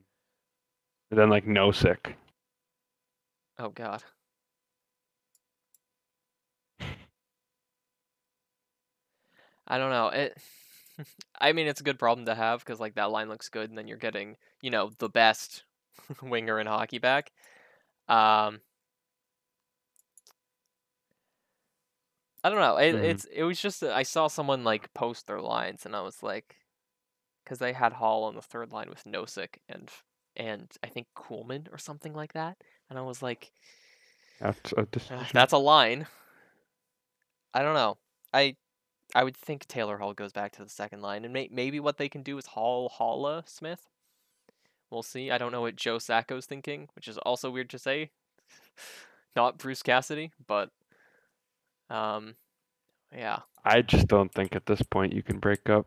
and 1.11 1.19
then 1.21 1.29
like 1.31 1.47
Nosek. 1.47 2.15
oh 3.59 3.69
god, 3.71 4.03
I 9.67 9.79
don't 9.79 9.91
know. 9.91 10.09
It. 10.09 10.37
I 11.41 11.53
mean, 11.53 11.67
it's 11.67 11.81
a 11.81 11.85
good 11.85 11.99
problem 11.99 12.27
to 12.27 12.35
have 12.35 12.61
because 12.61 12.81
like 12.81 12.95
that 12.95 13.11
line 13.11 13.29
looks 13.29 13.49
good, 13.49 13.69
and 13.69 13.79
then 13.79 13.89
you're 13.89 13.97
getting 13.97 14.37
you 14.61 14.71
know 14.71 14.91
the 14.99 15.09
best 15.09 15.65
winger 16.23 16.61
in 16.61 16.67
hockey 16.67 16.99
back. 16.99 17.33
Um, 18.09 18.61
I 22.45 22.51
don't 22.51 22.59
know. 22.59 22.77
It, 22.77 22.95
Mhm. 22.95 23.05
It's 23.05 23.25
it 23.27 23.43
was 23.45 23.61
just 23.61 23.83
I 23.83 24.03
saw 24.03 24.27
someone 24.29 24.65
like 24.65 24.93
post 24.95 25.27
their 25.27 25.41
lines, 25.41 25.87
and 25.87 25.95
I 25.95 26.01
was 26.01 26.23
like, 26.23 26.57
because 27.45 27.59
they 27.59 27.73
had 27.73 27.93
Hall 27.95 28.25
on 28.25 28.35
the 28.35 28.43
third 28.43 28.73
line 28.73 28.89
with 28.89 29.05
Nosek 29.05 29.59
and 29.69 29.91
and 30.35 30.71
I 30.83 30.89
think 30.89 31.09
Kuhlman 31.17 31.73
or 31.73 31.79
something 31.79 32.15
like 32.15 32.33
that, 32.33 32.57
and 32.91 32.99
I 32.99 33.03
was 33.03 33.23
like, 33.23 33.53
That's 34.41 34.73
a 34.77 34.85
decision. 34.87 35.27
that's 35.33 35.53
a 35.53 35.59
line. 35.59 36.07
I 37.55 37.63
don't 37.63 37.75
know. 37.75 37.99
I 38.33 38.57
I 39.15 39.25
would 39.25 39.37
think 39.37 39.67
Taylor 39.67 39.99
Hall 39.99 40.15
goes 40.15 40.33
back 40.33 40.53
to 40.53 40.65
the 40.65 40.71
second 40.71 41.03
line, 41.03 41.25
and 41.25 41.33
may, 41.35 41.49
maybe 41.53 41.79
what 41.81 41.99
they 41.99 42.09
can 42.09 42.23
do 42.23 42.39
is 42.39 42.47
Hall 42.47 42.91
Haula 42.99 43.47
Smith. 43.49 43.89
We'll 44.91 45.03
see. 45.03 45.31
I 45.31 45.39
don't 45.39 45.53
know 45.53 45.61
what 45.61 45.77
Joe 45.77 45.99
Sacco's 45.99 46.47
thinking, 46.47 46.89
which 46.95 47.09
is 47.09 47.19
also 47.19 47.51
weird 47.51 47.71
to 47.71 47.79
say. 47.79 48.11
Not 49.37 49.59
Bruce 49.59 49.83
Cassidy, 49.83 50.33
but 50.47 50.71
um, 51.93 52.35
yeah. 53.15 53.41
I 53.65 53.83
just 53.83 54.09
don't 54.09 54.33
think 54.33 54.57
at 54.57 54.67
this 54.67 54.83
point 54.83 55.13
you 55.13 55.23
can 55.23 55.39
break 55.39 55.69
up 55.69 55.87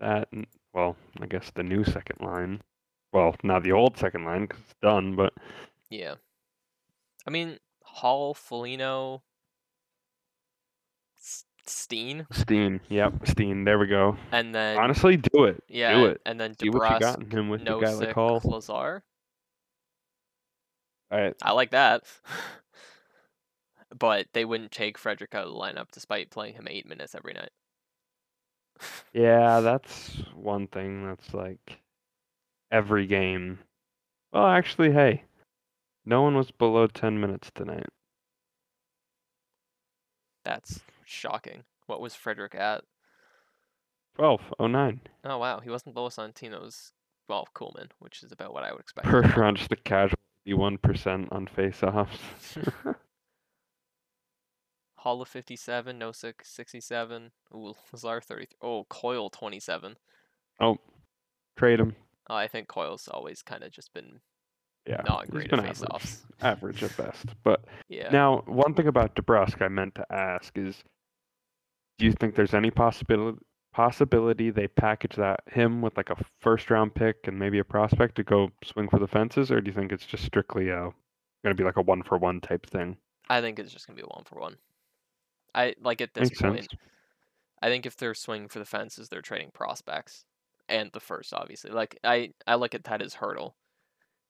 that. 0.00 0.28
Well, 0.72 0.96
I 1.20 1.26
guess 1.26 1.50
the 1.54 1.62
new 1.62 1.84
second 1.84 2.20
line. 2.20 2.60
Well, 3.12 3.34
not 3.42 3.62
the 3.64 3.72
old 3.72 3.98
second 3.98 4.24
line 4.24 4.42
because 4.42 4.60
it's 4.62 4.74
done, 4.82 5.16
but 5.16 5.32
Yeah. 5.90 6.14
I 7.26 7.30
mean, 7.30 7.58
Hall, 7.82 8.32
Foligno, 8.34 9.22
Steen, 11.66 12.26
Steen. 12.32 12.80
Yep, 12.88 13.26
Steen. 13.26 13.64
There 13.64 13.78
we 13.78 13.86
go. 13.86 14.16
and 14.32 14.54
then 14.54 14.78
Honestly, 14.78 15.16
do 15.16 15.44
it. 15.44 15.62
yeah, 15.68 15.92
do 15.94 16.04
and- 16.04 16.12
it. 16.12 16.20
and 16.24 16.40
then 16.40 16.56
See 16.58 16.70
what 16.70 16.90
you 16.94 17.00
got 17.00 17.20
in 17.20 17.30
him 17.30 17.48
with 17.48 17.62
a 17.62 17.64
guy 17.64 17.92
like 17.92 18.12
Hall. 18.12 18.40
Lazar. 18.44 19.02
All 21.10 21.18
right. 21.20 21.34
I 21.42 21.52
like 21.52 21.70
that. 21.72 22.04
but 23.96 24.26
they 24.32 24.44
wouldn't 24.44 24.72
take 24.72 24.98
Frederick 24.98 25.34
out 25.34 25.46
of 25.46 25.52
the 25.52 25.58
lineup 25.58 25.90
despite 25.92 26.30
playing 26.30 26.54
him 26.54 26.66
eight 26.68 26.86
minutes 26.86 27.14
every 27.14 27.32
night. 27.32 27.50
Yeah, 29.12 29.60
that's 29.60 30.22
one 30.34 30.66
thing 30.68 31.06
that's 31.06 31.34
like 31.34 31.80
every 32.70 33.06
game. 33.06 33.58
Well, 34.32 34.46
actually, 34.46 34.92
hey, 34.92 35.24
no 36.04 36.22
one 36.22 36.36
was 36.36 36.50
below 36.50 36.86
10 36.86 37.20
minutes 37.20 37.50
tonight. 37.54 37.86
That's 40.44 40.80
shocking. 41.04 41.64
What 41.86 42.00
was 42.00 42.14
Frederick 42.14 42.54
at? 42.54 42.84
12, 44.16 44.40
09. 44.60 45.00
Oh 45.24 45.38
wow, 45.38 45.60
he 45.60 45.70
wasn't 45.70 45.94
below 45.94 46.08
Santino. 46.08 46.54
It 46.54 46.62
was 46.62 46.92
well 47.28 47.46
Kuhlman, 47.54 47.90
which 47.98 48.22
is 48.22 48.32
about 48.32 48.52
what 48.52 48.64
I 48.64 48.72
would 48.72 48.80
expect. 48.80 49.06
Bergeron 49.08 49.56
just 49.56 49.72
a 49.72 49.76
casual 49.76 50.18
81% 50.46 51.32
on 51.32 51.46
faceoffs. 51.46 52.94
Hall 54.98 55.22
of 55.22 55.28
57, 55.28 55.98
Nosek 55.98 56.34
67, 56.42 57.30
ooh, 57.54 57.74
Lazar 57.92 58.20
33. 58.20 58.56
Oh, 58.60 58.84
Coyle 58.90 59.30
27. 59.30 59.96
Trade 61.56 61.80
him. 61.80 61.96
Oh, 62.28 62.34
I 62.34 62.46
think 62.48 62.68
Coyle's 62.68 63.08
always 63.08 63.42
kind 63.42 63.64
of 63.64 63.70
just 63.72 63.92
been 63.94 64.20
Yeah, 64.86 65.00
not 65.04 65.30
great 65.30 65.50
been 65.50 65.60
at 65.60 65.66
average, 65.66 65.78
face-offs. 65.78 66.26
average 66.40 66.82
at 66.84 66.96
best. 66.96 67.26
But 67.42 67.64
Yeah. 67.88 68.10
now, 68.12 68.42
one 68.46 68.74
thing 68.74 68.86
about 68.88 69.14
DeBrusk 69.14 69.62
I 69.62 69.68
meant 69.68 69.94
to 69.96 70.06
ask 70.12 70.56
is, 70.58 70.82
do 71.98 72.06
you 72.06 72.12
think 72.12 72.34
there's 72.34 72.54
any 72.54 72.70
possibility 72.70 73.38
possibility 73.74 74.50
they 74.50 74.66
package 74.66 75.14
that 75.14 75.40
him 75.52 75.82
with 75.82 75.96
like 75.96 76.10
a 76.10 76.16
first 76.40 76.70
round 76.70 76.92
pick 76.94 77.16
and 77.28 77.38
maybe 77.38 77.58
a 77.60 77.64
prospect 77.64 78.16
to 78.16 78.24
go 78.24 78.50
swing 78.64 78.88
for 78.88 78.98
the 78.98 79.06
fences, 79.06 79.52
or 79.52 79.60
do 79.60 79.68
you 79.70 79.74
think 79.74 79.92
it's 79.92 80.06
just 80.06 80.24
strictly 80.24 80.70
uh 80.70 80.90
going 81.44 81.50
to 81.50 81.54
be 81.54 81.62
like 81.64 81.76
a 81.76 81.82
one 81.82 82.02
for 82.02 82.18
one 82.18 82.40
type 82.40 82.66
thing? 82.66 82.96
I 83.28 83.40
think 83.40 83.58
it's 83.58 83.72
just 83.72 83.86
gonna 83.86 83.96
be 83.96 84.02
a 84.02 84.06
one 84.06 84.24
for 84.24 84.40
one. 84.40 84.56
I 85.54 85.74
like 85.80 86.00
at 86.00 86.14
this 86.14 86.30
Makes 86.30 86.42
point. 86.42 86.70
sense. 86.70 86.82
I 87.60 87.68
think 87.68 87.86
if 87.86 87.96
they're 87.96 88.14
swinging 88.14 88.48
for 88.48 88.58
the 88.58 88.64
fences, 88.64 89.08
they're 89.08 89.22
trading 89.22 89.50
prospects 89.52 90.24
and 90.68 90.90
the 90.92 91.00
first, 91.00 91.34
obviously. 91.34 91.70
Like 91.70 91.98
I, 92.04 92.30
I 92.46 92.54
look 92.54 92.74
at 92.74 92.84
that 92.84 93.02
as 93.02 93.14
Hertl 93.14 93.54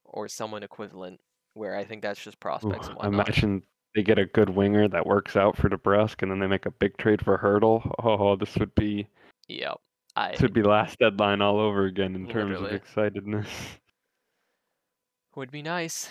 or 0.05 0.29
someone 0.29 0.63
equivalent, 0.63 1.21
where 1.55 1.77
I 1.77 1.85
think 1.85 2.03
that's 2.03 2.23
just 2.23 2.37
Ooh, 2.37 2.41
prospects 2.41 2.89
and 2.89 2.97
whatnot. 2.97 3.29
imagine 3.29 3.63
they 3.95 4.03
get 4.03 4.19
a 4.19 4.27
good 4.27 4.51
winger 4.51 4.89
that 4.89 5.07
works 5.07 5.37
out 5.37 5.57
for 5.57 5.69
DeBrusk, 5.69 6.23
and 6.23 6.31
then 6.31 6.39
they 6.39 6.47
make 6.47 6.67
a 6.67 6.71
big 6.71 6.97
trade 6.99 7.23
for 7.23 7.37
Hertl. 7.37 7.91
Oh, 8.03 8.37
this 8.37 8.55
would 8.57 8.75
be 8.75 9.09
Yep. 9.49 9.81
I 10.17 10.33
this 10.33 10.43
would 10.43 10.53
be 10.53 10.63
last 10.63 10.99
deadline 10.99 11.41
all 11.43 11.59
over 11.59 11.87
again 11.87 12.15
in 12.15 12.29
terms 12.29 12.61
of 12.61 12.71
excitedness. 12.71 13.47
would 15.37 15.51
be 15.51 15.63
nice. 15.63 16.09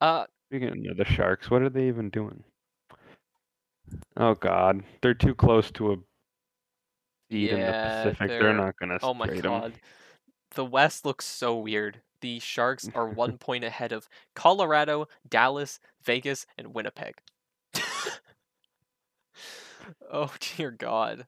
Uh, 0.00 0.24
Speaking 0.48 0.86
of 0.90 0.96
the 0.96 1.04
Sharks, 1.04 1.50
what 1.50 1.62
are 1.62 1.68
they 1.68 1.86
even 1.88 2.08
doing? 2.10 2.42
Oh 4.16 4.34
God, 4.34 4.82
they're 5.02 5.14
too 5.14 5.34
close 5.34 5.70
to 5.72 5.92
a 5.92 5.96
seed 7.30 7.50
in 7.50 7.60
the 7.60 7.72
Pacific. 7.72 8.28
They're, 8.28 8.52
not 8.52 8.76
gonna 8.78 8.98
oh 9.02 9.14
my 9.14 9.26
god, 9.26 9.74
the 10.54 10.64
West 10.64 11.04
looks 11.04 11.26
so 11.26 11.56
weird. 11.56 12.00
The 12.20 12.38
Sharks 12.38 12.88
are 12.94 13.08
one 13.08 13.38
point 13.38 13.64
ahead 13.64 13.92
of 13.92 14.08
Colorado, 14.34 15.08
Dallas, 15.28 15.80
Vegas, 16.02 16.46
and 16.58 16.74
Winnipeg. 16.74 17.14
oh 20.12 20.32
dear 20.56 20.70
God. 20.70 21.26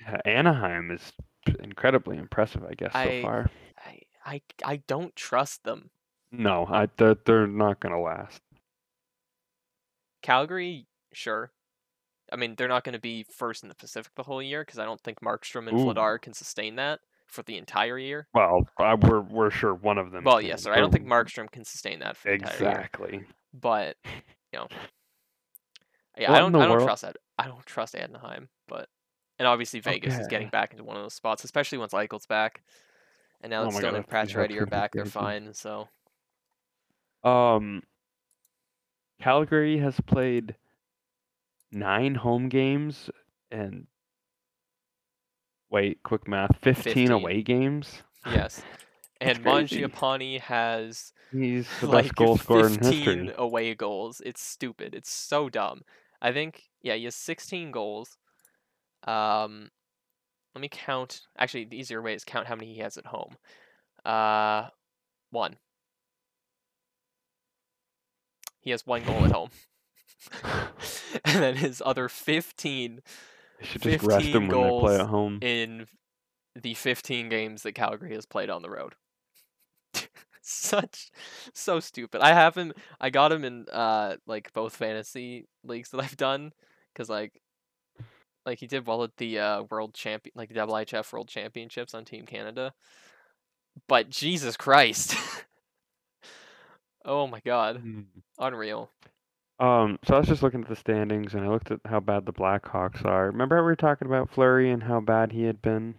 Yeah, 0.00 0.20
Anaheim 0.24 0.90
is 0.90 1.12
incredibly 1.60 2.18
impressive, 2.18 2.64
I 2.64 2.74
guess, 2.74 2.92
I- 2.94 3.04
so 3.04 3.22
far. 3.22 3.50
I 3.84 4.00
I 4.24 4.40
I 4.64 4.76
don't 4.86 5.14
trust 5.16 5.64
them. 5.64 5.90
No, 6.32 6.66
I 6.68 6.88
they're, 6.96 7.16
they're 7.24 7.46
not 7.46 7.80
gonna 7.80 8.00
last. 8.00 8.40
Calgary, 10.22 10.86
sure. 11.12 11.52
I 12.32 12.36
mean, 12.36 12.54
they're 12.56 12.68
not 12.68 12.84
going 12.84 12.94
to 12.94 13.00
be 13.00 13.24
first 13.36 13.62
in 13.62 13.68
the 13.68 13.74
Pacific 13.74 14.12
the 14.16 14.22
whole 14.22 14.42
year 14.42 14.62
because 14.62 14.78
I 14.78 14.84
don't 14.84 15.00
think 15.00 15.20
Markstrom 15.20 15.68
and 15.68 15.78
Ooh. 15.78 15.84
Vladar 15.84 16.20
can 16.20 16.32
sustain 16.32 16.76
that 16.76 17.00
for 17.26 17.42
the 17.42 17.56
entire 17.56 17.98
year. 17.98 18.26
Well, 18.34 18.66
I, 18.78 18.94
we're 18.94 19.20
we're 19.20 19.50
sure 19.50 19.74
one 19.74 19.98
of 19.98 20.10
them. 20.10 20.24
Well, 20.24 20.40
yes, 20.40 20.62
sir. 20.62 20.72
I 20.72 20.78
don't 20.78 20.92
think 20.92 21.06
Markstrom 21.06 21.50
can 21.50 21.64
sustain 21.64 22.00
that 22.00 22.16
for 22.16 22.28
the 22.28 22.34
entire 22.34 22.58
year. 22.58 22.68
exactly. 22.70 23.24
But 23.54 23.96
you 24.52 24.58
know, 24.58 24.66
yeah, 26.18 26.30
What 26.30 26.36
I 26.36 26.38
don't. 26.40 26.54
I 26.56 26.58
don't 26.60 26.70
world- 26.70 26.86
trust 26.86 27.02
that. 27.02 27.16
I 27.38 27.46
don't 27.46 27.64
trust 27.66 27.94
Anaheim, 27.94 28.48
but 28.66 28.88
and 29.38 29.46
obviously 29.46 29.80
Vegas 29.80 30.18
is 30.18 30.26
getting 30.28 30.48
back 30.48 30.72
into 30.72 30.84
one 30.84 30.96
of 30.96 31.02
those 31.02 31.14
spots, 31.14 31.44
especially 31.44 31.78
once 31.78 31.92
Eichel's 31.92 32.26
back, 32.26 32.62
and 33.42 33.50
now 33.50 33.62
Oh 33.62 33.64
that 33.66 33.72
my 33.74 33.78
Stone 33.80 33.94
and 33.96 34.04
that's 34.08 34.34
are 34.34 34.66
back, 34.66 34.92
they're 34.92 35.04
fine. 35.04 35.52
So 35.52 35.88
Um, 37.22 37.82
Calgary 39.20 39.78
has 39.78 40.00
played 40.00 40.56
nine 41.76 42.14
home 42.14 42.48
games 42.48 43.10
and 43.50 43.86
wait, 45.70 46.02
quick 46.02 46.26
math, 46.26 46.56
15, 46.62 46.82
15. 46.82 47.10
away 47.12 47.42
games. 47.42 48.02
yes, 48.26 48.62
and. 49.20 49.42
Mangiapane 49.44 50.40
has 50.40 51.12
He's 51.32 51.68
the 51.80 51.86
like 51.88 52.04
best 52.06 52.14
goal 52.14 52.36
scorer 52.38 52.66
in 52.66 52.74
15 52.74 52.90
history. 52.90 53.34
away 53.36 53.74
goals. 53.74 54.20
It's 54.24 54.42
stupid. 54.42 54.94
It's 54.94 55.10
so 55.10 55.48
dumb. 55.48 55.82
I 56.22 56.32
think 56.32 56.64
yeah, 56.82 56.94
he 56.94 57.04
has 57.04 57.14
16 57.14 57.70
goals. 57.72 58.16
Um, 59.06 59.70
let 60.54 60.62
me 60.62 60.68
count. 60.70 61.22
Actually, 61.38 61.64
the 61.64 61.76
easier 61.78 62.00
way 62.00 62.14
is 62.14 62.24
count 62.24 62.46
how 62.46 62.54
many 62.56 62.72
he 62.72 62.80
has 62.80 62.96
at 62.96 63.06
home. 63.06 63.36
Uh, 64.04 64.68
one. 65.30 65.56
He 68.60 68.70
has 68.70 68.86
one 68.86 69.02
goal 69.04 69.24
at 69.24 69.32
home. 69.38 69.50
and 71.24 71.42
then 71.42 71.56
his 71.56 71.82
other 71.84 72.08
15 72.08 73.00
They 73.60 73.66
should 73.66 73.82
just 73.82 74.04
rest 74.04 74.26
him 74.26 74.48
when 74.48 74.62
they 74.62 74.80
play 74.80 74.94
at 74.96 75.06
home. 75.06 75.38
in 75.42 75.86
the 76.54 76.74
15 76.74 77.28
games 77.28 77.62
that 77.62 77.72
Calgary 77.72 78.14
has 78.14 78.26
played 78.26 78.50
on 78.50 78.62
the 78.62 78.70
road. 78.70 78.94
Such 80.42 81.10
so 81.52 81.80
stupid. 81.80 82.20
I 82.20 82.32
have 82.32 82.54
him 82.56 82.72
I 83.00 83.10
got 83.10 83.32
him 83.32 83.44
in 83.44 83.66
uh 83.72 84.16
like 84.26 84.52
both 84.52 84.76
fantasy 84.76 85.48
leagues 85.64 85.90
that 85.90 86.00
I've 86.00 86.16
done 86.16 86.52
cuz 86.94 87.08
like 87.08 87.40
like 88.44 88.60
he 88.60 88.66
did 88.68 88.86
well 88.86 89.02
at 89.02 89.16
the 89.16 89.38
uh 89.40 89.62
world 89.62 89.92
champion 89.94 90.32
like 90.36 90.50
the 90.50 90.54
IHF 90.60 91.12
world 91.12 91.28
championships 91.28 91.94
on 91.94 92.04
team 92.04 92.26
Canada. 92.26 92.74
But 93.88 94.08
Jesus 94.08 94.56
Christ. 94.56 95.16
oh 97.04 97.26
my 97.26 97.40
god. 97.40 97.82
Mm. 97.84 98.04
Unreal. 98.38 98.90
Um, 99.58 99.98
so 100.04 100.14
I 100.14 100.18
was 100.18 100.28
just 100.28 100.42
looking 100.42 100.62
at 100.62 100.68
the 100.68 100.76
standings 100.76 101.34
and 101.34 101.42
I 101.44 101.48
looked 101.48 101.70
at 101.70 101.80
how 101.86 102.00
bad 102.00 102.26
the 102.26 102.32
Blackhawks 102.32 103.04
are. 103.04 103.26
Remember 103.26 103.56
how 103.56 103.62
we 103.62 103.66
were 103.66 103.76
talking 103.76 104.06
about 104.06 104.30
Fleury 104.30 104.70
and 104.70 104.82
how 104.82 105.00
bad 105.00 105.32
he 105.32 105.44
had 105.44 105.62
been? 105.62 105.94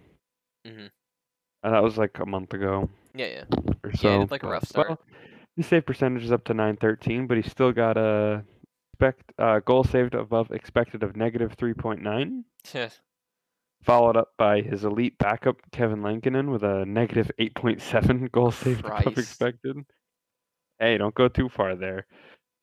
Mm-hmm. 0.65 0.87
Uh, 1.63 1.71
that 1.71 1.81
was 1.83 1.97
like 1.97 2.19
a 2.19 2.25
month 2.25 2.53
ago 2.53 2.87
Yeah, 3.15 3.25
yeah. 3.27 3.43
or 3.83 3.89
Yeah, 3.91 3.99
so. 3.99 4.19
did, 4.19 4.31
like, 4.31 4.43
a 4.43 4.47
rough 4.47 4.67
start. 4.67 4.89
Well, 4.89 4.99
his 5.55 5.65
save 5.65 5.85
percentage 5.87 6.23
is 6.23 6.31
up 6.31 6.43
to 6.45 6.53
913, 6.53 7.25
but 7.25 7.37
he's 7.37 7.49
still 7.51 7.71
got 7.71 7.97
a 7.97 8.43
expect 8.93 9.31
uh, 9.39 9.59
goal 9.59 9.83
saved 9.83 10.13
above 10.13 10.51
expected 10.51 11.01
of 11.03 11.15
negative 11.15 11.55
3.9, 11.57 12.43
Yes. 12.73 12.99
followed 13.83 14.17
up 14.17 14.33
by 14.37 14.61
his 14.61 14.83
elite 14.85 15.17
backup 15.17 15.57
Kevin 15.71 16.01
Lankinen 16.03 16.51
with 16.51 16.63
a 16.63 16.85
negative 16.85 17.31
8.7 17.39 18.31
goal 18.31 18.51
saved 18.51 18.85
above 18.85 19.17
expected. 19.17 19.77
Hey, 20.79 20.97
don't 20.99 21.15
go 21.15 21.27
too 21.27 21.49
far 21.49 21.75
there. 21.75 22.05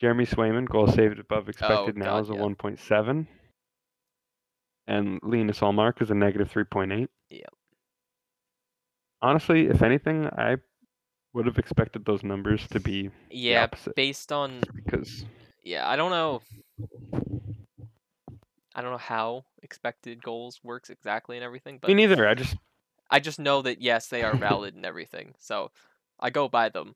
Jeremy 0.05 0.27
Swayman 0.27 0.69
goal 0.69 0.87
saved 0.87 1.19
above 1.19 1.45
oh, 1.47 1.49
expected 1.49 1.97
now 1.97 2.19
Oh, 2.19 2.23
God, 2.23 2.25
is 2.25 2.29
a 2.29 2.35
yeah. 2.35 2.41
1.7, 2.41 3.27
and 4.87 5.19
Linus 5.23 5.61
Ullmark 5.61 6.03
is 6.03 6.11
a 6.11 6.15
negative 6.15 6.53
3.8. 6.53 7.09
Yep. 7.31 7.49
Honestly, 9.23 9.69
if 9.69 9.81
anything, 9.81 10.27
I 10.27 10.57
would 11.33 11.47
have 11.47 11.57
expected 11.59 12.05
those 12.05 12.23
numbers 12.23 12.69
to 12.69 12.81
be 12.81 13.13
yeah, 13.31 13.67
based 13.97 14.31
on 14.31 14.61
because 14.75 15.25
yeah, 15.63 15.89
I 15.89 15.97
don't 15.97 16.11
know. 16.11 16.43
I 18.75 18.83
don't 18.83 18.91
know 18.91 18.99
how 18.99 19.47
expected 19.63 20.23
goals 20.23 20.61
works 20.63 20.91
exactly 20.91 21.39
and 21.39 21.45
everything, 21.45 21.79
but 21.81 21.89
me 21.89 21.95
neither. 21.95 22.29
I 22.29 22.35
just 22.35 22.57
I 23.11 23.21
just 23.21 23.39
know 23.39 23.63
that 23.63 23.81
yes, 23.81 24.09
they 24.09 24.23
are 24.23 24.37
valid 24.37 24.75
and 24.75 24.85
everything. 24.85 25.35
So 25.39 25.71
I 26.21 26.29
go 26.29 26.47
by 26.51 26.69
them. 26.69 26.95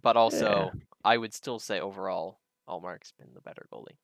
But 0.00 0.16
also, 0.16 0.72
I 1.04 1.16
would 1.16 1.34
still 1.34 1.58
say 1.58 1.80
overall, 1.80 2.38
Ullmark's 2.68 3.12
been 3.18 3.34
the 3.34 3.40
better 3.40 3.66
goalie. 3.72 3.96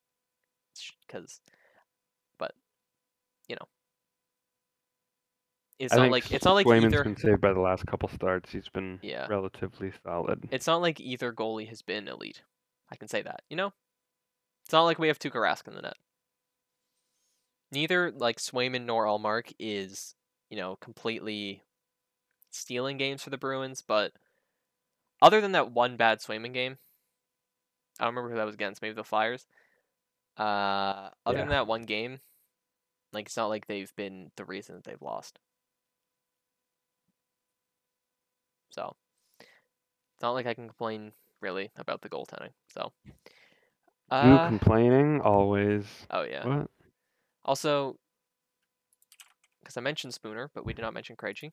Because, 1.07 1.41
but 2.39 2.53
you 3.49 3.55
know, 3.57 3.67
it's 5.79 5.93
I 5.93 5.99
not 5.99 6.11
like 6.11 6.33
it's 6.33 6.45
not 6.45 6.55
like 6.55 6.67
Swayman's 6.67 6.87
either. 6.95 7.05
been 7.05 7.17
saved 7.17 7.41
by 7.41 7.53
the 7.53 7.61
last 7.61 7.87
couple 7.87 8.09
starts. 8.09 8.51
He's 8.51 8.69
been 8.69 8.99
Yeah. 9.03 9.27
relatively 9.29 9.93
solid. 10.05 10.49
It's 10.51 10.67
not 10.67 10.81
like 10.81 11.01
either 11.01 11.33
goalie 11.33 11.69
has 11.69 11.83
been 11.83 12.09
elite. 12.09 12.43
I 12.91 12.97
can 12.97 13.09
say 13.09 13.23
that. 13.23 13.43
You 13.51 13.57
know, 13.57 13.73
it's 14.65 14.73
not 14.73 14.83
like 14.83 14.99
we 14.99 15.09
have 15.09 15.19
Tuukka 15.19 15.35
Rask 15.41 15.69
in 15.69 15.75
the 15.75 15.83
net. 15.83 15.97
Neither 17.71 18.11
like 18.13 18.39
Swayman 18.39 18.85
nor 18.85 19.05
Ullmark 19.05 19.53
is 19.59 20.15
you 20.51 20.57
know 20.57 20.77
completely 20.77 21.63
stealing 22.51 22.97
games 22.97 23.23
for 23.23 23.31
the 23.31 23.39
Bruins, 23.39 23.83
but 23.83 24.13
other 25.23 25.41
than 25.41 25.53
that 25.53 25.73
one 25.73 25.97
bad 25.97 26.21
Swayman 26.21 26.53
game, 26.53 26.79
I 27.99 28.05
don't 28.05 28.15
remember 28.15 28.31
who 28.31 28.37
that 28.37 28.47
was 28.47 28.55
against. 28.55 28.83
Maybe 28.83 28.95
the 28.95 29.05
Flyers. 29.05 29.47
Uh, 30.37 31.11
other 31.25 31.39
than 31.39 31.49
that 31.49 31.67
one 31.67 31.83
game, 31.83 32.19
like 33.13 33.27
it's 33.27 33.37
not 33.37 33.47
like 33.47 33.67
they've 33.67 33.95
been 33.95 34.31
the 34.37 34.45
reason 34.45 34.75
that 34.75 34.85
they've 34.85 35.01
lost. 35.01 35.39
So 38.71 38.97
it's 39.41 40.23
not 40.23 40.33
like 40.33 40.47
I 40.47 40.55
can 40.55 40.67
complain 40.67 41.13
really 41.41 41.71
about 41.77 42.03
the 42.03 42.09
goaltending. 42.09 42.51
So, 42.73 42.93
you 43.05 43.13
uh, 44.11 44.49
complaining 44.49 45.21
always. 45.21 45.85
oh 46.11 46.23
yeah. 46.23 46.47
What? 46.47 46.71
Also, 47.45 47.97
because 49.63 49.77
I 49.77 49.81
mentioned 49.81 50.15
Spooner, 50.15 50.51
but 50.55 50.67
we 50.67 50.75
did 50.75 50.83
not 50.83 50.95
mention 50.95 51.15
Krejci. 51.15 51.53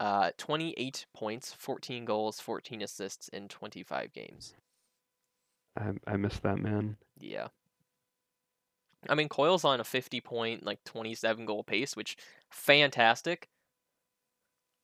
Uh, 0.00 0.30
28 0.38 1.06
points, 1.14 1.52
14 1.56 2.04
goals, 2.04 2.40
14 2.40 2.82
assists 2.82 3.28
in 3.28 3.48
25 3.48 4.12
games. 4.12 4.54
I 5.78 6.12
I 6.12 6.16
missed 6.16 6.42
that 6.42 6.58
man. 6.58 6.96
Yeah. 7.20 7.48
I 9.08 9.14
mean, 9.14 9.28
Coyle's 9.28 9.64
on 9.64 9.80
a 9.80 9.84
50 9.84 10.20
point, 10.20 10.66
like 10.66 10.82
27 10.84 11.44
goal 11.46 11.62
pace, 11.62 11.94
which 11.94 12.16
fantastic. 12.50 13.48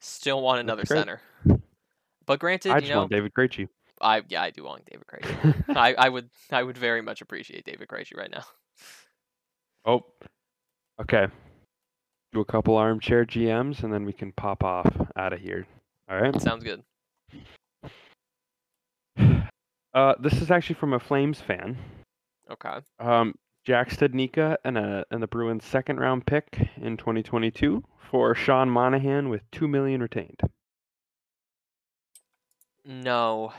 Still 0.01 0.42
want 0.42 0.61
another 0.61 0.84
center. 0.84 1.20
But 2.26 2.38
granted, 2.38 2.72
I 2.72 2.78
you 2.78 2.88
know, 2.90 2.99
want 3.01 3.11
David 3.11 3.32
Krejci. 3.34 3.68
I 4.01 4.22
yeah, 4.28 4.42
I 4.42 4.51
do 4.51 4.64
want 4.64 4.84
David 4.86 5.07
Krejci. 5.07 5.64
I, 5.76 5.95
I 5.95 6.09
would 6.09 6.28
I 6.51 6.62
would 6.62 6.78
very 6.78 7.03
much 7.03 7.20
appreciate 7.20 7.64
David 7.64 7.88
Krejci 7.88 8.16
right 8.16 8.30
now. 8.30 8.45
oh, 9.84 10.05
okay. 11.01 11.26
Do 12.32 12.40
a 12.40 12.45
couple 12.45 12.76
armchair 12.76 13.24
GMs 13.24 13.82
and 13.82 13.92
then 13.92 14.05
we 14.05 14.12
can 14.12 14.32
pop 14.32 14.64
off 14.64 14.90
out 15.16 15.32
of 15.32 15.40
here. 15.40 15.66
All 16.11 16.20
right. 16.20 16.40
Sounds 16.40 16.64
good. 16.64 16.82
Uh, 19.95 20.14
this 20.18 20.42
is 20.42 20.51
actually 20.51 20.74
from 20.74 20.92
a 20.92 20.99
Flames 20.99 21.40
fan. 21.40 21.78
Okay. 22.51 22.78
Um, 22.99 23.34
Jack 23.64 23.90
Studnicka 23.90 24.57
and 24.64 24.76
a 24.76 25.07
and 25.11 25.22
the 25.22 25.26
Bruins 25.26 25.64
second 25.64 25.99
round 25.99 26.26
pick 26.26 26.68
in 26.76 26.97
2022 26.97 27.82
for 28.11 28.34
Sean 28.34 28.68
Monahan 28.68 29.28
with 29.28 29.42
two 29.51 29.68
million 29.68 30.03
retained. 30.03 30.40
No, 32.84 33.53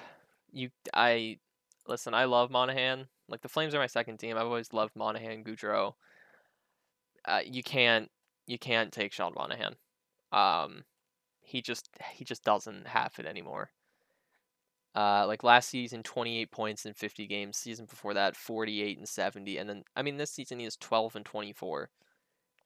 you. 0.52 0.70
I 0.94 1.40
listen. 1.88 2.14
I 2.14 2.26
love 2.26 2.52
Monahan. 2.52 3.08
Like 3.28 3.42
the 3.42 3.50
Flames 3.50 3.74
are 3.74 3.80
my 3.80 3.88
second 3.88 4.18
team. 4.18 4.38
I've 4.38 4.46
always 4.46 4.74
loved 4.74 4.96
Monahan, 4.96 5.44
Gaudreau. 5.44 5.94
Uh, 7.26 7.40
you 7.44 7.64
can't. 7.64 8.12
You 8.46 8.60
can't 8.60 8.92
take 8.92 9.14
Sean 9.14 9.34
Monahan. 9.36 9.76
Um, 10.32 10.84
he 11.42 11.62
just 11.62 11.90
he 12.14 12.24
just 12.24 12.44
doesn't 12.44 12.86
have 12.88 13.14
it 13.18 13.26
anymore. 13.26 13.72
Uh, 14.96 15.26
like 15.28 15.44
last 15.44 15.70
season, 15.70 16.04
28 16.04 16.52
points 16.52 16.86
in 16.86 16.94
50 16.94 17.28
games. 17.28 17.58
Season 17.58 17.86
before 17.86 18.14
that, 18.14 18.36
48 18.36 18.98
and 18.98 19.10
70. 19.10 19.58
And 19.58 19.70
then, 19.70 19.84
I 19.96 20.02
mean, 20.02 20.16
this 20.18 20.32
season 20.32 20.60
he 20.60 20.66
is 20.66 20.78
12 20.78 21.18
and 21.18 21.26
24. 21.26 21.90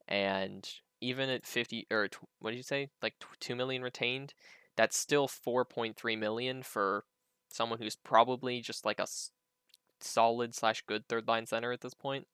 And 0.07 0.69
even 1.01 1.30
at 1.30 1.47
50, 1.47 1.88
or 1.89 2.07
tw- 2.07 2.19
what 2.39 2.51
did 2.51 2.57
you 2.57 2.63
say? 2.63 2.89
Like 3.01 3.15
tw- 3.19 3.39
2 3.39 3.55
million 3.55 3.82
retained? 3.82 4.36
That's 4.77 4.97
still 4.97 5.27
4.3 5.27 6.17
million 6.19 6.61
for 6.61 7.03
someone 7.51 7.80
who's 7.80 7.95
probably 7.95 8.61
just 8.61 8.86
like 8.86 8.99
a 8.99 9.03
s- 9.03 9.32
solid 9.99 10.53
slash 10.53 10.84
good 10.88 11.07
third 11.07 11.27
line 11.27 11.47
center 11.47 11.71
at 11.71 11.82
this 11.82 11.95
point. 11.95 12.27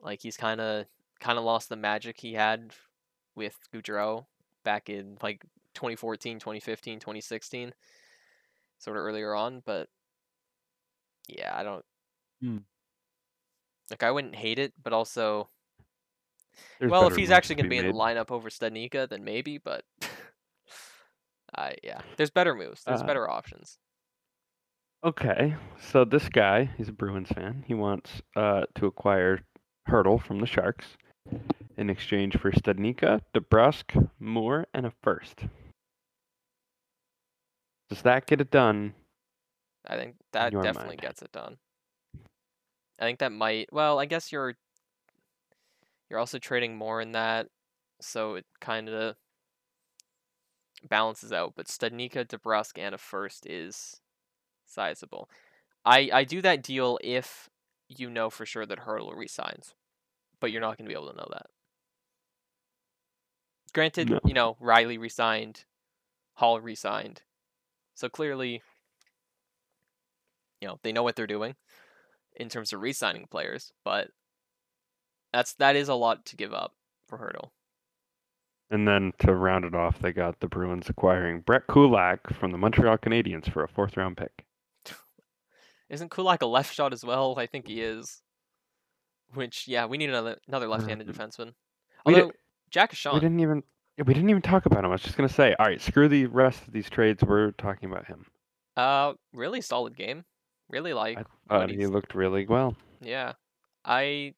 Like 0.00 0.20
he's 0.22 0.36
kind 0.36 0.60
of 0.60 0.86
kind 1.20 1.38
of 1.38 1.44
lost 1.44 1.68
the 1.68 1.76
magic 1.76 2.18
he 2.20 2.32
had 2.34 2.72
with 3.36 3.56
Gaudreau 3.72 4.26
back 4.64 4.88
in 4.88 5.18
like 5.22 5.42
2014, 5.74 6.38
2015, 6.38 6.98
2016 6.98 7.72
sort 8.80 8.96
of 8.96 9.04
earlier 9.04 9.34
on, 9.34 9.62
but 9.64 9.88
yeah, 11.28 11.52
I 11.54 11.62
don't. 11.62 11.84
Hmm. 12.42 12.58
Like 13.90 14.02
I 14.02 14.10
wouldn't 14.10 14.34
hate 14.34 14.58
it, 14.58 14.72
but 14.82 14.92
also, 14.92 15.48
There's 16.78 16.90
well, 16.90 17.06
if 17.06 17.16
he's 17.16 17.30
actually 17.30 17.56
going 17.56 17.66
to 17.66 17.70
be 17.70 17.78
in 17.78 17.86
the 17.86 17.92
lineup 17.92 18.30
over 18.30 18.48
Studnicka, 18.48 19.08
then 19.08 19.24
maybe. 19.24 19.58
But, 19.58 19.84
I 21.56 21.74
yeah, 21.82 22.00
there's 22.16 22.30
better 22.30 22.54
moves. 22.54 22.82
There's 22.84 23.02
Uh, 23.02 23.06
better 23.06 23.28
options. 23.28 23.78
Okay, 25.02 25.56
so 25.80 26.04
this 26.04 26.28
guy, 26.28 26.70
he's 26.76 26.88
a 26.88 26.92
Bruins 26.92 27.30
fan. 27.30 27.64
He 27.66 27.72
wants 27.74 28.22
uh, 28.36 28.66
to 28.74 28.86
acquire 28.86 29.40
Hertl 29.88 30.22
from 30.22 30.40
the 30.40 30.46
Sharks 30.46 30.86
in 31.78 31.88
exchange 31.88 32.36
for 32.36 32.52
Studnicka, 32.52 33.22
DeBrusk, 33.34 34.10
Moore, 34.18 34.66
and 34.74 34.84
a 34.86 34.92
first. 35.02 35.44
Does 37.90 38.02
that 38.02 38.26
get 38.26 38.40
it 38.40 38.50
done? 38.50 38.94
I 39.86 39.96
think 39.96 40.14
that 40.32 40.52
your 40.52 40.62
definitely 40.62 40.90
mind. 40.96 41.00
gets 41.02 41.22
it 41.22 41.32
done. 41.32 41.58
I 42.98 43.04
think 43.04 43.18
that 43.18 43.32
might. 43.32 43.72
Well, 43.72 43.98
I 43.98 44.06
guess 44.06 44.30
you're. 44.32 44.54
You're 46.08 46.18
also 46.18 46.38
trading 46.38 46.76
more 46.76 47.00
in 47.00 47.12
that, 47.12 47.46
so 48.00 48.34
it 48.34 48.44
kind 48.60 48.88
of 48.88 49.14
balances 50.88 51.32
out. 51.32 51.52
But 51.56 51.66
Studnicka, 51.66 52.26
DeBrusk, 52.26 52.78
and 52.78 52.94
a 52.94 52.98
first 52.98 53.46
is 53.46 54.00
sizable. 54.66 55.30
I 55.84 56.10
I 56.12 56.24
do 56.24 56.42
that 56.42 56.62
deal 56.62 56.98
if 57.02 57.48
you 57.88 58.10
know 58.10 58.28
for 58.30 58.44
sure 58.44 58.66
that 58.66 58.80
Hertl 58.80 59.16
resigns, 59.16 59.74
but 60.40 60.50
you're 60.52 60.60
not 60.60 60.76
going 60.78 60.86
to 60.86 60.92
be 60.94 60.98
able 61.00 61.10
to 61.10 61.16
know 61.16 61.28
that. 61.32 61.46
Granted, 63.72 64.10
No. 64.10 64.20
you 64.24 64.34
know 64.34 64.56
Reilly 64.60 64.98
resigned, 64.98 65.64
Hall 66.34 66.60
resigned, 66.60 67.22
so 68.00 68.08
clearly, 68.08 68.62
you 70.60 70.68
know 70.68 70.78
they 70.82 70.92
know 70.92 71.02
what 71.02 71.16
they're 71.16 71.26
doing 71.26 71.54
in 72.36 72.48
terms 72.48 72.72
of 72.72 72.80
re-signing 72.80 73.26
players, 73.30 73.72
but 73.84 74.08
that's 75.32 75.52
that 75.54 75.76
is 75.76 75.88
a 75.88 75.94
lot 75.94 76.24
to 76.26 76.36
give 76.36 76.54
up 76.54 76.72
for 77.06 77.18
Hertl. 77.18 77.50
And 78.70 78.86
then 78.88 79.12
to 79.18 79.34
round 79.34 79.64
it 79.64 79.74
off, 79.74 79.98
they 80.00 80.12
got 80.12 80.40
the 80.40 80.46
Bruins 80.48 80.88
acquiring 80.88 81.40
Brett 81.40 81.66
Kulak 81.68 82.32
from 82.38 82.52
the 82.52 82.58
Montreal 82.58 82.98
Canadiens 82.98 83.52
for 83.52 83.64
a 83.64 83.68
fourth 83.68 83.96
round 83.96 84.16
pick. 84.16 84.44
Isn't 85.90 86.10
Kulak 86.10 86.40
a 86.42 86.46
left 86.46 86.72
shot 86.72 86.92
as 86.92 87.04
well? 87.04 87.34
I 87.36 87.46
think 87.46 87.66
he 87.66 87.82
is. 87.82 88.22
Which 89.34 89.68
yeah, 89.68 89.86
we 89.86 89.98
need 89.98 90.08
another 90.08 90.38
another 90.48 90.68
left-handed 90.68 91.08
Um, 91.08 91.14
defenseman. 91.14 91.52
we 92.06 92.14
did- 92.14 92.22
Although 92.22 92.32
Jack 92.70 92.94
We 93.12 93.18
didn't 93.20 93.40
even 93.40 93.64
yeah, 94.00 94.04
we 94.06 94.14
didn't 94.14 94.30
even 94.30 94.40
talk 94.42 94.64
about 94.66 94.80
him. 94.84 94.86
I 94.90 94.94
was 94.94 95.02
just 95.02 95.16
gonna 95.16 95.28
say, 95.28 95.54
all 95.58 95.66
right, 95.66 95.80
screw 95.80 96.08
the 96.08 96.26
rest 96.26 96.66
of 96.66 96.72
these 96.72 96.88
trades. 96.88 97.22
We're 97.22 97.50
talking 97.52 97.90
about 97.90 98.06
him. 98.06 98.24
uh, 98.76 99.12
really 99.34 99.60
solid 99.60 99.94
game. 99.96 100.24
Really 100.70 100.92
like, 100.94 101.18
I 101.50 101.58
what 101.58 101.70
he 101.70 101.86
looked 101.86 102.14
really 102.14 102.46
well. 102.46 102.76
yeah. 103.00 103.32
I 103.84 104.34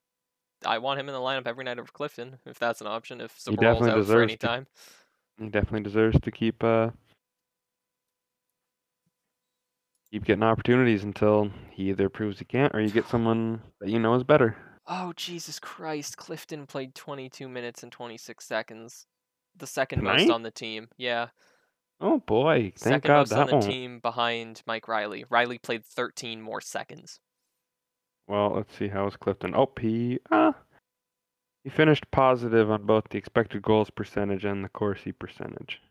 I 0.65 0.77
want 0.79 0.99
him 0.99 1.07
in 1.07 1.13
the 1.13 1.19
lineup 1.19 1.47
every 1.47 1.63
night 1.63 1.79
over 1.79 1.91
Clifton 1.91 2.39
if 2.45 2.57
that's 2.59 2.81
an 2.81 2.87
option. 2.87 3.21
If 3.21 3.37
He 3.47 3.55
definitely 3.55 3.91
out 3.91 3.95
for 3.95 4.01
deserves 4.01 4.23
any 4.31 4.37
to- 4.37 4.47
time. 4.47 4.67
He 5.37 5.49
definitely 5.49 5.81
deserves 5.81 6.19
to 6.21 6.31
keep 6.31 6.63
uh 6.63 6.89
keep 10.11 10.25
getting 10.25 10.43
opportunities 10.43 11.03
until 11.03 11.49
he 11.71 11.89
either 11.89 12.07
proves 12.09 12.39
he 12.39 12.45
can't 12.45 12.73
or 12.75 12.81
you 12.81 12.89
get 12.89 13.07
someone 13.07 13.61
that 13.79 13.89
you 13.89 13.99
know 13.99 14.13
is 14.15 14.23
better. 14.23 14.55
Oh 14.87 15.13
Jesus 15.15 15.59
Christ! 15.59 16.17
Clifton 16.17 16.65
played 16.67 16.93
22 16.95 17.47
minutes 17.47 17.83
and 17.83 17.91
26 17.91 18.45
seconds, 18.45 19.05
the 19.57 19.67
second 19.67 20.03
most 20.03 20.29
on 20.29 20.43
the 20.43 20.51
team. 20.51 20.89
Yeah, 20.97 21.27
Oh 22.01 22.19
boy, 22.19 22.73
thank 22.75 23.03
second 23.03 23.07
God 23.07 23.17
most 23.31 23.33
on 23.33 23.59
the 23.59 23.65
team 23.65 23.99
behind 23.99 24.61
Mike 24.65 24.87
Reilly. 24.87 25.25
Reilly 25.29 25.57
played 25.57 25.85
13 25.85 26.41
more 26.41 26.59
seconds. 26.61 27.19
Well, 28.27 28.53
let's 28.55 28.75
see 28.77 28.87
how 28.89 29.07
is 29.07 29.15
Clifton. 29.15 29.53
Oh, 29.55 29.71
he 29.79 30.19
uh 30.31 30.53
he 31.63 31.69
finished 31.69 32.09
positive 32.11 32.69
on 32.69 32.85
both 32.85 33.05
the 33.09 33.17
expected 33.17 33.61
goals 33.61 33.89
percentage 33.89 34.43
and 34.43 34.63
the 34.65 34.69
Corsi 34.69 35.11
percentage. 35.11 35.81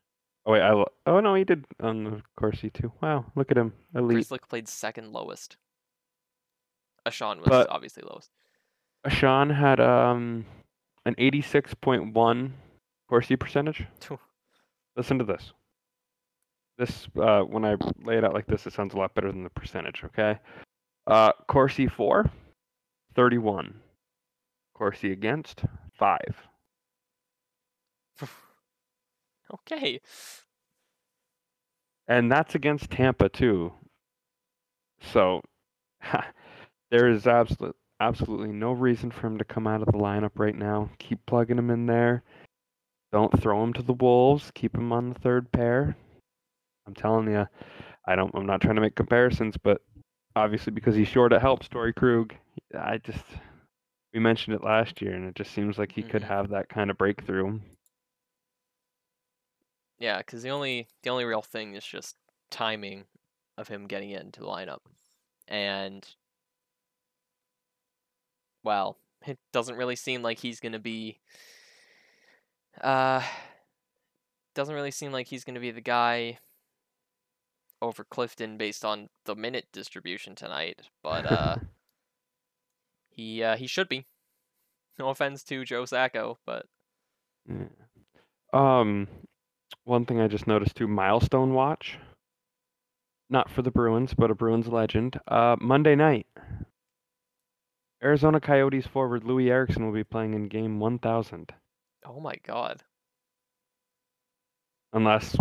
Oh 0.45 0.53
wait, 0.53 0.61
I 0.63 0.73
lo- 0.73 0.93
oh 1.07 1.21
no, 1.21 1.35
he 1.35 1.45
did 1.45 1.65
on 1.81 2.05
the 2.05 2.23
Corsi 2.39 2.69
too. 2.71 2.93
Wow, 3.01 3.27
look 3.37 3.51
at 3.51 3.57
him, 3.59 3.73
elite. 3.95 4.19
Grzelcyk 4.27 4.49
played 4.49 4.69
second 4.69 5.13
lowest. 5.13 5.57
Ahcan 7.07 7.39
was 7.39 7.49
But- 7.49 7.71
obviously 7.71 8.03
lowest. 8.07 8.31
Sean 9.09 9.51
had 9.51 9.81
um 9.81 10.47
an 11.05 11.15
86.1 11.17 12.53
Corsi 13.13 13.37
percentage. 13.37 13.85
Listen 14.97 15.19
to 15.19 15.25
this. 15.25 15.53
This 16.79 17.07
uh 17.21 17.43
when 17.43 17.63
I 17.63 17.77
lay 18.03 18.17
it 18.17 18.25
out 18.25 18.33
like 18.33 18.47
this, 18.47 18.67
it 18.67 18.73
sounds 18.73 18.95
a 18.95 18.97
lot 18.97 19.15
better 19.15 19.31
than 19.31 19.45
the 19.45 19.51
percentage, 19.51 20.03
okay? 20.03 20.39
Uh 21.07 21.33
Corsi 21.47 21.89
4, 21.89 22.31
31. 23.15 23.75
Corsi 24.75 25.13
against 25.13 25.65
5. 25.99 26.19
Okay. 29.53 30.01
And 32.09 32.33
that's 32.33 32.55
against 32.55 32.91
Tampa 32.91 33.29
too. 33.29 33.75
So 35.13 35.43
there 36.91 37.11
is 37.11 37.27
absolute 37.27 37.77
absolutely 38.01 38.53
no 38.53 38.73
reason 38.73 39.11
for 39.11 39.27
him 39.27 39.37
to 39.37 39.45
come 39.45 39.67
out 39.67 39.83
of 39.83 39.93
the 39.93 39.99
lineup 39.99 40.31
right 40.37 40.57
now. 40.57 40.89
Keep 40.99 41.27
plugging 41.27 41.59
him 41.59 41.69
in 41.69 41.85
there. 41.85 42.23
Don't 43.13 43.41
throw 43.41 43.63
him 43.63 43.73
to 43.75 43.83
the 43.83 43.93
wolves. 43.93 44.51
Keep 44.55 44.75
him 44.75 44.93
on 44.93 45.11
the 45.11 45.19
third 45.19 45.51
pair. 45.53 45.97
I'm 46.87 46.95
telling 46.95 47.31
you, 47.31 47.47
I 48.07 48.17
don't. 48.17 48.35
I'm 48.35 48.47
not 48.47 48.61
trying 48.61 48.75
to 48.77 48.81
make 48.81 48.95
comparisons, 48.95 49.57
but 49.63 49.83
obviously 50.35 50.73
because 50.73 50.95
he's 50.97 51.09
short 51.09 51.33
at 51.33 51.43
help, 51.43 51.63
Story 51.63 51.93
Krug. 51.93 52.35
I 52.77 52.99
just 52.99 53.25
we 54.13 54.21
mentioned 54.21 54.57
it 54.57 54.65
last 54.65 55.01
year, 55.03 55.13
and 55.15 55.27
it 55.29 55.35
just 55.35 55.53
seems 55.53 55.79
like 55.79 55.93
he 55.93 56.03
could 56.03 56.23
Mhm. 56.23 56.29
have 56.29 56.49
that 56.51 56.69
kind 56.69 56.91
of 56.91 56.99
breakthrough. 56.99 57.61
Yeah, 59.99 60.19
because 60.19 60.43
the 60.43 60.51
only 60.51 60.89
the 61.03 61.11
only 61.11 61.25
real 61.25 61.43
thing 61.43 61.75
is 61.75 61.85
just 61.85 62.17
timing 62.51 63.07
of 63.57 63.69
him 63.69 63.87
getting 63.87 64.11
into 64.11 64.41
the 64.41 64.47
lineup, 64.47 64.81
and 65.47 66.07
well, 68.65 68.99
it 69.27 69.39
doesn't 69.53 69.77
really 69.77 69.97
seem 69.97 70.23
like 70.23 70.39
he's 70.39 70.61
gonna 70.61 70.79
be. 70.79 71.21
Uh, 72.81 73.23
doesn't 74.55 74.75
really 74.75 74.91
seem 74.91 75.13
like 75.13 75.27
he's 75.27 75.45
gonna 75.45 75.61
be 75.61 75.71
the 75.71 75.81
guy 75.81 76.39
over 77.81 78.05
Clifton 78.05 78.57
based 78.57 78.85
on 78.85 79.09
the 79.25 79.35
minute 79.35 79.67
distribution 79.73 80.35
tonight, 80.35 80.81
but 81.03 81.31
uh, 81.31 81.57
he 83.11 83.43
uh, 83.43 83.57
he 83.57 83.67
should 83.67 83.89
be. 83.89 84.07
No 84.99 85.09
offense 85.09 85.43
to 85.45 85.65
Joe 85.65 85.87
Sacco, 85.87 86.39
but 86.45 86.67
Yeah. 87.49 87.65
Um, 88.53 89.09
one 89.85 90.05
thing 90.05 90.21
I 90.21 90.29
just 90.29 90.47
noticed 90.47 90.77
too, 90.77 90.87
milestone 90.87 91.55
watch. 91.55 91.99
not 93.31 93.51
for 93.51 93.63
the 93.63 93.71
Bruins, 93.71 94.13
but 94.13 94.31
a 94.31 94.35
Bruins 94.35 94.69
legend. 94.69 95.19
Uh, 95.27 95.57
Monday 95.59 95.95
night, 95.95 96.27
Arizona 98.03 98.39
Coyotes 98.39 98.87
forward 98.87 99.25
Loui 99.25 99.49
Eriksson 99.49 99.87
will 99.87 99.95
be 99.95 100.05
playing 100.05 100.35
in 100.35 100.49
game 100.49 100.79
1000. 100.79 101.53
Oh 102.07 102.21
my 102.21 102.37
god. 102.47 102.83
Unless, 104.93 105.37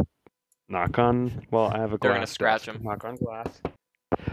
knock 0.69 0.97
on, 0.99 1.45
well, 1.51 1.67
I 1.73 1.79
have 1.79 1.91
a 1.93 1.97
glass. 1.97 2.01
They're 2.01 2.13
gonna 2.13 2.27
scratch 2.27 2.65
desk. 2.65 2.77
him. 2.77 2.83
Knock 2.83 3.03
on 3.03 3.15
glass. 3.15 3.61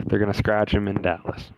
They're 0.06 0.18
gonna 0.18 0.34
scratch 0.34 0.72
him 0.72 0.86
in 0.88 1.02
Dallas. 1.02 1.50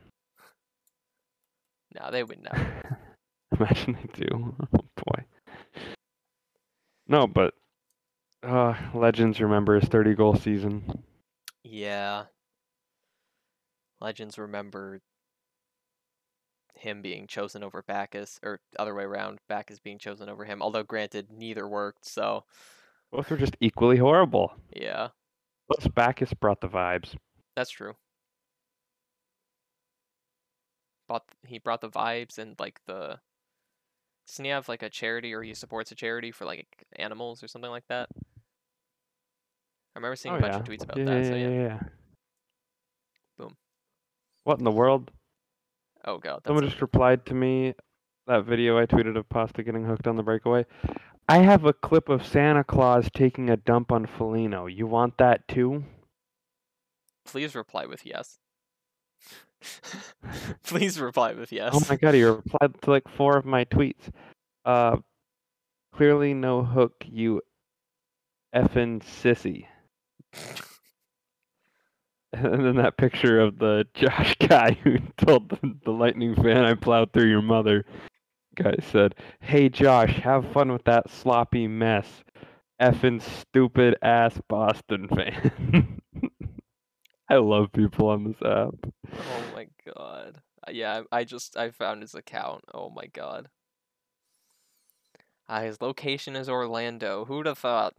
No, 1.99 2.11
they 2.11 2.23
would 2.23 2.43
never. 2.43 2.99
Imagine 3.59 3.99
they 4.01 4.27
do. 4.27 4.55
Oh 4.73 5.13
boy. 5.15 5.25
No, 7.09 7.27
but 7.27 7.55
uh, 8.43 8.75
legends 8.95 9.41
remember 9.41 9.79
his 9.81 9.89
30 9.89 10.15
goal 10.15 10.37
season. 10.37 10.85
Yeah. 11.65 12.25
Legends 14.01 14.39
remember 14.39 15.01
him 16.81 17.03
being 17.03 17.27
chosen 17.27 17.63
over 17.63 17.83
Backes, 17.83 18.41
or 18.43 18.61
other 18.79 18.95
way 18.95 19.05
around, 19.05 19.39
Backes 19.49 19.79
being 19.79 19.99
chosen 19.99 20.29
over 20.29 20.45
him. 20.45 20.63
Although, 20.63 20.83
granted, 20.83 21.29
neither 21.31 21.69
worked. 21.69 22.05
So, 22.07 22.45
Both 23.13 23.31
were 23.31 23.37
just 23.37 23.57
equally 23.61 23.97
horrible. 23.99 24.53
yeah, 24.75 25.09
Plus, 25.71 25.87
Backes 25.89 26.33
brought 26.35 26.61
the 26.61 26.69
vibes. 26.69 27.15
that's 27.57 27.71
true. 27.71 27.95
Bought 31.09 31.25
he 31.47 31.59
brought 31.59 31.81
the 31.81 31.91
vibes 31.91 32.39
and 32.39 32.55
like 32.59 32.81
the. 32.87 33.19
Doesn't 34.29 34.45
he 34.45 34.51
have 34.53 34.69
like 34.69 34.83
a 34.83 34.89
charity 34.91 35.35
or 35.35 35.43
he 35.43 35.55
supports 35.55 35.91
a 35.91 35.97
charity 35.97 36.31
for 36.31 36.45
like 36.45 36.69
animals 36.97 37.43
or 37.43 37.49
something 37.49 37.71
like 37.71 37.87
that? 37.89 38.09
I 39.97 39.99
remember 39.99 40.15
seeing 40.15 40.37
oh, 40.37 40.39
a 40.39 40.41
bunch 40.41 40.55
yeah. 40.55 40.61
of 40.61 40.65
tweets 40.67 40.85
about 40.85 40.99
yeah, 40.99 41.05
that. 41.05 41.23
yeah, 41.25 41.29
So 41.29 41.35
yeah. 41.35 41.49
yeah, 41.49 41.63
yeah. 41.63 41.79
Boom. 43.39 43.57
What 44.45 44.59
in 44.59 44.65
the 44.65 44.71
world? 44.71 45.11
Oh 46.05 46.19
god, 46.19 46.37
that's 46.37 46.47
Someone 46.47 46.69
just 46.69 46.81
replied 46.81 47.27
to 47.27 47.35
me 47.35 47.75
that 48.27 48.45
video 48.45 48.79
I 48.79 48.87
tweeted 48.87 49.17
of 49.17 49.29
Pasta 49.29 49.63
getting 49.63 49.85
hooked 49.85 50.07
on 50.07 50.17
the 50.17 50.23
breakaway. 50.23 50.65
I 51.29 51.39
have 51.39 51.65
a 51.65 51.73
clip 51.73 52.09
of 52.09 52.27
Santa 52.27 52.65
Claus 52.65 53.09
taking 53.15 53.51
a 53.51 53.57
dump 53.57 53.93
on 53.93 54.07
Foligno. 54.07 54.67
You 54.67 54.87
want 54.87 55.19
that 55.19 55.47
too? 55.47 55.85
Please 57.25 57.55
reply 57.55 57.87
with 57.87 58.05
yes. 58.05 58.39
Please 60.65 61.01
reply 61.01 61.35
with 61.35 61.53
yes. 61.53 61.73
Oh 61.75 61.83
my 61.89 61.97
god, 61.97 62.15
he 62.15 62.25
replied 62.25 62.81
to 62.83 62.91
like 62.91 63.09
four 63.17 63.37
of 63.37 63.45
my 63.45 63.65
tweets. 63.67 64.09
Uh, 64.65 64.97
clearly 65.95 66.35
no 66.35 66.65
hook, 66.65 67.05
you 67.07 67.43
effing 68.55 69.03
sissy. 69.03 69.67
And 72.33 72.65
then 72.65 72.77
that 72.77 72.97
picture 72.97 73.41
of 73.41 73.59
the 73.59 73.87
Josh 73.95 74.37
guy 74.37 74.73
who 74.85 74.99
told 75.17 75.49
the, 75.49 75.59
the 75.85 75.91
Lightning 75.91 76.35
fan 76.37 76.65
I 76.65 76.75
plowed 76.75 77.13
through 77.13 77.29
your 77.29 77.43
mother. 77.43 77.85
Guy 78.55 78.75
said, 78.81 79.15
"Hey 79.41 79.69
Josh, 79.69 80.15
have 80.21 80.53
fun 80.53 80.73
with 80.73 80.85
that 80.85 81.11
sloppy 81.11 81.67
mess, 81.67 82.07
effing 82.81 83.21
stupid 83.23 83.97
ass 84.03 84.41
Boston 84.49 85.09
fan." 85.09 86.01
I 87.29 87.37
love 87.37 87.73
people 87.73 88.09
on 88.09 88.25
this 88.25 88.43
app. 88.43 88.75
Oh 89.13 89.43
my 89.55 89.67
god. 89.95 90.41
Uh, 90.67 90.71
Yeah, 90.73 91.03
I 91.13 91.25
just 91.25 91.57
I 91.57 91.71
found 91.71 92.03
his 92.03 92.15
account. 92.15 92.65
Oh 92.75 92.91
my 92.91 93.07
god. 93.07 93.49
Uh, 95.49 95.63
his 95.63 95.81
location 95.81 96.37
is 96.37 96.49
Orlando. 96.49 97.25
Who'd 97.25 97.47
have 97.47 97.59
thought? 97.59 97.95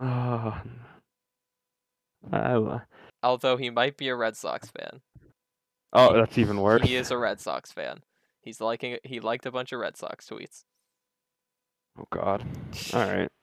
Oh, 0.00 0.60
I, 2.32 2.80
Although 3.24 3.56
he 3.56 3.70
might 3.70 3.96
be 3.96 4.08
a 4.08 4.14
Red 4.14 4.36
Sox 4.36 4.70
fan. 4.70 5.00
oh, 5.94 6.12
that's 6.12 6.36
even 6.36 6.60
worse. 6.60 6.82
He 6.82 6.94
is 6.94 7.10
a 7.10 7.16
Red 7.16 7.40
Sox 7.40 7.72
fan. 7.72 8.00
He's 8.42 8.60
liking 8.60 8.98
he 9.02 9.18
liked 9.18 9.46
a 9.46 9.50
bunch 9.50 9.72
of 9.72 9.80
Red 9.80 9.96
Sox 9.96 10.28
tweets. 10.28 10.64
Oh 11.98 12.04
God. 12.12 12.44
All 12.92 13.00
right. 13.00 13.28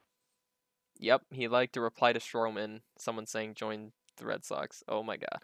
Yep, 1.04 1.24
he 1.32 1.48
liked 1.48 1.74
to 1.74 1.82
reply 1.82 2.14
to 2.14 2.20
Stroman, 2.20 2.82
someone 2.96 3.26
saying 3.26 3.56
join 3.56 3.92
the 4.18 4.26
Red 4.28 4.46
Sox. 4.46 4.84
Oh 4.88 5.02
my 5.02 5.18
god. 5.18 5.40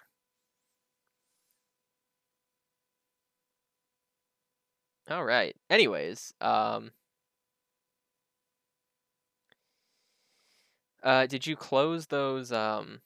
All 5.09 5.25
right. 5.25 5.55
Anyways, 5.67 6.31
um 6.41 6.91
uh 11.01 11.25
did 11.25 11.47
you 11.47 11.55
close 11.55 12.05
those 12.05 12.51
um 12.51 12.99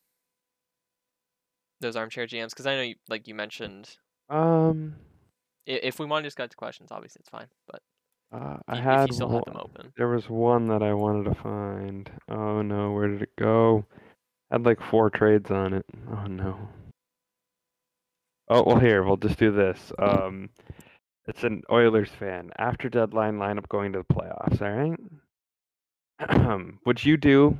those 1.81 1.95
armchair 1.95 2.25
GMs 2.25 2.55
cuz 2.55 2.65
I 2.65 2.75
know 2.75 2.81
you 2.83 2.95
like 3.09 3.27
you 3.27 3.35
mentioned 3.35 3.97
Um, 4.29 4.95
if 5.65 5.99
we 5.99 6.05
want 6.05 6.23
to 6.23 6.27
just 6.27 6.37
get 6.37 6.49
to 6.51 6.57
questions, 6.57 6.89
obviously 6.91 7.19
it's 7.19 7.29
fine, 7.29 7.47
but 7.67 7.81
uh, 8.33 8.57
I 8.67 8.77
if 8.77 8.83
had 8.83 9.09
you 9.09 9.13
still 9.13 9.29
had 9.29 9.43
them 9.45 9.55
one- 9.55 9.63
open. 9.63 9.93
There 9.97 10.07
was 10.07 10.29
one 10.29 10.67
that 10.69 10.81
I 10.81 10.93
wanted 10.93 11.25
to 11.25 11.35
find. 11.35 12.09
Oh 12.29 12.61
no, 12.61 12.91
where 12.93 13.07
did 13.09 13.21
it 13.21 13.35
go? 13.37 13.85
I 14.49 14.55
Had 14.55 14.65
like 14.65 14.81
four 14.81 15.09
trades 15.09 15.51
on 15.51 15.73
it. 15.73 15.85
Oh 16.09 16.25
no. 16.27 16.69
Oh 18.49 18.63
well, 18.63 18.79
here 18.79 19.03
we'll 19.03 19.17
just 19.17 19.37
do 19.39 19.51
this. 19.51 19.91
Um, 19.99 20.49
it's 21.27 21.43
an 21.43 21.61
Oilers 21.71 22.09
fan. 22.09 22.51
After 22.57 22.89
deadline 22.89 23.37
lineup 23.37 23.67
going 23.69 23.91
to 23.93 23.99
the 24.07 24.13
playoffs. 24.13 24.61
All 24.61 24.71
right. 24.71 24.99
Um 26.29 26.79
would 26.85 27.03
you 27.03 27.17
do? 27.17 27.57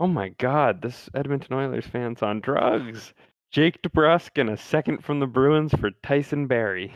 Oh 0.00 0.06
my 0.06 0.28
God, 0.30 0.82
this 0.82 1.08
Edmonton 1.14 1.56
Oilers 1.56 1.86
fan's 1.86 2.22
on 2.22 2.40
drugs. 2.40 3.12
Jake 3.50 3.80
DeBrusk 3.82 4.40
and 4.40 4.50
a 4.50 4.56
second 4.56 5.04
from 5.04 5.20
the 5.20 5.26
Bruins 5.26 5.72
for 5.72 5.90
Tyson 6.02 6.46
Barrie. 6.46 6.92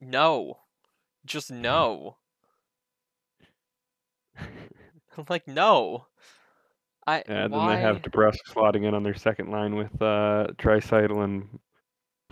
No. 0.00 0.58
Just 1.24 1.50
no. 1.50 2.16
I'm 4.38 5.24
like 5.28 5.48
no. 5.48 6.06
I 7.06 7.22
And 7.26 7.52
then 7.52 7.68
they 7.68 7.80
have 7.80 8.02
DeBrusk 8.02 8.38
slotting 8.48 8.84
in 8.84 8.94
on 8.94 9.02
their 9.02 9.14
second 9.14 9.50
line 9.50 9.76
with 9.76 10.00
uh, 10.02 10.48
Tricycle 10.58 11.22
and 11.22 11.58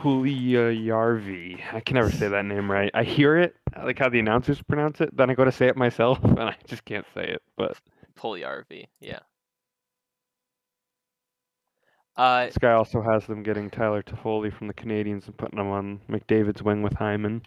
Puliarvi. 0.00 1.60
I 1.72 1.80
can 1.80 1.94
never 1.94 2.10
say 2.10 2.28
that 2.28 2.44
name 2.44 2.70
right. 2.70 2.90
I 2.92 3.04
hear 3.04 3.36
it, 3.36 3.54
I 3.74 3.84
like 3.84 3.98
how 3.98 4.08
the 4.08 4.18
announcers 4.18 4.60
pronounce 4.62 5.00
it. 5.00 5.16
Then 5.16 5.30
I 5.30 5.34
go 5.34 5.44
to 5.44 5.52
say 5.52 5.68
it 5.68 5.76
myself, 5.76 6.18
and 6.24 6.40
I 6.40 6.56
just 6.66 6.84
can't 6.84 7.06
say 7.14 7.24
it. 7.24 7.42
But 7.56 7.76
Pulley 8.16 8.42
RV, 8.42 8.86
yeah. 9.00 9.20
Uh, 12.16 12.46
this 12.46 12.58
guy 12.58 12.72
also 12.72 13.02
has 13.02 13.26
them 13.26 13.42
getting 13.42 13.68
Tyler 13.70 14.02
Toffoli 14.02 14.56
from 14.56 14.68
the 14.68 14.74
Canadiens 14.74 15.26
and 15.26 15.36
putting 15.36 15.58
him 15.58 15.68
on 15.68 16.00
McDavid's 16.08 16.62
wing 16.62 16.82
with 16.82 16.92
Hyman. 16.94 17.42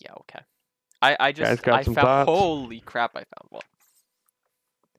yeah, 0.00 0.12
okay. 0.20 0.40
I 1.00 1.16
I 1.18 1.32
just 1.32 1.66
I 1.68 1.82
found 1.82 1.96
thoughts? 1.96 2.28
holy 2.28 2.80
crap 2.80 3.12
I 3.14 3.24
found 3.24 3.48
one. 3.48 3.62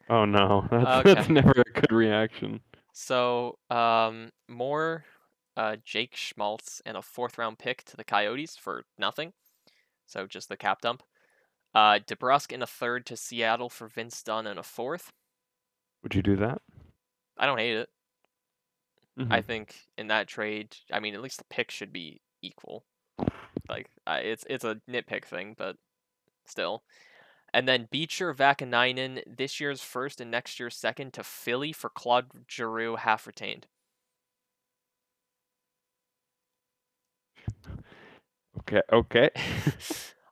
Oh 0.09 0.25
no, 0.25 0.67
that's, 0.71 1.07
Okay. 1.07 1.13
that's 1.13 1.29
never 1.29 1.51
a 1.51 1.79
good 1.79 1.91
reaction. 1.91 2.59
So, 2.91 3.57
um, 3.69 4.31
more 4.47 5.05
uh, 5.57 5.77
Jake 5.83 6.15
Schmaltz 6.15 6.81
and 6.85 6.97
a 6.97 7.01
fourth 7.01 7.37
round 7.37 7.57
pick 7.57 7.83
to 7.85 7.97
the 7.97 8.03
Coyotes 8.03 8.55
for 8.57 8.83
nothing. 8.97 9.33
So 10.05 10.27
just 10.27 10.49
the 10.49 10.57
cap 10.57 10.81
dump. 10.81 11.03
Uh, 11.75 11.99
DeBrusk 11.99 12.51
and 12.53 12.63
a 12.63 12.67
third 12.67 13.05
to 13.07 13.17
Seattle 13.17 13.69
for 13.69 13.87
Vince 13.87 14.21
Dunn 14.23 14.47
and 14.47 14.59
a 14.59 14.63
fourth. 14.63 15.11
Would 16.03 16.13
you 16.15 16.21
do 16.21 16.35
that? 16.35 16.61
I 17.37 17.45
don't 17.45 17.57
hate 17.59 17.77
it. 17.77 17.89
I 19.29 19.41
Mhm. 19.41 19.43
think 19.43 19.75
in 19.97 20.07
that 20.07 20.27
trade, 20.27 20.75
I 20.91 20.99
mean, 20.99 21.13
at 21.15 21.21
least 21.21 21.37
the 21.39 21.45
pick 21.45 21.71
should 21.71 21.91
be 21.93 22.21
equal. 22.41 22.85
Like, 23.69 23.89
I, 24.07 24.19
it's 24.19 24.45
it's 24.49 24.63
a 24.65 24.81
nitpick 24.89 25.25
thing, 25.25 25.55
but 25.57 25.77
still. 26.45 26.83
And 27.53 27.67
then 27.67 27.87
Beecher, 27.91 28.33
Vaakanainen, 28.33 29.23
this 29.37 29.59
year's 29.59 29.83
first 29.83 30.21
and 30.21 30.31
next 30.31 30.59
year's 30.59 30.77
second 30.77 31.13
to 31.15 31.23
Philly 31.23 31.73
for 31.73 31.89
Claude 31.89 32.31
Giroux, 32.49 32.97
half 32.97 33.27
retained. 33.27 33.67
Okay, 38.59 38.81
okay. 38.91 39.29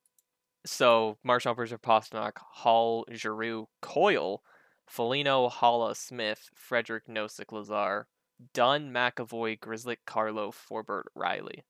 so 0.65 1.17
Marshall 1.23 1.55
Berger, 1.55 1.77
Pastrnak, 1.77 2.33
Hall, 2.37 3.05
Giroux, 3.11 3.67
Coyle, 3.81 4.43
Foligno, 4.87 5.49
Haula, 5.49 5.95
Smith, 5.95 6.49
Frederick, 6.53 7.07
Nosek, 7.07 7.51
Lazar, 7.51 8.07
Dunn, 8.53 8.91
McAvoy, 8.91 9.59
Grizzly, 9.59 9.97
Carlo, 10.05 10.51
Forbort, 10.51 11.03
Reilly. 11.15 11.63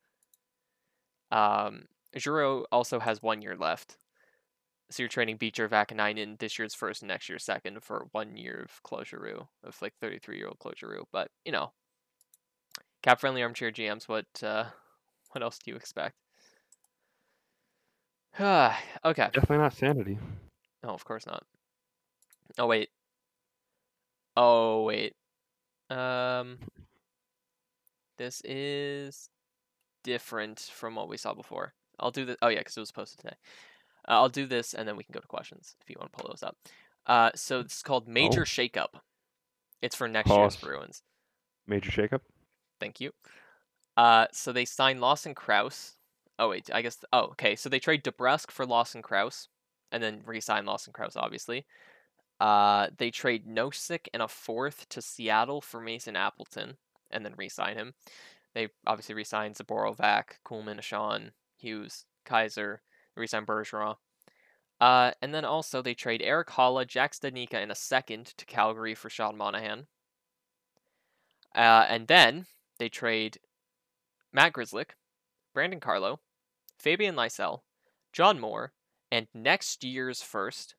Um, 1.32 1.84
Giroux 2.18 2.66
also 2.72 3.00
has 3.00 3.22
one 3.22 3.42
year 3.42 3.56
left. 3.56 3.98
So 4.90 5.04
you're 5.04 5.10
trading 5.10 5.38
Beecher, 5.38 5.70
Vaakanainen, 5.70 6.38
this 6.40 6.60
year's 6.60 6.76
first 6.76 7.02
and 7.02 7.08
next 7.08 7.30
year's 7.30 7.46
second 7.46 7.82
for 7.82 8.08
one 8.12 8.36
year 8.36 8.66
of 8.66 8.84
Claude 8.84 9.08
Giroux, 9.08 9.48
of 9.64 9.82
like 9.82 9.94
33 10.02 10.38
year 10.38 10.48
old 10.48 10.60
Claude 10.60 10.78
Giroux. 10.78 11.06
But, 11.14 11.30
you 11.46 11.54
know, 11.54 11.72
cap 13.02 13.22
friendly 13.22 13.42
armchair 13.42 13.72
GMs, 13.72 14.10
what, 14.10 14.26
uh, 14.44 14.66
what 15.32 15.44
else 15.44 15.60
do 15.60 15.72
you 15.72 15.78
expect? 15.78 16.16
okay. 18.40 19.30
Definitely 19.34 19.58
not 19.58 19.74
sanity. 19.74 20.18
No, 20.84 20.90
of 20.90 21.06
course 21.06 21.26
not. 21.26 21.44
Oh 22.58 22.68
wait. 22.68 22.90
Oh 24.38 24.84
wait. 24.84 25.16
Um. 25.90 26.58
This 28.18 28.42
is 28.46 29.30
different 30.04 30.60
from 30.74 30.96
what 30.96 31.10
we 31.10 31.18
saw 31.18 31.34
before. 31.34 31.74
I'll 32.00 32.12
do 32.12 32.26
this. 32.26 32.38
Oh 32.42 32.48
yeah, 32.50 32.60
because 32.60 32.78
it 32.78 32.82
was 32.82 32.92
posted 32.92 33.20
today. 33.20 33.36
Uh, 34.08 34.14
I'll 34.14 34.30
do 34.30 34.46
this, 34.46 34.74
and 34.74 34.88
then 34.88 34.96
we 34.96 35.04
can 35.04 35.14
go 35.14 35.20
to 35.20 35.28
questions 35.28 35.76
if 35.82 35.90
you 35.90 35.96
want 36.00 36.12
to 36.12 36.18
pull 36.20 36.30
those 36.30 36.44
up. 36.44 36.56
Uh, 37.06 37.32
so 37.36 37.64
this 37.64 37.78
is 37.78 37.82
called 37.84 38.08
Major 38.08 38.42
Oh. 38.42 38.46
Shakeup. 38.46 39.00
It's 39.82 39.96
for 39.96 40.08
next 40.08 40.30
year's 40.30 40.56
Pause. 40.56 40.64
Bruins. 40.64 41.04
Major 41.68 41.90
shakeup. 41.92 42.22
Thank 42.80 43.00
you. 43.00 43.12
Uh, 43.98 44.28
so 44.32 44.52
they 44.52 44.66
signed 44.66 45.02
Lawson 45.02 45.34
Crouse. 45.36 45.96
Oh 46.42 46.50
wait, 46.50 46.72
I 46.74 46.82
guess. 46.82 46.98
Oh, 47.14 47.26
okay. 47.34 47.56
So 47.56 47.70
they 47.70 47.78
trade 47.78 48.04
DeBrusk 48.04 48.50
for 48.50 48.66
Lawson 48.66 49.04
Crouse, 49.04 49.48
and 49.92 50.02
then 50.02 50.24
re-sign 50.26 50.66
Lawson 50.66 50.92
Crouse, 50.92 51.16
obviously. 51.16 51.68
Uh, 52.40 52.88
they 52.98 53.12
trade 53.12 53.46
Nosek 53.46 54.08
and 54.12 54.24
a 54.24 54.28
fourth 54.28 54.90
to 54.90 55.04
Seattle 55.04 55.62
for 55.62 55.80
Mason 55.80 56.16
Appleton, 56.16 56.78
and 57.12 57.24
then 57.24 57.36
re-sign 57.38 57.78
him. 57.78 57.94
They 58.56 58.70
obviously 58.88 59.14
re-signed 59.14 59.54
Zaborovac, 59.54 60.40
Kuhlman, 60.44 60.80
Ahcan, 60.80 61.30
Hughes, 61.58 62.06
Kaiser, 62.26 62.82
re-sign 63.16 63.46
Bergeron. 63.46 63.98
Uh, 64.80 65.12
and 65.22 65.36
then 65.36 65.46
also 65.46 65.84
they 65.84 65.94
trade 65.94 66.24
Erik 66.24 66.48
Haula, 66.48 66.88
Jack 66.88 67.14
Studnicka, 67.14 67.54
and 67.54 67.72
a 67.72 67.76
second 67.76 68.34
to 68.38 68.48
Calgary 68.48 68.96
for 68.96 69.12
Sean 69.12 69.38
Monahan. 69.38 69.86
Uh, 71.54 71.86
and 71.88 72.08
then 72.08 72.48
they 72.80 72.90
trade 72.90 73.38
Matt 74.34 74.54
Grzelcyk, 74.54 74.96
Brandon 75.54 75.80
Carlo, 75.80 76.20
Fabian 76.82 77.16
Lysell, 77.16 77.62
John 78.12 78.40
Moore, 78.40 78.74
and 79.12 79.28
next 79.36 79.84
year's 79.84 80.24
first 80.24 80.74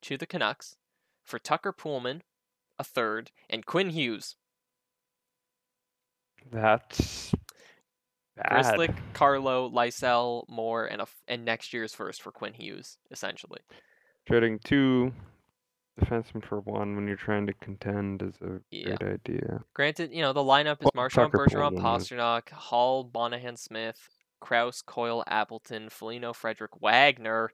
to 0.00 0.16
the 0.16 0.26
Canucks 0.26 0.76
for 1.22 1.38
Tucker 1.38 1.74
Poolman, 1.74 2.22
a 2.78 2.84
third, 2.84 3.30
and 3.50 3.66
Quinn 3.66 3.90
Hughes. 3.90 4.36
That's 6.50 7.32
bad. 8.34 8.50
Grzelcyk, 8.50 8.96
Carlo, 9.12 9.68
Lysell, 9.68 10.48
Moore, 10.48 10.86
and 10.86 11.02
a 11.02 11.06
and 11.28 11.44
next 11.44 11.74
year's 11.74 11.94
first 11.94 12.22
for 12.22 12.32
Quinn 12.32 12.54
Hughes, 12.54 12.96
essentially. 13.10 13.60
Trading 14.26 14.58
two 14.58 15.12
defensemen 16.00 16.42
for 16.42 16.60
one 16.60 16.96
when 16.96 17.06
you're 17.06 17.16
trying 17.16 17.46
to 17.46 17.52
contend 17.52 18.22
is 18.22 18.40
a 18.40 18.60
Yeah. 18.70 18.96
great 18.96 19.20
idea. 19.20 19.64
Granted, 19.74 20.12
you 20.14 20.22
know 20.22 20.32
the 20.32 20.40
lineup 20.40 20.80
is 20.80 20.88
Well, 20.94 21.08
Tucker 21.10 21.46
Bergeron, 21.46 21.78
Pastrnak, 21.78 22.48
Hall, 22.48 23.10
Monahan, 23.12 23.56
Smith, 23.56 24.08
Crouse, 24.42 24.82
Coyle, 24.82 25.22
Appleton, 25.28 25.88
Foligno, 25.88 26.32
Frederick, 26.32 26.72
Wagner. 26.80 27.52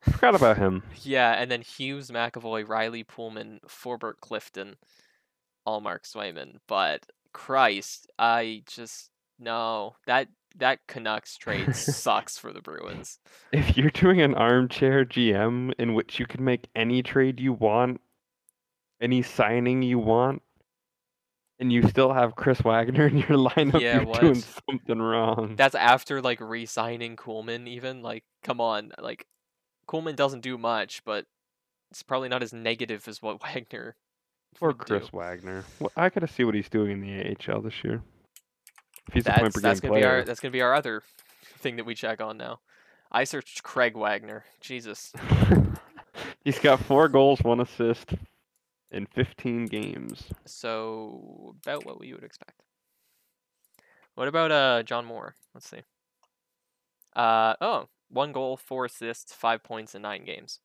Forgot 0.00 0.36
about 0.36 0.56
him. 0.56 0.82
Yeah, 1.02 1.32
and 1.32 1.50
then 1.50 1.60
Hughes, 1.60 2.10
McAvoy, 2.10 2.66
Reilly, 2.66 3.04
Poolman, 3.04 3.58
Forbort, 3.68 4.20
Clifton, 4.20 4.76
Ullmark 5.66 6.04
Swayman. 6.04 6.58
But 6.68 7.04
Christ, 7.32 8.06
I 8.18 8.62
just 8.66 9.10
no 9.38 9.96
that 10.06 10.28
that 10.56 10.78
Canucks 10.86 11.36
trade 11.36 11.74
sucks 11.76 12.38
for 12.38 12.52
the 12.52 12.62
Bruins. 12.62 13.18
If 13.52 13.76
you're 13.76 13.90
doing 13.90 14.20
an 14.20 14.34
armchair 14.34 15.04
GM 15.04 15.72
in 15.78 15.94
which 15.94 16.20
you 16.20 16.26
can 16.26 16.44
make 16.44 16.68
any 16.76 17.02
trade 17.02 17.40
you 17.40 17.52
want, 17.52 18.00
any 19.00 19.22
signing 19.22 19.82
you 19.82 19.98
want, 19.98 20.42
and 21.60 21.70
you 21.70 21.86
still 21.86 22.12
have 22.12 22.34
Chris 22.34 22.60
Wagner 22.62 23.06
in 23.06 23.18
your 23.18 23.28
lineup, 23.50 23.80
Yeah, 23.80 24.02
you're 24.02 24.14
doing 24.14 24.42
something 24.68 24.98
wrong. 24.98 25.54
That's 25.56 25.74
after 25.74 26.22
like 26.22 26.40
re-signing 26.40 27.16
Kuhlman. 27.16 27.68
Even 27.68 28.02
like, 28.02 28.24
come 28.42 28.60
on, 28.60 28.92
like 28.98 29.26
Kuhlman 29.86 30.16
doesn't 30.16 30.40
do 30.40 30.56
much, 30.56 31.04
but 31.04 31.26
it's 31.90 32.02
probably 32.02 32.30
not 32.30 32.42
as 32.42 32.52
negative 32.52 33.06
as 33.06 33.20
what 33.20 33.42
Wagner. 33.54 33.94
Or 34.60 34.68
would 34.68 34.78
do. 34.78 34.98
Chris 34.98 35.12
Wagner. 35.12 35.64
Well, 35.78 35.92
I 35.96 36.08
gotta 36.08 36.26
see 36.26 36.44
what 36.44 36.54
he's 36.54 36.70
doing 36.70 36.90
in 36.90 37.00
the 37.00 37.36
AHL 37.52 37.60
this 37.60 37.84
year. 37.84 38.02
If 39.08 39.14
he's 39.14 39.26
a 39.26 39.26
That's 39.26 39.54
per 39.54 39.60
that's 39.60 39.80
game 39.80 39.90
gonna 39.90 40.00
be 40.00 40.06
our 40.06 40.24
that's 40.24 40.40
gonna 40.40 40.52
be 40.52 40.62
our 40.62 40.74
other 40.74 41.02
thing 41.58 41.76
that 41.76 41.86
we 41.86 41.94
check 41.94 42.20
on 42.20 42.38
now. 42.38 42.60
I 43.12 43.24
searched 43.24 43.62
Craig 43.62 43.96
Wagner. 43.96 44.44
Jesus. 44.60 45.12
he's 46.44 46.58
got 46.58 46.80
four 46.80 47.08
goals, 47.08 47.40
one 47.42 47.60
assist 47.60 48.14
in 48.90 49.06
15 49.06 49.66
games. 49.66 50.32
So 50.46 51.54
about 51.64 51.84
what 51.84 51.98
we 52.00 52.12
would 52.12 52.24
expect. 52.24 52.62
What 54.14 54.28
about 54.28 54.52
uh 54.52 54.82
John 54.82 55.04
Moore? 55.04 55.34
Let's 55.54 55.68
see. 55.68 55.82
Uh 57.14 57.54
oh, 57.60 57.88
one 58.08 58.32
goal, 58.32 58.56
four 58.56 58.84
assists, 58.86 59.32
five 59.32 59.62
points 59.62 59.94
in 59.94 60.02
nine 60.02 60.24
games. 60.24 60.60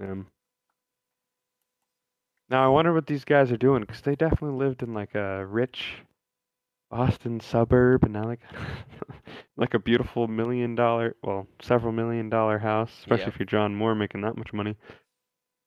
Um, 0.00 0.28
now 2.50 2.64
I 2.64 2.68
wonder 2.68 2.92
what 2.92 3.06
these 3.06 3.24
guys 3.24 3.50
are 3.52 3.56
doing 3.56 3.80
because 3.80 4.00
they 4.02 4.14
definitely 4.16 4.58
lived 4.58 4.82
in 4.82 4.94
like 4.94 5.14
a 5.14 5.44
rich 5.46 6.02
Boston 6.90 7.40
suburb 7.40 8.04
and 8.04 8.12
now 8.14 8.24
like 8.24 8.40
like 9.56 9.74
a 9.74 9.78
beautiful 9.78 10.28
million 10.28 10.74
dollar, 10.74 11.16
well, 11.22 11.46
several 11.62 11.92
million 11.92 12.28
dollar 12.30 12.58
house, 12.58 12.92
especially 13.00 13.26
Yeah. 13.26 13.28
if 13.32 13.38
you're 13.38 13.46
John 13.46 13.74
Moore 13.74 13.94
making 13.94 14.22
that 14.22 14.36
much 14.36 14.52
money. 14.52 14.76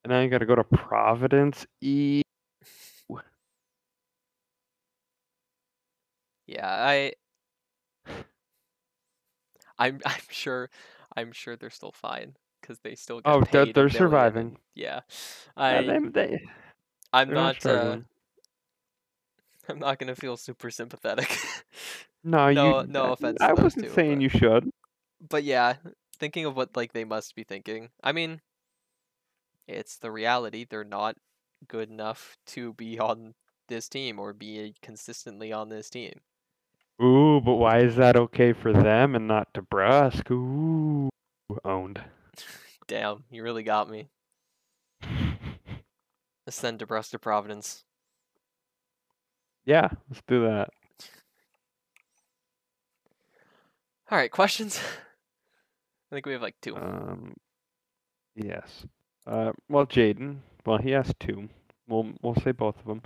And 0.04 0.12
now 0.12 0.22
you 0.22 0.30
got 0.30 0.40
to 0.40 0.46
go 0.46 0.56
to 0.56 0.64
Providence. 0.64 1.66
E. 1.82 2.22
Yeah, 6.48 6.68
I 6.68 7.14
I'm 9.80 10.00
I'm 10.06 10.22
sure 10.30 10.70
I'm 11.16 11.32
sure 11.32 11.56
they're 11.56 11.70
still 11.70 11.92
fine 11.92 12.36
because 12.62 12.80
they 12.80 12.96
still 12.96 13.22
get 13.22 13.30
Oh, 13.32 13.42
they're- 13.52 13.72
they're 13.74 13.90
surviving. 13.90 14.58
yeah. 14.76 15.02
Yeah, 15.58 15.64
I 15.64 15.82
they, 15.84 16.00
they, 16.10 16.46
I'm 17.14 17.28
they're 17.28 17.36
not 17.36 17.66
uh. 17.66 17.98
I'm 19.70 19.80
not 19.80 20.00
gonna 20.00 20.16
feel 20.16 20.36
super 20.38 20.72
sympathetic. 20.72 21.38
no, 22.24 22.52
no- 22.52 22.82
you. 22.82 22.88
no 22.88 23.14
offense 23.14 23.38
I 23.40 23.54
wasn't 23.54 23.86
two, 23.86 23.92
saying 23.94 24.16
but- 24.18 24.22
you 24.24 24.30
should. 24.30 24.70
but 25.30 25.44
yeah, 25.44 25.76
thinking 26.18 26.46
of 26.46 26.56
what 26.58 26.76
like 26.76 26.94
they 26.94 27.06
must 27.06 27.36
be 27.36 27.44
thinking. 27.44 27.90
I 28.04 28.12
mean, 28.12 28.42
it's 29.68 29.98
the 29.98 30.12
reality. 30.12 30.66
They're 30.70 30.84
not 30.84 31.16
good 31.68 31.90
enough 31.90 32.38
to 32.48 32.74
be 32.74 33.00
on 33.00 33.34
this 33.68 33.88
team 33.88 34.20
or 34.20 34.34
be 34.34 34.76
consistently 34.82 35.52
on 35.54 35.70
this 35.70 35.90
team. 35.90 36.20
Ooh, 37.02 37.42
but 37.44 37.56
why 37.56 37.80
is 37.80 37.96
that 37.96 38.16
okay 38.16 38.54
for 38.54 38.72
them 38.72 39.16
and 39.16 39.28
not 39.28 39.54
DeBrusk? 39.54 40.30
Ooh, 40.32 41.10
owned. 41.66 42.02
Damn, 42.88 43.24
you 43.32 43.44
really 43.44 43.64
got 43.64 43.90
me. 43.90 44.10
Let's 46.46 46.58
send 46.58 46.80
DeBrusk 46.80 47.12
to 47.12 47.20
Providence. 47.20 47.84
Yeah, 49.64 49.90
let's 50.10 50.24
do 50.28 50.42
that. 50.42 50.70
All 54.10 54.18
right, 54.18 54.32
questions. 54.32 54.80
I 56.12 56.16
think 56.16 56.26
we 56.26 56.34
have 56.34 56.42
like 56.42 56.56
two. 56.62 56.76
Um, 56.76 57.36
yes. 58.36 58.86
Uh, 59.32 59.52
well, 59.70 59.86
Jaden. 59.86 60.38
Well, 60.66 60.78
he 60.78 60.92
has 60.92 61.12
two. 61.20 61.48
We'll 61.88 62.12
we'll 62.22 62.36
say 62.36 62.52
both 62.52 62.78
of 62.80 62.86
them. 62.86 63.02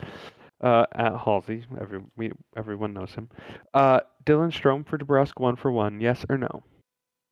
Uh, 0.62 0.86
at 0.94 1.16
Halsey, 1.18 1.64
every 1.80 2.02
we 2.18 2.32
everyone 2.58 2.94
knows 2.94 3.12
him. 3.12 3.30
Uh, 3.74 4.00
Dylan 4.26 4.52
Strome 4.52 4.88
for 4.88 4.98
DeBrusk, 4.98 5.34
one 5.40 5.56
for 5.56 5.72
one. 5.72 6.02
Yes 6.02 6.26
or 6.30 6.38
no? 6.38 6.64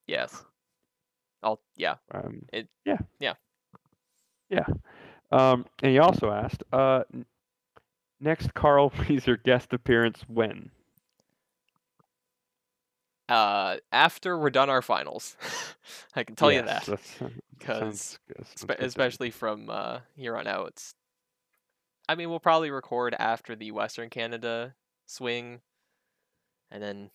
yes. 0.07 0.43
I'll 1.41 1.59
yeah. 1.75 1.95
Um, 2.11 2.43
It- 2.53 2.69
yeah. 2.85 2.99
yeah. 3.19 3.33
Yeah. 4.49 4.65
Um, 5.31 5.65
and 5.81 5.91
he 5.91 5.97
also 5.99 6.29
asked, 6.31 6.63
uh, 6.71 7.03
next 8.21 8.53
Carl 8.53 8.89
Weezer 8.95 9.41
guest 9.43 9.73
appearance 9.73 10.21
when? 10.27 10.69
Uh, 13.29 13.77
after 13.91 14.37
we're 14.37 14.49
done 14.49 14.69
our 14.69 14.81
finals, 14.81 15.37
I 16.15 16.23
can 16.23 16.35
tell 16.35 16.51
you 16.51 16.61
that. 16.63 16.85
that's- 16.85 17.17
'cause 17.59 17.79
sounds 17.79 18.19
good, 18.27 18.45
sounds 18.45 18.59
Spe- 18.61 18.67
good 18.67 18.75
to 18.77 18.81
me. 18.81 18.87
especially 18.87 19.31
from 19.31 19.69
uh, 19.69 19.99
here 20.15 20.35
on 20.35 20.47
out. 20.47 20.67
It's, 20.69 20.95
I 22.09 22.15
mean, 22.15 22.29
we'll 22.29 22.39
probably 22.41 22.69
record 22.71 23.15
after 23.17 23.55
the 23.55 23.71
Western 23.71 24.09
Canada 24.09 24.75
swing, 25.05 25.61
and 26.69 26.83
then 26.83 27.09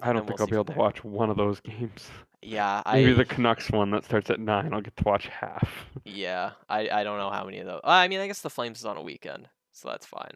I 0.00 0.06
don't 0.06 0.16
then 0.16 0.26
think 0.26 0.38
we'll 0.40 0.46
I'll 0.46 0.50
be 0.50 0.56
able 0.56 0.74
to 0.74 0.78
watch 0.78 1.04
one 1.04 1.30
of 1.30 1.36
those 1.36 1.60
games. 1.60 2.10
yeah, 2.42 2.82
Maybe 2.92 3.12
I 3.12 3.14
the 3.14 3.24
Canucks 3.24 3.70
one 3.70 3.92
that 3.92 4.04
starts 4.04 4.28
at 4.30 4.40
nine. 4.40 4.74
I'll 4.74 4.80
get 4.80 4.96
to 4.96 5.04
watch 5.04 5.28
half. 5.28 5.68
yeah, 6.04 6.50
I 6.68 6.88
I 6.90 7.04
don't 7.04 7.18
know 7.18 7.30
how 7.30 7.44
many 7.44 7.58
of 7.60 7.66
those. 7.66 7.80
I 7.84 8.08
mean, 8.08 8.18
I 8.18 8.26
guess 8.26 8.40
the 8.42 8.50
Flames 8.50 8.80
is 8.80 8.84
on 8.84 8.96
a 8.96 9.02
weekend, 9.02 9.48
so 9.72 9.88
that's 9.88 10.06
fine. 10.06 10.32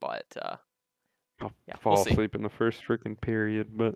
But 0.00 0.26
uh, 0.42 0.56
I'll 1.42 1.52
Yeah, 1.68 1.76
fall 1.76 1.94
we'll 1.94 2.06
asleep 2.06 2.34
in 2.34 2.42
the 2.42 2.48
first 2.48 2.82
freaking 2.86 3.20
period, 3.20 3.68
but, 3.76 3.94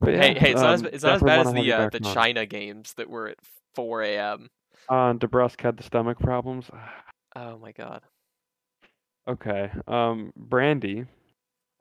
but 0.00 0.14
yeah, 0.14 0.20
hey, 0.20 0.38
hey, 0.38 0.50
it's 0.52 0.60
not 0.60 0.74
as 0.74 0.82
um, 0.82 0.88
it's 0.92 1.04
not 1.04 1.16
as 1.16 1.22
bad 1.22 1.46
as 1.46 1.52
the 1.52 1.72
uh, 1.72 1.88
the 1.90 2.04
on. 2.04 2.14
China 2.14 2.46
games 2.46 2.94
that 2.94 3.08
were 3.08 3.28
at 3.28 3.38
4 3.74 4.02
a.m. 4.02 4.48
Uh, 4.88 5.12
DeBrusk 5.14 5.60
had 5.60 5.76
the 5.76 5.82
stomach 5.82 6.18
problems. 6.18 6.70
Oh 7.36 7.58
my 7.58 7.70
god. 7.70 8.00
Okay. 9.28 9.70
Um, 9.86 10.32
Brandy 10.34 11.04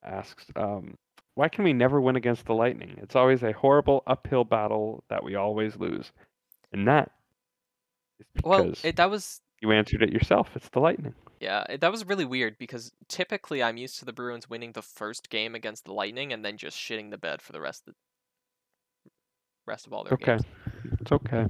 asks, 0.03 0.45
um, 0.55 0.95
why 1.36 1.47
can 1.49 1.63
we 1.63 1.74
never 1.74 2.01
win 2.01 2.15
against 2.15 2.45
the 2.45 2.53
Lightning? 2.53 2.97
It's 3.01 3.15
always 3.15 3.43
a 3.43 3.53
horrible 3.53 4.03
uphill 4.05 4.43
battle 4.43 5.03
that 5.09 5.24
we 5.24 5.36
always 5.36 5.78
lose. 5.78 6.11
And 6.74 6.88
that 6.88 7.11
is 8.20 8.28
Well, 8.43 8.65
because 8.65 8.86
it, 8.86 8.97
that 8.97 9.09
was 9.09 9.41
you 9.61 9.72
answered 9.72 10.03
it 10.03 10.11
yourself. 10.11 10.49
It's 10.55 10.70
the 10.70 10.80
Lightning. 10.80 11.15
Yeah, 11.39 11.63
it, 11.69 11.81
that 11.81 11.91
was 11.91 12.05
really 12.05 12.25
weird 12.25 12.57
because 12.57 12.91
typically 13.07 13.61
I'm 13.61 13.77
used 13.77 13.99
to 13.99 14.05
the 14.05 14.13
Bruins 14.13 14.49
winning 14.49 14.71
the 14.71 14.81
first 14.81 15.29
game 15.29 15.55
against 15.55 15.85
the 15.85 15.93
Lightning 15.93 16.33
and 16.33 16.43
then 16.43 16.57
just 16.57 16.77
shitting 16.77 17.11
the 17.11 17.17
bed 17.17 17.41
for 17.41 17.53
the 17.53 17.61
rest 17.61 17.88
of 17.88 17.93
the 17.93 19.11
rest 19.65 19.85
of 19.85 19.93
all 19.93 20.03
their 20.03 20.13
okay. 20.13 20.38
games. 20.38 20.43
It's 20.99 21.11
okay. 21.11 21.45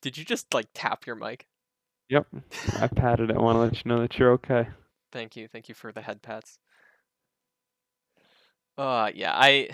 Did 0.00 0.16
you 0.16 0.24
just 0.24 0.52
like 0.54 0.68
tap 0.74 1.06
your 1.06 1.16
mic? 1.16 1.46
Yep. 2.10 2.26
I 2.80 2.86
patted 2.88 3.30
it. 3.30 3.36
I 3.36 3.40
want 3.40 3.56
to 3.56 3.60
let 3.60 3.76
you 3.76 3.82
know 3.86 4.00
that 4.00 4.18
you're 4.18 4.32
okay. 4.32 4.68
Thank 5.10 5.36
you. 5.36 5.48
Thank 5.48 5.68
you 5.68 5.74
for 5.74 5.90
the 5.90 6.02
head 6.02 6.22
pats. 6.22 6.58
Uh 8.76 9.10
yeah, 9.14 9.32
I 9.34 9.70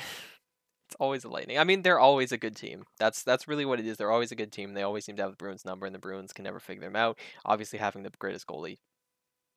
it's 0.90 0.96
always 0.98 1.22
the 1.22 1.28
Lightning. 1.28 1.56
I 1.56 1.62
mean, 1.62 1.82
they're 1.82 2.00
always 2.00 2.32
a 2.32 2.36
good 2.36 2.56
team. 2.56 2.84
That's 2.98 3.22
that's 3.22 3.46
really 3.46 3.64
what 3.64 3.78
it 3.78 3.86
is. 3.86 3.96
They're 3.96 4.10
always 4.10 4.32
a 4.32 4.36
good 4.36 4.50
team. 4.50 4.74
They 4.74 4.82
always 4.82 5.04
seem 5.04 5.14
to 5.16 5.22
have 5.22 5.30
the 5.30 5.36
Bruins 5.36 5.64
number 5.64 5.86
and 5.86 5.94
the 5.94 6.00
Bruins 6.00 6.32
can 6.32 6.42
never 6.42 6.58
figure 6.58 6.82
them 6.84 6.96
out. 6.96 7.16
Obviously 7.44 7.78
having 7.78 8.02
the 8.02 8.10
greatest 8.18 8.48
goalie 8.48 8.78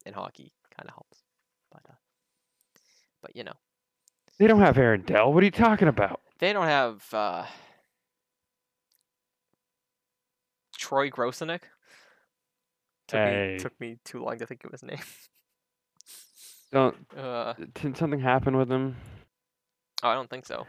in 0.06 0.14
hockey 0.14 0.52
kind 0.78 0.88
of 0.88 0.94
helps. 0.94 1.24
But 1.72 1.82
uh, 1.90 1.94
but 3.24 3.36
you 3.36 3.44
know, 3.44 3.54
They 4.38 4.46
don't 4.46 4.60
have 4.60 4.78
Aaron 4.78 5.02
Dell. 5.02 5.34
What 5.34 5.42
are 5.42 5.46
you 5.46 5.52
talking 5.52 5.88
about? 5.88 6.22
they 6.38 6.54
don't 6.54 6.68
have 6.68 7.04
uh 7.14 7.46
Troy 10.78 11.10
Grosenick. 11.10 11.62
Took 13.08 13.20
Hey. 13.20 13.54
me 13.56 13.60
took 13.60 13.80
me 13.80 13.98
too 14.06 14.24
long 14.24 14.38
to 14.38 14.46
think 14.46 14.64
of 14.66 14.72
his 14.72 14.84
name. 14.84 15.00
Don't. 16.72 16.96
Uh 17.18 17.54
Didn't 17.74 17.98
something 17.98 18.20
happen 18.20 18.56
with 18.58 18.72
him? 18.72 18.96
oh, 20.04 20.10
I 20.10 20.14
don't 20.16 20.30
think 20.30 20.46
so. 20.46 20.66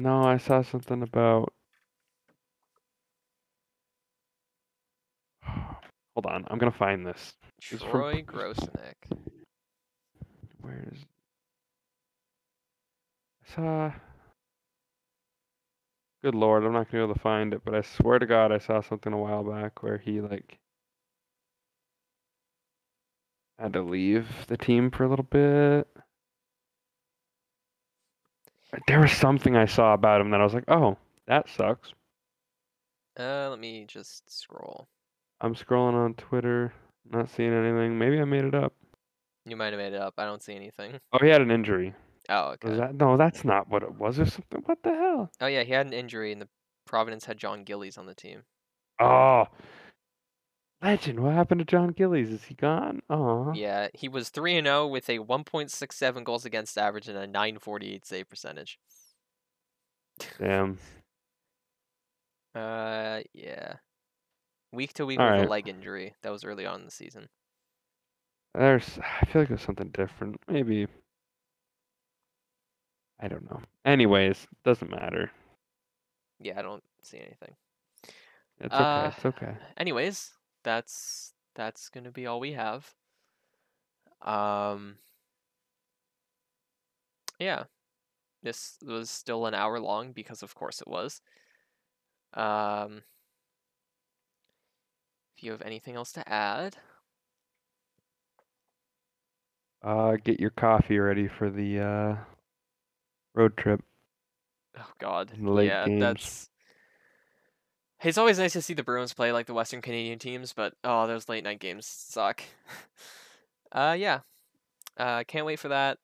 No, 0.00 0.22
I 0.22 0.38
saw 0.38 0.62
something 0.62 1.02
about. 1.02 1.52
Hold 5.44 6.24
on, 6.24 6.46
I'm 6.48 6.56
gonna 6.56 6.72
find 6.72 7.06
this. 7.06 7.34
It's 7.70 7.82
from- 7.82 7.90
Troy 7.90 8.22
Grosenick. 8.22 8.94
Where's? 10.62 11.04
I 13.44 13.54
saw. 13.54 13.92
Good 16.22 16.34
lord, 16.34 16.64
I'm 16.64 16.72
not 16.72 16.90
gonna 16.90 17.04
be 17.04 17.04
able 17.04 17.14
to 17.14 17.20
find 17.20 17.52
it, 17.52 17.60
but 17.62 17.74
I 17.74 17.82
swear 17.82 18.18
to 18.18 18.24
God, 18.26 18.52
I 18.52 18.58
saw 18.58 18.80
something 18.80 19.12
a 19.12 19.18
while 19.18 19.44
back 19.44 19.82
where 19.82 19.98
he 19.98 20.22
like 20.22 20.58
had 23.58 23.74
to 23.74 23.82
leave 23.82 24.46
the 24.46 24.56
team 24.56 24.90
for 24.90 25.04
a 25.04 25.08
little 25.10 25.26
bit. 25.30 25.86
There 28.86 29.00
was 29.00 29.12
something 29.12 29.56
I 29.56 29.66
saw 29.66 29.94
about 29.94 30.20
him 30.20 30.30
that 30.30 30.40
I 30.40 30.44
was 30.44 30.54
like, 30.54 30.68
oh, 30.68 30.96
that 31.26 31.48
sucks. 31.48 31.92
Uh, 33.18 33.48
let 33.50 33.58
me 33.58 33.84
just 33.86 34.30
scroll. 34.30 34.88
I'm 35.40 35.54
scrolling 35.54 35.94
on 35.94 36.14
Twitter, 36.14 36.72
not 37.10 37.30
seeing 37.30 37.52
anything. 37.52 37.98
Maybe 37.98 38.20
I 38.20 38.24
made 38.24 38.44
it 38.44 38.54
up. 38.54 38.72
You 39.46 39.56
might 39.56 39.72
have 39.72 39.78
made 39.78 39.94
it 39.94 40.00
up. 40.00 40.14
I 40.18 40.24
don't 40.24 40.42
see 40.42 40.54
anything. 40.54 41.00
Oh, 41.12 41.18
he 41.20 41.28
had 41.28 41.40
an 41.40 41.50
injury. 41.50 41.94
Oh, 42.28 42.50
okay. 42.50 42.68
Was 42.68 42.78
that? 42.78 42.94
No, 42.94 43.16
that's 43.16 43.44
not 43.44 43.68
what 43.68 43.82
it 43.82 43.98
was. 43.98 44.18
Or 44.18 44.26
something. 44.26 44.62
What 44.66 44.82
the 44.82 44.90
hell? 44.90 45.30
Oh 45.40 45.46
yeah, 45.46 45.62
he 45.62 45.72
had 45.72 45.86
an 45.86 45.92
injury, 45.92 46.30
and 46.30 46.40
the 46.40 46.48
Providence 46.86 47.24
had 47.24 47.38
John 47.38 47.64
Gillies 47.64 47.98
on 47.98 48.06
the 48.06 48.14
team. 48.14 48.42
Oh, 49.00 49.46
legend. 50.82 51.20
What 51.20 51.34
happened 51.34 51.58
to 51.60 51.64
John 51.64 51.90
Gillies? 51.90 52.30
Is 52.30 52.44
he 52.44 52.54
gone? 52.54 53.00
Oh, 53.10 53.52
Yeah, 53.54 53.88
he 53.94 54.08
was 54.08 54.28
three 54.30 54.56
and 54.56 54.66
zero 54.66 54.86
with 54.86 55.08
a 55.08 55.18
1.67 55.18 56.24
goals 56.24 56.44
against 56.44 56.76
average 56.78 57.08
and 57.08 57.16
a 57.18 57.26
948 57.26 58.04
save 58.06 58.28
percentage. 58.28 58.78
damn. 60.38 60.78
Uh, 62.54 63.20
yeah. 63.32 63.74
Week 64.72 64.92
to 64.94 65.06
week 65.06 65.18
All 65.20 65.30
with 65.32 65.46
a 65.46 65.48
leg 65.48 65.68
injury. 65.68 66.14
That 66.22 66.30
was 66.32 66.44
early 66.44 66.66
on 66.66 66.80
in 66.80 66.84
the 66.86 66.90
season. 66.92 67.28
There's. 68.54 68.98
I 69.22 69.26
feel 69.26 69.42
like 69.42 69.50
it 69.50 69.54
was 69.54 69.62
something 69.62 69.90
different. 69.90 70.36
Maybe. 70.48 70.86
I 73.20 73.28
don't 73.28 73.44
know. 73.50 73.60
Anyways, 73.84 74.46
doesn't 74.64 74.90
matter. 74.90 75.30
Yeah, 76.40 76.58
I 76.58 76.62
don't 76.62 76.82
see 77.02 77.18
anything. 77.18 77.54
It's 78.60 78.74
Uh, 78.74 79.10
okay. 79.12 79.16
It's 79.16 79.26
okay. 79.26 79.56
Anyways, 79.76 80.30
that's 80.62 81.34
that's 81.54 81.88
gonna 81.88 82.10
be 82.12 82.26
all 82.26 82.40
we 82.40 82.52
have. 82.52 82.94
Um. 84.22 84.98
Yeah, 87.38 87.64
this 88.42 88.78
was 88.86 89.10
still 89.10 89.46
an 89.46 89.54
hour 89.54 89.80
long 89.80 90.12
because, 90.12 90.42
of 90.42 90.54
course, 90.54 90.80
it 90.82 90.88
was. 90.88 91.22
Um. 92.34 93.02
If 95.36 95.42
you 95.42 95.50
have 95.50 95.62
anything 95.62 95.96
else 95.96 96.12
to 96.12 96.28
add, 96.28 96.76
Uh, 99.82 100.16
get 100.16 100.40
your 100.40 100.50
coffee 100.50 100.98
ready 100.98 101.28
for 101.28 101.50
the 101.50 101.78
uh 101.80 102.16
road 103.34 103.56
trip. 103.56 103.82
oh 104.78 104.92
God, 104.98 105.32
late 105.38 105.64
yeah, 105.64 105.82
games. 105.82 105.98
that's. 105.98 106.49
It's 108.02 108.18
always 108.18 108.38
nice 108.38 108.54
to 108.54 108.62
see 108.62 108.74
the 108.74 108.82
Bruins 108.82 109.12
play 109.12 109.30
like 109.32 109.46
the 109.46 109.54
Western 109.54 109.82
Canadian 109.82 110.18
teams, 110.18 110.52
but 110.52 110.74
oh, 110.84 111.06
those 111.06 111.28
late 111.28 111.44
night 111.44 111.60
games 111.60 111.86
suck. 111.86 112.42
uh, 113.72 113.94
yeah, 113.98 114.20
uh, 114.96 115.24
can't 115.24 115.46
wait 115.46 115.58
for 115.58 115.68
that. 115.68 115.98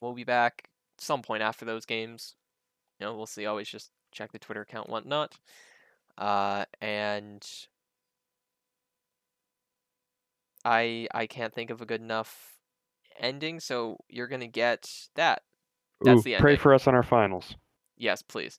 We'll 0.00 0.14
be 0.14 0.24
back 0.24 0.68
some 0.98 1.22
point 1.22 1.42
after 1.42 1.64
those 1.64 1.86
games. 1.86 2.36
You 2.98 3.06
know, 3.06 3.16
we'll 3.16 3.26
see. 3.26 3.46
Always 3.46 3.68
just 3.68 3.90
check 4.12 4.30
the 4.32 4.38
Twitter 4.38 4.60
account, 4.60 4.88
whatnot. 4.88 5.34
Uh, 6.16 6.66
and 6.80 7.44
I 10.64 11.08
I 11.12 11.26
can't 11.26 11.54
think 11.54 11.70
of 11.70 11.80
a 11.80 11.86
good 11.86 12.00
enough 12.00 12.58
ending, 13.18 13.58
so 13.60 13.96
you're 14.08 14.28
gonna 14.28 14.46
get 14.46 14.88
that. 15.16 15.42
That's 16.02 16.20
Ooh, 16.20 16.22
the 16.22 16.36
pray 16.36 16.56
for 16.56 16.74
us 16.74 16.86
on 16.86 16.94
our 16.94 17.02
finals. 17.02 17.56
Yes, 17.96 18.22
please. 18.22 18.58